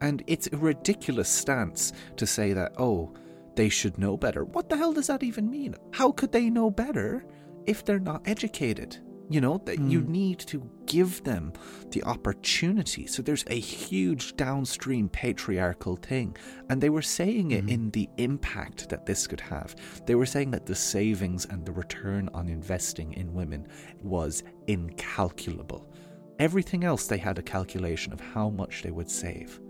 And 0.00 0.24
it's 0.26 0.48
a 0.50 0.56
ridiculous 0.56 1.28
stance 1.28 1.92
to 2.16 2.26
say 2.26 2.54
that, 2.54 2.72
oh, 2.78 3.12
they 3.54 3.68
should 3.68 3.98
know 3.98 4.16
better. 4.16 4.44
What 4.46 4.70
the 4.70 4.78
hell 4.78 4.94
does 4.94 5.08
that 5.08 5.22
even 5.22 5.50
mean? 5.50 5.74
How 5.92 6.10
could 6.10 6.32
they 6.32 6.48
know 6.48 6.70
better 6.70 7.26
if 7.66 7.84
they're 7.84 7.98
not 7.98 8.22
educated? 8.24 8.96
You 9.32 9.40
know, 9.40 9.62
that 9.64 9.78
you 9.78 10.02
Mm. 10.02 10.08
need 10.08 10.38
to 10.40 10.68
give 10.84 11.24
them 11.24 11.52
the 11.90 12.02
opportunity. 12.04 13.06
So 13.06 13.22
there's 13.22 13.44
a 13.46 13.58
huge 13.58 14.36
downstream 14.36 15.08
patriarchal 15.08 15.96
thing. 15.96 16.36
And 16.68 16.80
they 16.82 16.90
were 16.90 17.02
saying 17.02 17.50
it 17.52 17.64
Mhm. 17.64 17.70
in 17.70 17.90
the 17.92 18.08
impact 18.18 18.90
that 18.90 19.06
this 19.06 19.26
could 19.26 19.40
have. 19.40 19.74
They 20.06 20.14
were 20.14 20.26
saying 20.26 20.50
that 20.50 20.66
the 20.66 20.74
savings 20.74 21.46
and 21.46 21.64
the 21.64 21.72
return 21.72 22.28
on 22.34 22.48
investing 22.48 23.14
in 23.14 23.32
women 23.32 23.66
was 24.02 24.42
incalculable. 24.66 25.90
Everything 26.38 26.84
else, 26.84 27.06
they 27.06 27.18
had 27.18 27.38
a 27.38 27.42
calculation 27.42 28.12
of 28.12 28.20
how 28.20 28.50
much 28.50 28.82
they 28.82 28.90
would 28.90 29.10
save. 29.10 29.60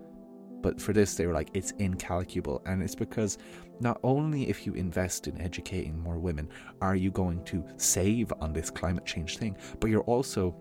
But 0.63 0.81
for 0.81 0.93
this, 0.93 1.15
they 1.15 1.27
were 1.27 1.33
like, 1.33 1.51
it's 1.55 1.73
incalculable. 1.73 2.63
And 2.67 2.83
it's 2.83 2.95
because 2.95 3.39
not 3.81 3.99
only 4.03 4.49
if 4.49 4.67
you 4.67 4.75
invest 4.75 5.27
in 5.27 5.41
educating 5.41 5.99
more 5.99 6.19
women 6.19 6.49
are 6.81 6.95
you 6.95 7.11
going 7.11 7.45
to 7.47 7.65
save 7.77 8.33
on 8.41 8.53
this 8.53 8.71
climate 8.71 9.05
change 9.05 9.39
thing, 9.39 9.57
but 9.81 9.91
you're 9.91 10.03
also 10.03 10.55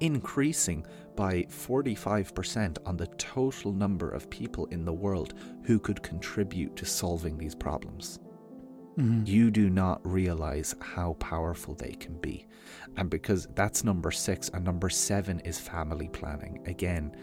increasing 0.00 0.84
by 1.16 1.42
45% 1.44 2.78
on 2.84 2.96
the 2.96 3.06
total 3.18 3.72
number 3.72 4.10
of 4.10 4.28
people 4.30 4.66
in 4.66 4.84
the 4.84 4.92
world 4.92 5.34
who 5.64 5.78
could 5.78 6.02
contribute 6.02 6.76
to 6.76 6.84
solving 6.84 7.38
these 7.38 7.54
problems. 7.54 8.18
Mm-hmm. 8.98 9.22
You 9.26 9.50
do 9.50 9.70
not 9.70 10.00
realize 10.06 10.74
how 10.80 11.14
powerful 11.14 11.74
they 11.74 11.92
can 11.92 12.16
be. 12.18 12.46
And 12.96 13.10
because 13.10 13.48
that's 13.54 13.82
number 13.82 14.10
six, 14.10 14.50
and 14.50 14.64
number 14.64 14.88
seven 14.88 15.40
is 15.40 15.58
family 15.58 16.08
planning. 16.08 16.60
Again, 16.66 17.16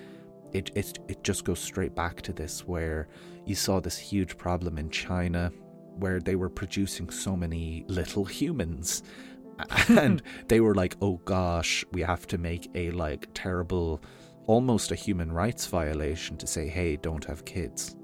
it, 0.53 0.71
it, 0.75 0.99
it 1.07 1.23
just 1.23 1.45
goes 1.45 1.59
straight 1.59 1.95
back 1.95 2.21
to 2.23 2.33
this 2.33 2.67
where 2.67 3.07
you 3.45 3.55
saw 3.55 3.79
this 3.79 3.97
huge 3.97 4.37
problem 4.37 4.77
in 4.77 4.89
China 4.89 5.51
where 5.97 6.19
they 6.19 6.35
were 6.35 6.49
producing 6.49 7.09
so 7.09 7.35
many 7.35 7.85
little 7.87 8.25
humans. 8.25 9.03
and 9.89 10.21
they 10.47 10.59
were 10.59 10.75
like, 10.75 10.95
oh 11.01 11.17
gosh, 11.25 11.85
we 11.91 12.01
have 12.01 12.25
to 12.27 12.37
make 12.37 12.69
a 12.75 12.91
like 12.91 13.27
terrible, 13.33 14.01
almost 14.47 14.91
a 14.91 14.95
human 14.95 15.31
rights 15.31 15.67
violation 15.67 16.37
to 16.37 16.47
say, 16.47 16.67
hey, 16.67 16.95
don't 16.97 17.25
have 17.25 17.45
kids. 17.45 17.95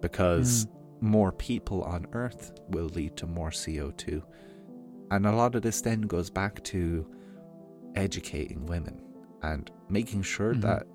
Because 0.00 0.66
more 1.00 1.32
people 1.32 1.82
on 1.82 2.06
Earth 2.12 2.52
will 2.68 2.86
lead 2.86 3.16
to 3.16 3.26
more 3.26 3.50
CO2. 3.50 4.22
And 5.10 5.26
a 5.26 5.32
lot 5.32 5.54
of 5.54 5.62
this 5.62 5.80
then 5.80 6.02
goes 6.02 6.28
back 6.30 6.62
to 6.64 7.06
educating 7.94 8.66
women 8.66 9.00
and 9.42 9.70
making 9.88 10.22
sure 10.22 10.54
Mhm. 10.54 10.62
that 10.62 10.86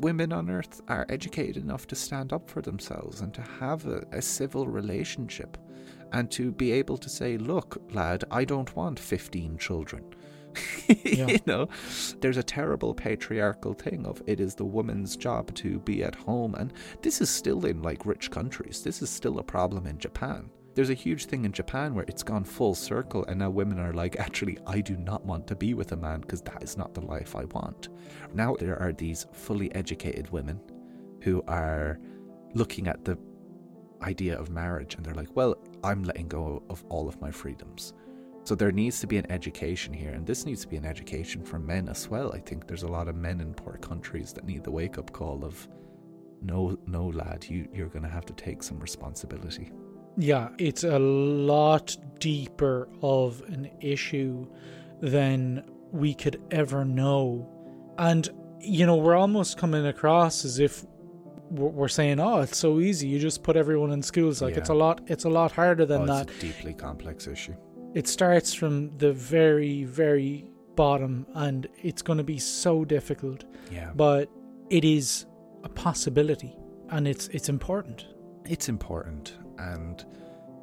women 0.00 0.32
on 0.32 0.50
Earth 0.50 0.80
are 0.88 1.06
educated 1.08 1.56
enough 1.56 1.86
to 1.88 1.94
stand 1.94 2.32
up 2.32 2.48
for 2.48 2.62
themselves 2.62 3.20
and 3.20 3.32
to 3.34 3.42
have 3.42 3.86
a, 3.86 4.04
a 4.12 4.22
civil 4.22 4.66
relationship 4.66 5.56
and 6.12 6.30
to 6.30 6.52
be 6.52 6.72
able 6.72 6.98
to 6.98 7.08
say, 7.08 7.36
look, 7.36 7.82
lad, 7.92 8.24
I 8.30 8.44
don't 8.44 8.74
want 8.76 8.98
15 8.98 9.58
children. 9.58 10.04
you 11.04 11.38
know, 11.46 11.68
there's 12.20 12.36
a 12.36 12.42
terrible 12.42 12.94
patriarchal 12.94 13.72
thing 13.72 14.04
of 14.04 14.22
it 14.26 14.38
is 14.38 14.54
the 14.54 14.64
woman's 14.64 15.16
job 15.16 15.54
to 15.54 15.78
be 15.80 16.04
at 16.04 16.14
home. 16.14 16.54
And 16.54 16.72
this 17.00 17.20
is 17.20 17.30
still 17.30 17.64
in 17.64 17.82
like 17.82 18.04
rich 18.04 18.30
countries. 18.30 18.82
This 18.82 19.00
is 19.00 19.10
still 19.10 19.38
a 19.38 19.42
problem 19.42 19.86
in 19.86 19.98
Japan. 19.98 20.50
There's 20.74 20.90
a 20.90 20.94
huge 20.94 21.26
thing 21.26 21.44
in 21.44 21.52
Japan 21.52 21.94
where 21.94 22.06
it's 22.08 22.22
gone 22.22 22.44
full 22.44 22.74
circle, 22.74 23.26
and 23.26 23.38
now 23.38 23.50
women 23.50 23.78
are 23.78 23.92
like, 23.92 24.18
actually, 24.18 24.58
I 24.66 24.80
do 24.80 24.96
not 24.96 25.24
want 25.24 25.46
to 25.48 25.54
be 25.54 25.74
with 25.74 25.92
a 25.92 25.96
man 25.96 26.20
because 26.20 26.40
that 26.42 26.62
is 26.62 26.78
not 26.78 26.94
the 26.94 27.02
life 27.02 27.36
I 27.36 27.44
want. 27.44 27.90
Now 28.32 28.56
there 28.58 28.80
are 28.80 28.92
these 28.92 29.26
fully 29.32 29.74
educated 29.74 30.30
women 30.30 30.60
who 31.20 31.42
are 31.46 31.98
looking 32.54 32.88
at 32.88 33.04
the 33.04 33.18
idea 34.02 34.38
of 34.38 34.50
marriage 34.50 34.94
and 34.94 35.04
they're 35.04 35.14
like, 35.14 35.34
well, 35.36 35.56
I'm 35.84 36.04
letting 36.04 36.28
go 36.28 36.62
of 36.70 36.84
all 36.88 37.06
of 37.06 37.20
my 37.20 37.30
freedoms. 37.30 37.92
So 38.44 38.54
there 38.54 38.72
needs 38.72 38.98
to 39.00 39.06
be 39.06 39.18
an 39.18 39.30
education 39.30 39.92
here, 39.92 40.10
and 40.10 40.26
this 40.26 40.46
needs 40.46 40.62
to 40.62 40.68
be 40.68 40.76
an 40.76 40.86
education 40.86 41.44
for 41.44 41.58
men 41.58 41.88
as 41.88 42.08
well. 42.08 42.32
I 42.32 42.40
think 42.40 42.66
there's 42.66 42.82
a 42.82 42.88
lot 42.88 43.08
of 43.08 43.14
men 43.14 43.40
in 43.40 43.54
poor 43.54 43.76
countries 43.76 44.32
that 44.32 44.44
need 44.46 44.64
the 44.64 44.70
wake 44.70 44.98
up 44.98 45.12
call 45.12 45.44
of, 45.44 45.68
no, 46.40 46.76
no, 46.86 47.06
lad, 47.08 47.46
you 47.48 47.68
you're 47.72 47.88
going 47.88 48.02
to 48.02 48.08
have 48.08 48.26
to 48.26 48.32
take 48.32 48.62
some 48.62 48.80
responsibility. 48.80 49.70
Yeah, 50.16 50.50
it's 50.58 50.84
a 50.84 50.98
lot 50.98 51.96
deeper 52.18 52.88
of 53.02 53.42
an 53.48 53.70
issue 53.80 54.46
than 55.00 55.64
we 55.90 56.14
could 56.14 56.42
ever 56.50 56.84
know, 56.84 57.48
and 57.98 58.28
you 58.60 58.86
know 58.86 58.96
we're 58.96 59.16
almost 59.16 59.58
coming 59.58 59.86
across 59.86 60.44
as 60.44 60.58
if 60.58 60.84
we're 61.50 61.88
saying, 61.88 62.20
"Oh, 62.20 62.40
it's 62.40 62.58
so 62.58 62.80
easy. 62.80 63.08
You 63.08 63.18
just 63.18 63.42
put 63.42 63.56
everyone 63.56 63.90
in 63.90 64.02
schools." 64.02 64.42
Like 64.42 64.54
yeah. 64.54 64.60
it's 64.60 64.70
a 64.70 64.74
lot. 64.74 65.02
It's 65.06 65.24
a 65.24 65.30
lot 65.30 65.52
harder 65.52 65.86
than 65.86 66.02
oh, 66.02 66.06
that. 66.06 66.30
deeply 66.40 66.74
complex 66.74 67.26
issue. 67.26 67.54
It 67.94 68.08
starts 68.08 68.54
from 68.54 68.96
the 68.98 69.12
very, 69.12 69.84
very 69.84 70.46
bottom, 70.76 71.26
and 71.34 71.68
it's 71.82 72.02
going 72.02 72.16
to 72.18 72.24
be 72.24 72.38
so 72.38 72.84
difficult. 72.84 73.44
Yeah. 73.70 73.90
But 73.94 74.30
it 74.70 74.84
is 74.84 75.26
a 75.64 75.68
possibility, 75.68 76.56
and 76.90 77.06
it's 77.06 77.28
it's 77.28 77.48
important. 77.48 78.06
It's 78.44 78.68
important, 78.68 79.36
and 79.70 80.04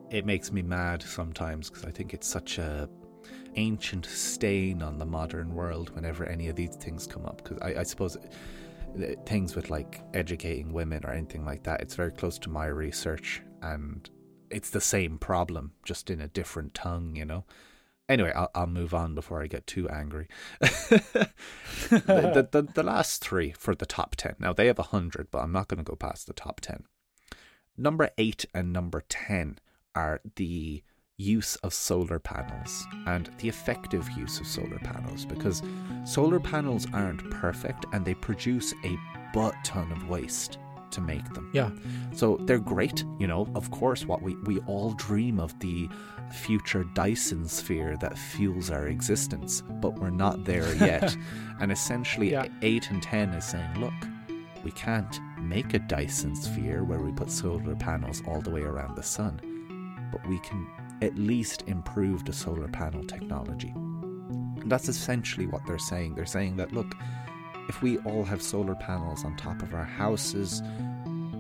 it 0.10 0.26
makes 0.26 0.52
me 0.52 0.62
mad 0.62 1.04
sometimes 1.04 1.70
because 1.70 1.86
I 1.86 1.92
think 1.92 2.14
it's 2.14 2.28
such 2.28 2.58
a 2.58 2.90
ancient 3.56 4.06
stain 4.06 4.82
on 4.82 4.98
the 4.98 5.06
modern 5.06 5.54
world 5.54 5.90
whenever 5.96 6.26
any 6.26 6.48
of 6.48 6.56
these 6.56 6.76
things 6.76 7.08
come 7.08 7.26
up. 7.26 7.44
Because 7.44 7.60
I, 7.62 7.82
I 7.82 7.84
suppose 7.84 8.18
uh, 8.18 9.14
things 9.26 9.56
with 9.56 9.70
like 9.70 10.02
educating 10.14 10.74
women 10.74 11.06
or 11.06 11.12
anything 11.12 11.46
like 11.46 11.64
that, 11.64 11.82
it's 11.82 11.96
very 11.96 12.12
close 12.12 12.38
to 12.40 12.50
my 12.50 12.66
research, 12.66 13.42
and 13.62 14.10
it's 14.50 14.70
the 14.70 14.82
same 14.82 15.18
problem, 15.18 15.74
just 15.84 16.10
in 16.10 16.22
a 16.22 16.28
different 16.28 16.74
tongue, 16.74 17.16
you 17.16 17.26
know. 17.26 17.46
Anyway, 18.08 18.32
I'll, 18.36 18.50
I'll 18.56 18.68
move 18.68 18.96
on 18.96 19.14
before 19.14 19.44
I 19.44 19.48
get 19.48 19.68
too 19.68 19.88
angry. 19.88 20.28
the, 20.60 21.32
the, 21.90 22.50
the, 22.52 22.68
the 22.74 22.82
last 22.82 23.22
three 23.22 23.52
for 23.52 23.76
the 23.76 23.86
top 23.86 24.16
10. 24.16 24.38
Now, 24.40 24.52
they 24.52 24.66
have 24.66 24.80
a 24.80 24.90
100, 24.90 25.30
but 25.30 25.44
I'm 25.44 25.52
not 25.52 25.68
going 25.68 25.78
to 25.78 25.84
go 25.84 25.96
past 25.96 26.26
the 26.26 26.34
top 26.34 26.60
10. 26.60 26.86
Number 27.80 28.10
8 28.18 28.46
and 28.54 28.74
number 28.74 29.06
10 29.08 29.58
are 29.96 30.20
the 30.36 30.84
use 31.16 31.56
of 31.58 31.74
solar 31.74 32.20
panels 32.20 32.86
and 33.08 33.30
the 33.40 33.48
effective 33.48 34.10
use 34.18 34.42
of 34.42 34.48
solar 34.48 34.80
panels 34.80 35.26
because 35.26 35.64
solar 36.04 36.42
panels 36.42 36.88
aren't 36.94 37.30
perfect 37.32 37.86
and 37.94 38.04
they 38.04 38.16
produce 38.16 38.74
a 38.84 38.98
butt 39.34 39.56
ton 39.64 39.94
of 39.94 40.10
waste 40.10 40.58
to 40.92 41.00
make 41.00 41.24
them. 41.34 41.52
Yeah. 41.54 41.70
So 42.14 42.36
they're 42.42 42.60
great, 42.60 43.06
you 43.18 43.28
know, 43.28 43.48
of 43.56 43.72
course 43.72 44.06
what 44.06 44.22
we, 44.22 44.36
we 44.44 44.60
all 44.68 44.92
dream 44.92 45.40
of 45.40 45.58
the 45.60 45.88
future 46.34 46.84
Dyson 46.84 47.48
sphere 47.48 47.96
that 48.02 48.18
fuels 48.18 48.70
our 48.70 48.88
existence, 48.88 49.64
but 49.80 49.98
we're 50.00 50.10
not 50.10 50.44
there 50.44 50.76
yet. 50.76 51.16
and 51.62 51.72
essentially 51.72 52.32
yeah. 52.32 52.48
8 52.62 52.92
and 52.92 53.02
10 53.02 53.30
is 53.30 53.46
saying, 53.46 53.80
look, 53.80 53.94
we 54.66 54.72
can't 54.72 55.18
make 55.42 55.74
a 55.74 55.80
Dyson 55.80 56.36
sphere 56.36 56.84
where 56.84 57.00
we 57.00 57.12
put 57.12 57.32
solar 57.32 57.76
panels 57.76 58.22
all 58.28 58.42
the 58.42 58.50
way 58.50 58.62
around 58.62 58.96
the 58.96 59.04
sun, 59.04 60.10
but 60.12 60.26
we 60.28 60.40
can 60.40 60.68
at 61.02 61.16
least 61.16 61.64
improve 61.68 62.26
the 62.26 62.34
solar 62.34 62.68
panel 62.68 63.04
technology. 63.04 63.74
And 63.76 64.72
that's 64.72 64.90
essentially 64.90 65.48
what 65.48 65.66
they're 65.66 65.80
saying. 65.80 66.16
They're 66.16 66.26
saying 66.26 66.58
that, 66.58 66.74
look, 66.74 66.94
if 67.70 67.82
we 67.82 67.98
all 68.00 68.24
have 68.24 68.42
solar 68.42 68.76
panels 68.76 69.24
on 69.24 69.36
top 69.38 69.62
of 69.62 69.74
our 69.74 69.86
houses, 69.86 70.62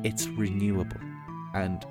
it's 0.03 0.27
renewable. 0.27 1.01
And 1.53 1.85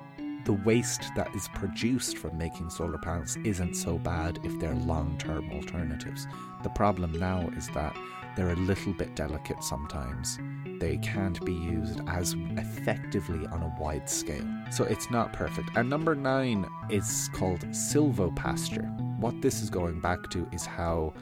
the 0.45 0.55
waste 0.55 1.03
that 1.17 1.35
is 1.35 1.49
produced 1.49 2.17
from 2.17 2.39
making 2.39 2.71
solar 2.71 2.99
panels 2.99 3.37
isn't 3.45 3.75
so 3.75 3.99
bad 3.99 4.39
if 4.45 4.59
they're 4.59 4.75
long 4.75 5.19
term 5.19 5.51
alternatives. 5.51 6.27
The 6.63 6.71
problem 6.71 7.13
now 7.19 7.51
is 7.57 7.69
that 7.71 7.95
they're 8.37 8.53
a 8.53 8.57
little 8.57 8.95
bit 8.95 9.15
delicate 9.15 9.63
sometimes. 9.63 10.39
They 10.81 10.99
can't 10.99 11.45
be 11.45 11.53
used 11.53 12.01
as 12.07 12.35
effectively 12.57 13.47
on 13.49 13.63
a 13.63 13.77
wide 13.81 14.09
scale. 14.09 14.47
So 14.71 14.85
it's 14.85 15.11
not 15.11 15.33
perfect. 15.33 15.71
And 15.77 15.91
number 15.91 16.15
nine 16.15 16.69
is 16.89 17.31
called 17.33 17.61
silvopasture. 17.71 19.19
What 19.19 19.41
this 19.43 19.63
is 19.63 19.71
going 19.71 20.01
back 20.01 20.31
to 20.31 20.49
is 20.53 20.65
how 20.65 21.15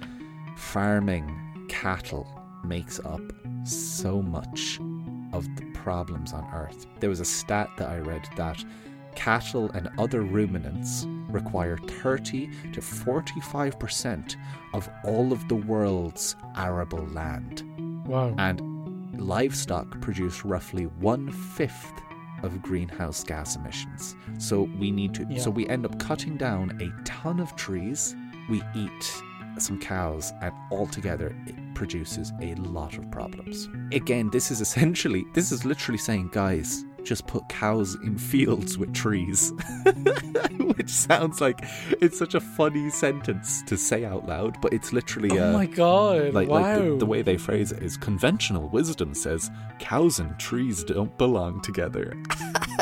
farming 0.56 1.66
cattle 1.68 2.26
makes 2.64 3.00
up 3.00 3.22
so 3.64 4.20
much 4.20 4.78
of 5.32 5.46
the 5.56 5.64
problems 5.74 6.32
on 6.32 6.46
Earth. 6.52 6.86
There 7.00 7.10
was 7.10 7.20
a 7.20 7.24
stat 7.24 7.70
that 7.78 7.88
I 7.88 7.98
read 7.98 8.28
that 8.36 8.62
cattle 9.14 9.70
and 9.72 9.88
other 9.98 10.20
ruminants 10.20 11.06
require 11.28 11.78
30 11.78 12.50
to 12.72 12.80
45% 12.80 14.36
of 14.74 14.88
all 15.04 15.32
of 15.32 15.48
the 15.48 15.56
world's 15.56 16.36
arable 16.54 17.06
land. 17.08 17.62
Wow. 18.06 18.34
And 18.38 18.60
livestock 19.18 20.00
produce 20.00 20.44
roughly 20.44 20.84
one 20.84 21.30
fifth 21.30 21.92
of 22.42 22.62
greenhouse 22.62 23.24
gas 23.24 23.56
emissions. 23.56 24.14
So 24.38 24.62
we 24.78 24.90
need 24.90 25.14
to, 25.14 25.26
yeah. 25.28 25.40
so 25.40 25.50
we 25.50 25.68
end 25.68 25.84
up 25.84 25.98
cutting 25.98 26.36
down 26.36 26.78
a 26.80 27.04
ton 27.04 27.40
of 27.40 27.54
trees. 27.56 28.14
We 28.48 28.62
eat 28.74 29.22
some 29.58 29.80
cows, 29.80 30.32
and 30.42 30.52
altogether 30.70 31.34
it 31.46 31.56
produces 31.74 32.32
a 32.42 32.54
lot 32.56 32.98
of 32.98 33.10
problems. 33.10 33.68
Again, 33.92 34.30
this 34.30 34.50
is 34.50 34.60
essentially, 34.60 35.24
this 35.34 35.50
is 35.50 35.64
literally 35.64 35.98
saying, 35.98 36.28
guys, 36.32 36.84
just 37.06 37.26
put 37.26 37.48
cows 37.48 37.94
in 38.02 38.18
fields 38.18 38.76
with 38.76 38.92
trees. 38.92 39.52
Which 40.58 40.90
sounds 40.90 41.40
like 41.40 41.60
it's 42.00 42.18
such 42.18 42.34
a 42.34 42.40
funny 42.40 42.90
sentence 42.90 43.62
to 43.62 43.76
say 43.76 44.04
out 44.04 44.26
loud, 44.26 44.60
but 44.60 44.72
it's 44.72 44.92
literally. 44.92 45.38
Oh 45.38 45.50
uh, 45.50 45.52
my 45.52 45.66
god! 45.66 46.34
Like, 46.34 46.48
wow. 46.48 46.60
like 46.60 46.84
the, 46.84 46.96
the, 46.98 47.06
way 47.06 47.22
they 47.22 47.36
phrase 47.36 47.72
it 47.72 47.82
is 47.82 47.96
conventional 47.96 48.68
wisdom 48.68 49.14
says 49.14 49.50
cows 49.78 50.18
and 50.18 50.38
trees 50.38 50.84
don't 50.84 51.16
belong 51.16 51.62
together. 51.62 52.16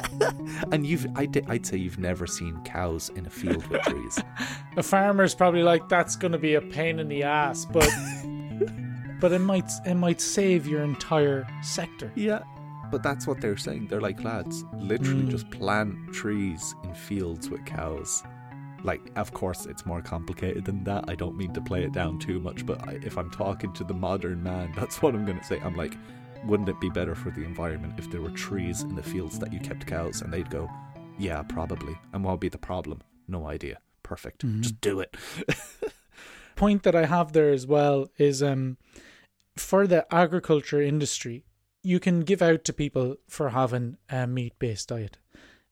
and 0.72 0.87
you've, 0.87 1.07
I'd, 1.16 1.49
I'd 1.49 1.66
say 1.66 1.77
you've 1.77 1.99
never 1.99 2.27
seen 2.27 2.61
cows 2.64 3.11
in 3.11 3.27
a 3.27 3.31
field 3.31 3.66
with 3.66 3.83
trees. 3.83 4.18
a 4.77 4.83
farmer's 4.83 5.35
probably 5.35 5.62
like, 5.62 5.89
that's 5.89 6.16
going 6.16 6.33
to 6.33 6.39
be 6.39 6.55
a 6.55 6.61
pain 6.61 6.99
in 6.99 7.09
the 7.09 7.22
ass, 7.22 7.64
but. 7.66 7.89
but 9.20 9.33
it 9.33 9.39
might 9.39 9.70
it 9.87 9.95
might 9.95 10.20
save 10.20 10.66
your 10.66 10.83
entire 10.83 11.47
sector. 11.62 12.12
Yeah, 12.14 12.43
but 12.91 13.03
that's 13.03 13.26
what 13.26 13.41
they're 13.41 13.57
saying. 13.57 13.89
They're 13.89 14.01
like, 14.01 14.22
lads, 14.22 14.64
literally 14.74 15.24
mm. 15.24 15.30
just 15.30 15.51
plant 15.51 16.12
trees 16.12 16.74
in 16.85 16.95
fields 16.95 17.51
with 17.51 17.64
cows. 17.64 18.22
Like, 18.82 19.01
of 19.16 19.32
course, 19.32 19.66
it's 19.66 19.87
more 19.87 20.03
complicated 20.03 20.64
than 20.64 20.85
that. 20.85 21.05
I 21.09 21.14
don't 21.14 21.37
mean 21.37 21.53
to 21.55 21.61
play 21.61 21.85
it 21.85 21.93
down 21.93 22.18
too 22.18 22.39
much, 22.39 22.66
but 22.66 22.87
I, 22.87 22.99
if 23.03 23.16
I'm 23.16 23.30
talking 23.30 23.72
to 23.72 23.85
the 23.85 23.95
modern 23.95 24.43
man, 24.43 24.72
that's 24.76 25.01
what 25.01 25.14
I'm 25.14 25.24
going 25.24 25.39
to 25.39 25.45
say. 25.45 25.59
I'm 25.61 25.74
like, 25.74 25.97
wouldn't 26.47 26.68
it 26.68 26.80
be 26.80 26.91
better 26.91 27.14
for 27.14 27.30
the 27.30 27.43
environment 27.43 27.95
if 27.97 28.11
there 28.11 28.20
were 28.20 28.30
trees 28.30 28.82
in 28.82 28.95
the 28.95 29.03
fields 29.03 29.39
that 29.39 29.53
you 29.53 29.61
kept 29.61 29.87
cows? 29.87 30.20
And 30.20 30.32
they'd 30.32 30.51
go, 30.51 30.70
yeah, 31.18 31.43
probably. 31.43 31.99
And 32.12 32.22
what 32.22 32.32
would 32.32 32.41
be 32.41 32.49
the 32.49 32.59
problem? 32.59 33.01
No 33.26 33.47
idea. 33.47 33.78
Perfect. 34.03 34.45
Mm-hmm. 34.45 34.61
Just 34.61 34.80
do 34.80 35.01
it. 35.01 35.16
Point 36.57 36.82
that 36.82 36.95
I 36.95 37.07
have 37.07 37.32
there 37.32 37.51
as 37.51 37.66
well 37.66 38.09
is 38.18 38.43
um, 38.43 38.76
for 39.57 39.87
the 39.87 40.07
agriculture 40.14 40.82
industry, 40.82 41.45
you 41.85 42.01
can 42.01 42.20
give 42.20 42.43
out 42.43 42.64
to 42.64 42.72
people 42.72 43.16
for 43.28 43.51
having 43.51 43.99
a 44.09 44.26
meat 44.26 44.59
based 44.59 44.89
diet. 44.89 45.18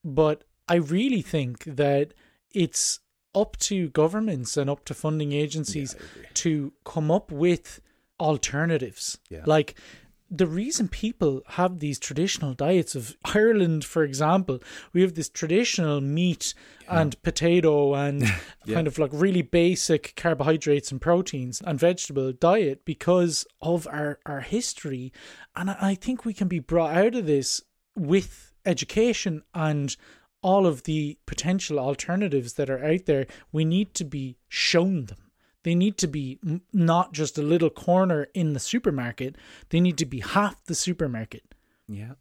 But 0.05 0.45
I 0.69 0.77
really 0.77 1.23
think 1.23 1.65
that 1.65 2.13
it's 2.53 3.01
up 3.35 3.57
to 3.57 3.89
governments 3.89 4.57
and 4.57 4.69
up 4.69 4.85
to 4.85 4.95
funding 4.95 5.33
agencies 5.33 5.97
yeah, 5.99 6.29
to 6.35 6.73
come 6.85 7.11
up 7.11 7.33
with 7.33 7.81
alternatives. 8.21 9.19
Yeah. 9.31 9.43
Like 9.47 9.75
the 10.35 10.47
reason 10.47 10.89
people 10.89 11.43
have 11.47 11.79
these 11.79 11.99
traditional 11.99 12.55
diets 12.55 12.95
of 12.95 13.15
Ireland, 13.23 13.85
for 13.85 14.03
example, 14.03 14.61
we 14.95 15.03
have 15.03 15.15
this 15.15 15.29
traditional 15.29 16.01
meat 16.01 16.55
yeah. 16.85 17.01
and 17.01 17.23
potato 17.23 17.95
and 17.95 18.23
yeah. 18.65 18.75
kind 18.75 18.87
of 18.87 18.99
like 18.99 19.11
really 19.13 19.43
basic 19.43 20.15
carbohydrates 20.17 20.91
and 20.91 21.03
proteins 21.03 21.61
and 21.61 21.79
vegetable 21.79 22.33
diet 22.33 22.87
because 22.87 23.47
of 23.61 23.87
our, 23.89 24.19
our 24.25 24.41
history. 24.41 25.13
And 25.55 25.71
I 25.71 25.95
think 25.95 26.25
we 26.25 26.33
can 26.33 26.49
be 26.49 26.61
brought 26.61 26.97
out 26.97 27.15
of 27.15 27.27
this 27.27 27.61
with 27.95 28.55
education 28.65 29.43
and 29.53 29.95
all 30.41 30.67
of 30.67 30.85
the 30.85 31.19
potential 31.27 31.79
alternatives 31.79 32.55
that 32.55 32.71
are 32.71 32.83
out 32.83 33.05
there. 33.05 33.27
We 33.53 33.67
need 33.67 33.93
to 33.95 34.05
be 34.05 34.39
shown 34.49 35.05
them 35.07 35.19
They 35.65 35.75
need 35.75 35.97
to 35.99 36.07
be 36.07 36.39
m- 36.45 36.63
not 36.73 37.13
just 37.13 37.39
a 37.39 37.43
little 37.43 37.71
corner 37.71 38.29
in 38.35 38.53
the 38.53 38.61
supermarket, 38.61 39.37
they 39.71 39.81
need 39.81 39.99
to 39.99 40.07
be 40.07 40.21
half 40.21 40.65
the 40.65 40.75
supermarket. 40.75 41.55
Yeah. 41.89 42.15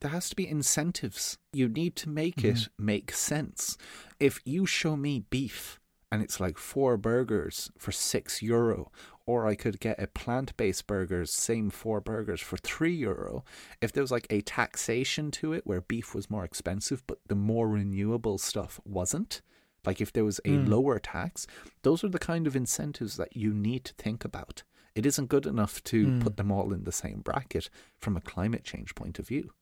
There 0.00 0.10
has 0.10 0.28
to 0.28 0.36
be 0.36 0.48
incentives. 0.48 1.38
You 1.52 1.68
need 1.68 1.96
to 1.96 2.08
make 2.08 2.44
it 2.44 2.56
mm-hmm. 2.56 2.84
make 2.84 3.12
sense. 3.12 3.78
If 4.20 4.40
you 4.44 4.66
show 4.66 4.96
me 4.96 5.24
beef 5.30 5.80
and 6.12 6.22
it's 6.22 6.38
like 6.38 6.58
four 6.58 6.96
burgers 6.96 7.70
for 7.78 7.92
six 7.92 8.42
euro, 8.42 8.90
or 9.26 9.46
I 9.46 9.56
could 9.56 9.80
get 9.80 10.00
a 10.00 10.06
plant 10.06 10.56
based 10.56 10.86
burgers, 10.86 11.32
same 11.32 11.70
four 11.70 12.00
burgers 12.00 12.40
for 12.40 12.56
three 12.56 12.94
euro. 12.94 13.44
If 13.80 13.92
there 13.92 14.02
was 14.02 14.12
like 14.12 14.26
a 14.30 14.42
taxation 14.42 15.30
to 15.32 15.52
it 15.52 15.66
where 15.66 15.80
beef 15.80 16.14
was 16.14 16.30
more 16.30 16.44
expensive, 16.44 17.02
but 17.06 17.18
the 17.26 17.34
more 17.34 17.68
renewable 17.68 18.38
stuff 18.38 18.80
wasn't, 18.84 19.42
like 19.86 20.00
if 20.00 20.12
there 20.12 20.24
was 20.24 20.38
a 20.44 20.50
Mm. 20.50 20.68
lower 20.68 20.98
tax, 20.98 21.46
those 21.82 22.02
are 22.04 22.08
the 22.08 22.18
kind 22.18 22.46
of 22.46 22.56
incentives 22.56 23.16
that 23.16 23.36
you 23.36 23.54
need 23.54 23.84
to 23.84 23.94
think 23.94 24.24
about. 24.24 24.62
It 24.94 25.06
isn't 25.06 25.28
good 25.28 25.46
enough 25.46 25.82
to 25.84 26.06
Mm. 26.06 26.20
put 26.22 26.36
them 26.36 26.50
all 26.50 26.72
in 26.72 26.84
the 26.84 26.92
same 26.92 27.20
bracket 27.20 27.68
from 27.98 28.16
a 28.16 28.20
climate 28.20 28.64
change 28.64 28.94
point 28.94 29.18
of 29.18 29.28
view. 29.28 29.52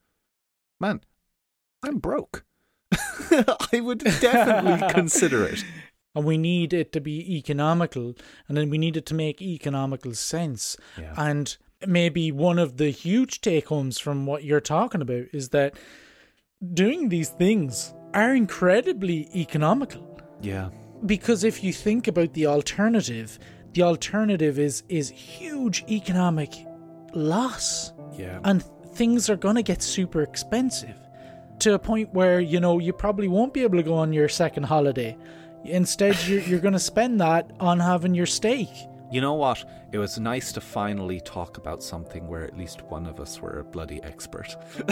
Man, 0.80 1.02
I'm 1.82 1.98
broke. 1.98 2.44
I 3.72 3.80
would 3.80 3.98
definitely 3.98 4.88
consider 4.92 5.44
it. 5.44 5.64
And 6.14 6.24
we 6.24 6.38
need 6.38 6.72
it 6.72 6.92
to 6.92 7.00
be 7.00 7.36
economical, 7.36 8.14
and 8.46 8.56
then 8.56 8.70
we 8.70 8.78
need 8.78 8.96
it 8.96 9.04
to 9.06 9.14
make 9.14 9.42
economical 9.42 10.14
sense. 10.14 10.76
Yeah. 10.96 11.12
And 11.16 11.56
maybe 11.86 12.30
one 12.30 12.60
of 12.60 12.76
the 12.76 12.90
huge 12.90 13.40
take 13.40 13.66
homes 13.66 13.98
from 13.98 14.24
what 14.24 14.44
you're 14.44 14.60
talking 14.60 15.02
about 15.02 15.26
is 15.32 15.48
that 15.48 15.74
doing 16.72 17.08
these 17.08 17.30
things 17.30 17.92
are 18.14 18.32
incredibly 18.34 19.28
economical. 19.34 20.13
Yeah. 20.44 20.68
Because 21.06 21.44
if 21.44 21.64
you 21.64 21.72
think 21.72 22.08
about 22.08 22.32
the 22.34 22.46
alternative, 22.46 23.38
the 23.72 23.82
alternative 23.82 24.58
is 24.58 24.82
is 24.88 25.10
huge 25.10 25.84
economic 25.88 26.52
loss. 27.14 27.92
Yeah. 28.16 28.38
and 28.44 28.62
things 28.94 29.28
are 29.28 29.36
going 29.36 29.56
to 29.56 29.62
get 29.62 29.82
super 29.82 30.22
expensive 30.22 30.96
to 31.58 31.74
a 31.74 31.78
point 31.78 32.14
where 32.14 32.38
you 32.40 32.60
know 32.60 32.78
you 32.78 32.92
probably 32.92 33.26
won't 33.26 33.52
be 33.52 33.62
able 33.62 33.76
to 33.76 33.82
go 33.82 33.94
on 33.94 34.12
your 34.12 34.28
second 34.28 34.62
holiday 34.62 35.16
instead 35.64 36.16
you're, 36.28 36.40
you're 36.42 36.60
going 36.60 36.74
to 36.74 36.78
spend 36.78 37.20
that 37.20 37.50
on 37.58 37.80
having 37.80 38.14
your 38.14 38.26
steak 38.26 38.68
You 39.10 39.20
know 39.20 39.34
what? 39.34 39.64
It 39.92 39.98
was 39.98 40.18
nice 40.18 40.52
to 40.52 40.60
finally 40.60 41.20
talk 41.20 41.56
about 41.56 41.82
something 41.82 42.26
where 42.26 42.44
at 42.44 42.56
least 42.56 42.82
one 42.82 43.06
of 43.06 43.20
us 43.20 43.40
were 43.40 43.60
a 43.60 43.64
bloody 43.64 44.02
expert. 44.02 44.56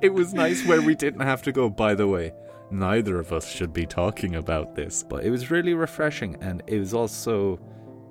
it 0.00 0.12
was 0.12 0.34
nice 0.34 0.64
where 0.66 0.82
we 0.82 0.94
didn't 0.94 1.20
have 1.22 1.42
to 1.42 1.52
go, 1.52 1.68
by 1.68 1.94
the 1.94 2.06
way, 2.06 2.32
neither 2.70 3.18
of 3.18 3.32
us 3.32 3.48
should 3.50 3.72
be 3.72 3.86
talking 3.86 4.36
about 4.36 4.74
this. 4.74 5.02
But 5.02 5.24
it 5.24 5.30
was 5.30 5.50
really 5.50 5.74
refreshing 5.74 6.36
and 6.40 6.62
it 6.66 6.78
was 6.78 6.94
also 6.94 7.58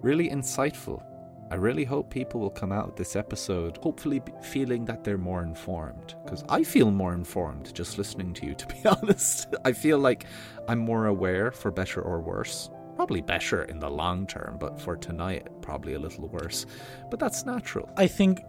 really 0.01 0.29
insightful. 0.29 1.03
I 1.49 1.55
really 1.55 1.85
hope 1.85 2.09
people 2.09 2.41
will 2.41 2.49
come 2.49 2.73
out 2.73 2.89
of 2.89 2.95
this 2.97 3.15
episode 3.15 3.77
hopefully 3.81 4.21
feeling 4.41 4.83
that 4.85 5.03
they're 5.03 5.17
more 5.17 5.43
informed. 5.43 6.15
Because 6.25 6.43
I 6.49 6.63
feel 6.63 6.91
more 6.91 7.13
informed 7.13 7.73
just 7.73 7.97
listening 7.97 8.33
to 8.33 8.45
you, 8.45 8.53
to 8.61 8.67
be 8.67 8.85
honest. 8.85 9.55
I 9.63 9.71
feel 9.71 9.97
like 9.99 10.25
I'm 10.67 10.79
more 10.79 11.05
aware 11.07 11.51
for 11.51 11.71
better 11.71 12.01
or 12.01 12.19
worse. 12.19 12.69
Probably 12.97 13.21
better 13.21 13.63
in 13.63 13.79
the 13.79 13.89
long 13.89 14.25
term, 14.27 14.57
but 14.59 14.81
for 14.81 14.97
tonight, 14.97 15.47
probably 15.61 15.93
a 15.93 15.99
little 15.99 16.27
worse. 16.27 16.65
But 17.11 17.19
that's 17.19 17.45
natural. 17.45 17.89
i 17.95 18.07
think 18.07 18.41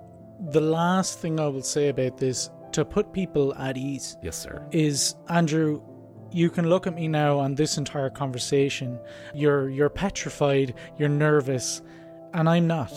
the 0.52 0.61
last 0.61 1.18
thing 1.18 1.38
i 1.40 1.46
will 1.48 1.62
say 1.62 1.88
about 1.88 2.16
this 2.16 2.48
to 2.72 2.84
put 2.84 3.12
people 3.12 3.54
at 3.56 3.76
ease 3.76 4.16
Yes, 4.22 4.38
sir. 4.38 4.66
is 4.70 5.16
Andrew 5.28 5.82
you 6.30 6.50
can 6.50 6.68
look 6.68 6.86
at 6.86 6.94
me 6.94 7.08
now 7.08 7.38
on 7.38 7.54
this 7.54 7.78
entire 7.78 8.10
conversation. 8.10 8.98
You're 9.34 9.68
you're 9.68 9.88
petrified 9.88 10.74
you're 10.98 11.08
nervous 11.08 11.82
and 12.34 12.48
I'm 12.48 12.66
not. 12.66 12.92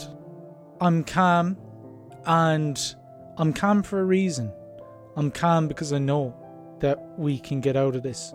I'm 0.80 1.04
calm 1.04 1.58
and 2.26 2.96
I'm 3.38 3.54
calm 3.54 3.84
for 3.84 4.00
a 4.00 4.06
reason. 4.06 4.52
I'm 5.16 5.32
calm 5.32 5.68
because 5.68 5.94
I 5.94 6.00
know 6.00 6.36
that 6.80 7.00
we 7.18 7.40
can 7.40 7.62
get 7.62 7.76
out 7.76 7.96
of 7.96 8.04
this. 8.04 8.34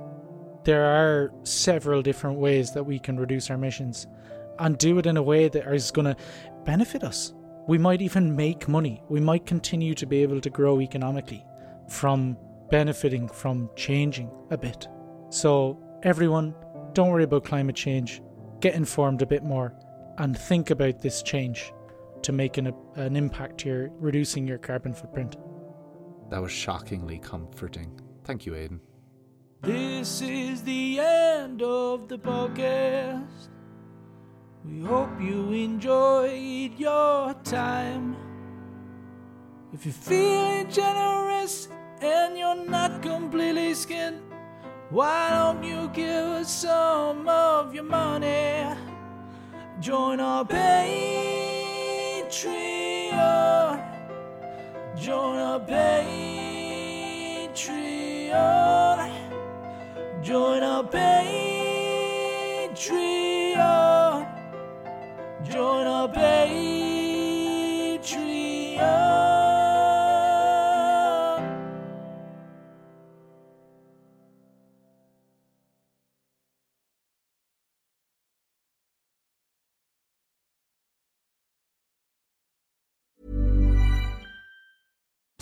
There 0.64 0.84
are 0.84 1.32
several 1.44 2.03
different 2.03 2.38
ways 2.38 2.72
that 2.72 2.84
we 2.84 2.99
can 2.99 3.18
reduce 3.18 3.51
our 3.51 3.57
emissions 3.57 4.07
and 4.59 4.78
do 4.78 4.99
it 4.99 5.07
in 5.07 5.16
a 5.16 5.22
way 5.22 5.49
that 5.49 5.72
is 5.72 5.90
going 5.90 6.07
to 6.07 6.16
benefit 6.64 7.05
us. 7.05 7.34
We 7.68 7.78
might 7.78 8.01
even 8.01 8.34
make 8.34 8.68
money. 8.68 9.03
We 9.09 9.20
might 9.20 9.47
continue 9.47 9.94
to 9.94 10.07
be 10.07 10.22
able 10.22 10.40
to 10.40 10.51
grow 10.51 10.80
economically 10.80 11.44
from 11.88 12.36
benefiting 12.71 13.29
from 13.29 13.71
changing 13.77 14.31
a 14.51 14.59
bit. 14.59 14.89
So, 15.31 15.79
everyone, 16.03 16.55
don't 16.93 17.11
worry 17.11 17.25
about 17.25 17.45
climate 17.45 17.77
change. 17.77 18.23
Get 18.61 18.75
informed 18.75 19.23
a 19.23 19.27
bit 19.27 19.43
more 19.43 19.75
and 20.19 20.37
think 20.37 20.71
about 20.71 21.01
this 21.01 21.23
change 21.23 21.73
to 22.23 22.33
make 22.33 22.59
an, 22.59 22.73
an 22.95 23.17
impact 23.17 23.61
here, 23.61 23.91
reducing 23.99 24.47
your 24.47 24.59
carbon 24.59 24.95
footprint. 24.95 25.37
That 26.31 26.43
was 26.43 26.51
shockingly 26.51 27.19
comforting. 27.19 28.01
Thank 28.25 28.47
you, 28.47 28.55
Aidan. 28.55 28.81
This 29.62 30.23
is 30.23 30.62
the 30.62 31.01
end 31.01 31.62
of 31.62 32.09
the 32.09 32.19
podcast. 32.19 33.49
We 34.64 34.81
hope 34.83 35.21
you 35.21 35.53
enjoyed 35.53 36.79
your 36.79 37.35
time. 37.45 38.17
If 39.73 39.85
you're 39.85 39.93
feeling 39.93 40.71
generous 40.71 41.69
and 42.01 42.36
you're 42.36 42.55
not 42.55 43.03
completely 43.03 43.74
skinned, 43.74 44.20
why 44.90 45.30
don't 45.30 45.62
you 45.64 45.88
give 45.92 46.24
us 46.40 46.51
some 46.62 47.28
of 47.28 47.74
your 47.74 47.84
money? 47.84 48.64
Join 49.80 50.20
our 50.20 50.44
Patreon. 50.44 50.76
Join 54.97 55.38
our 55.38 55.61
Patreon. 55.61 56.16
Join 60.22 60.62
our 60.62 60.84
Patreon. 60.84 61.47
Join 65.44 65.86
our 65.86 66.09
Patreon. 66.09 66.76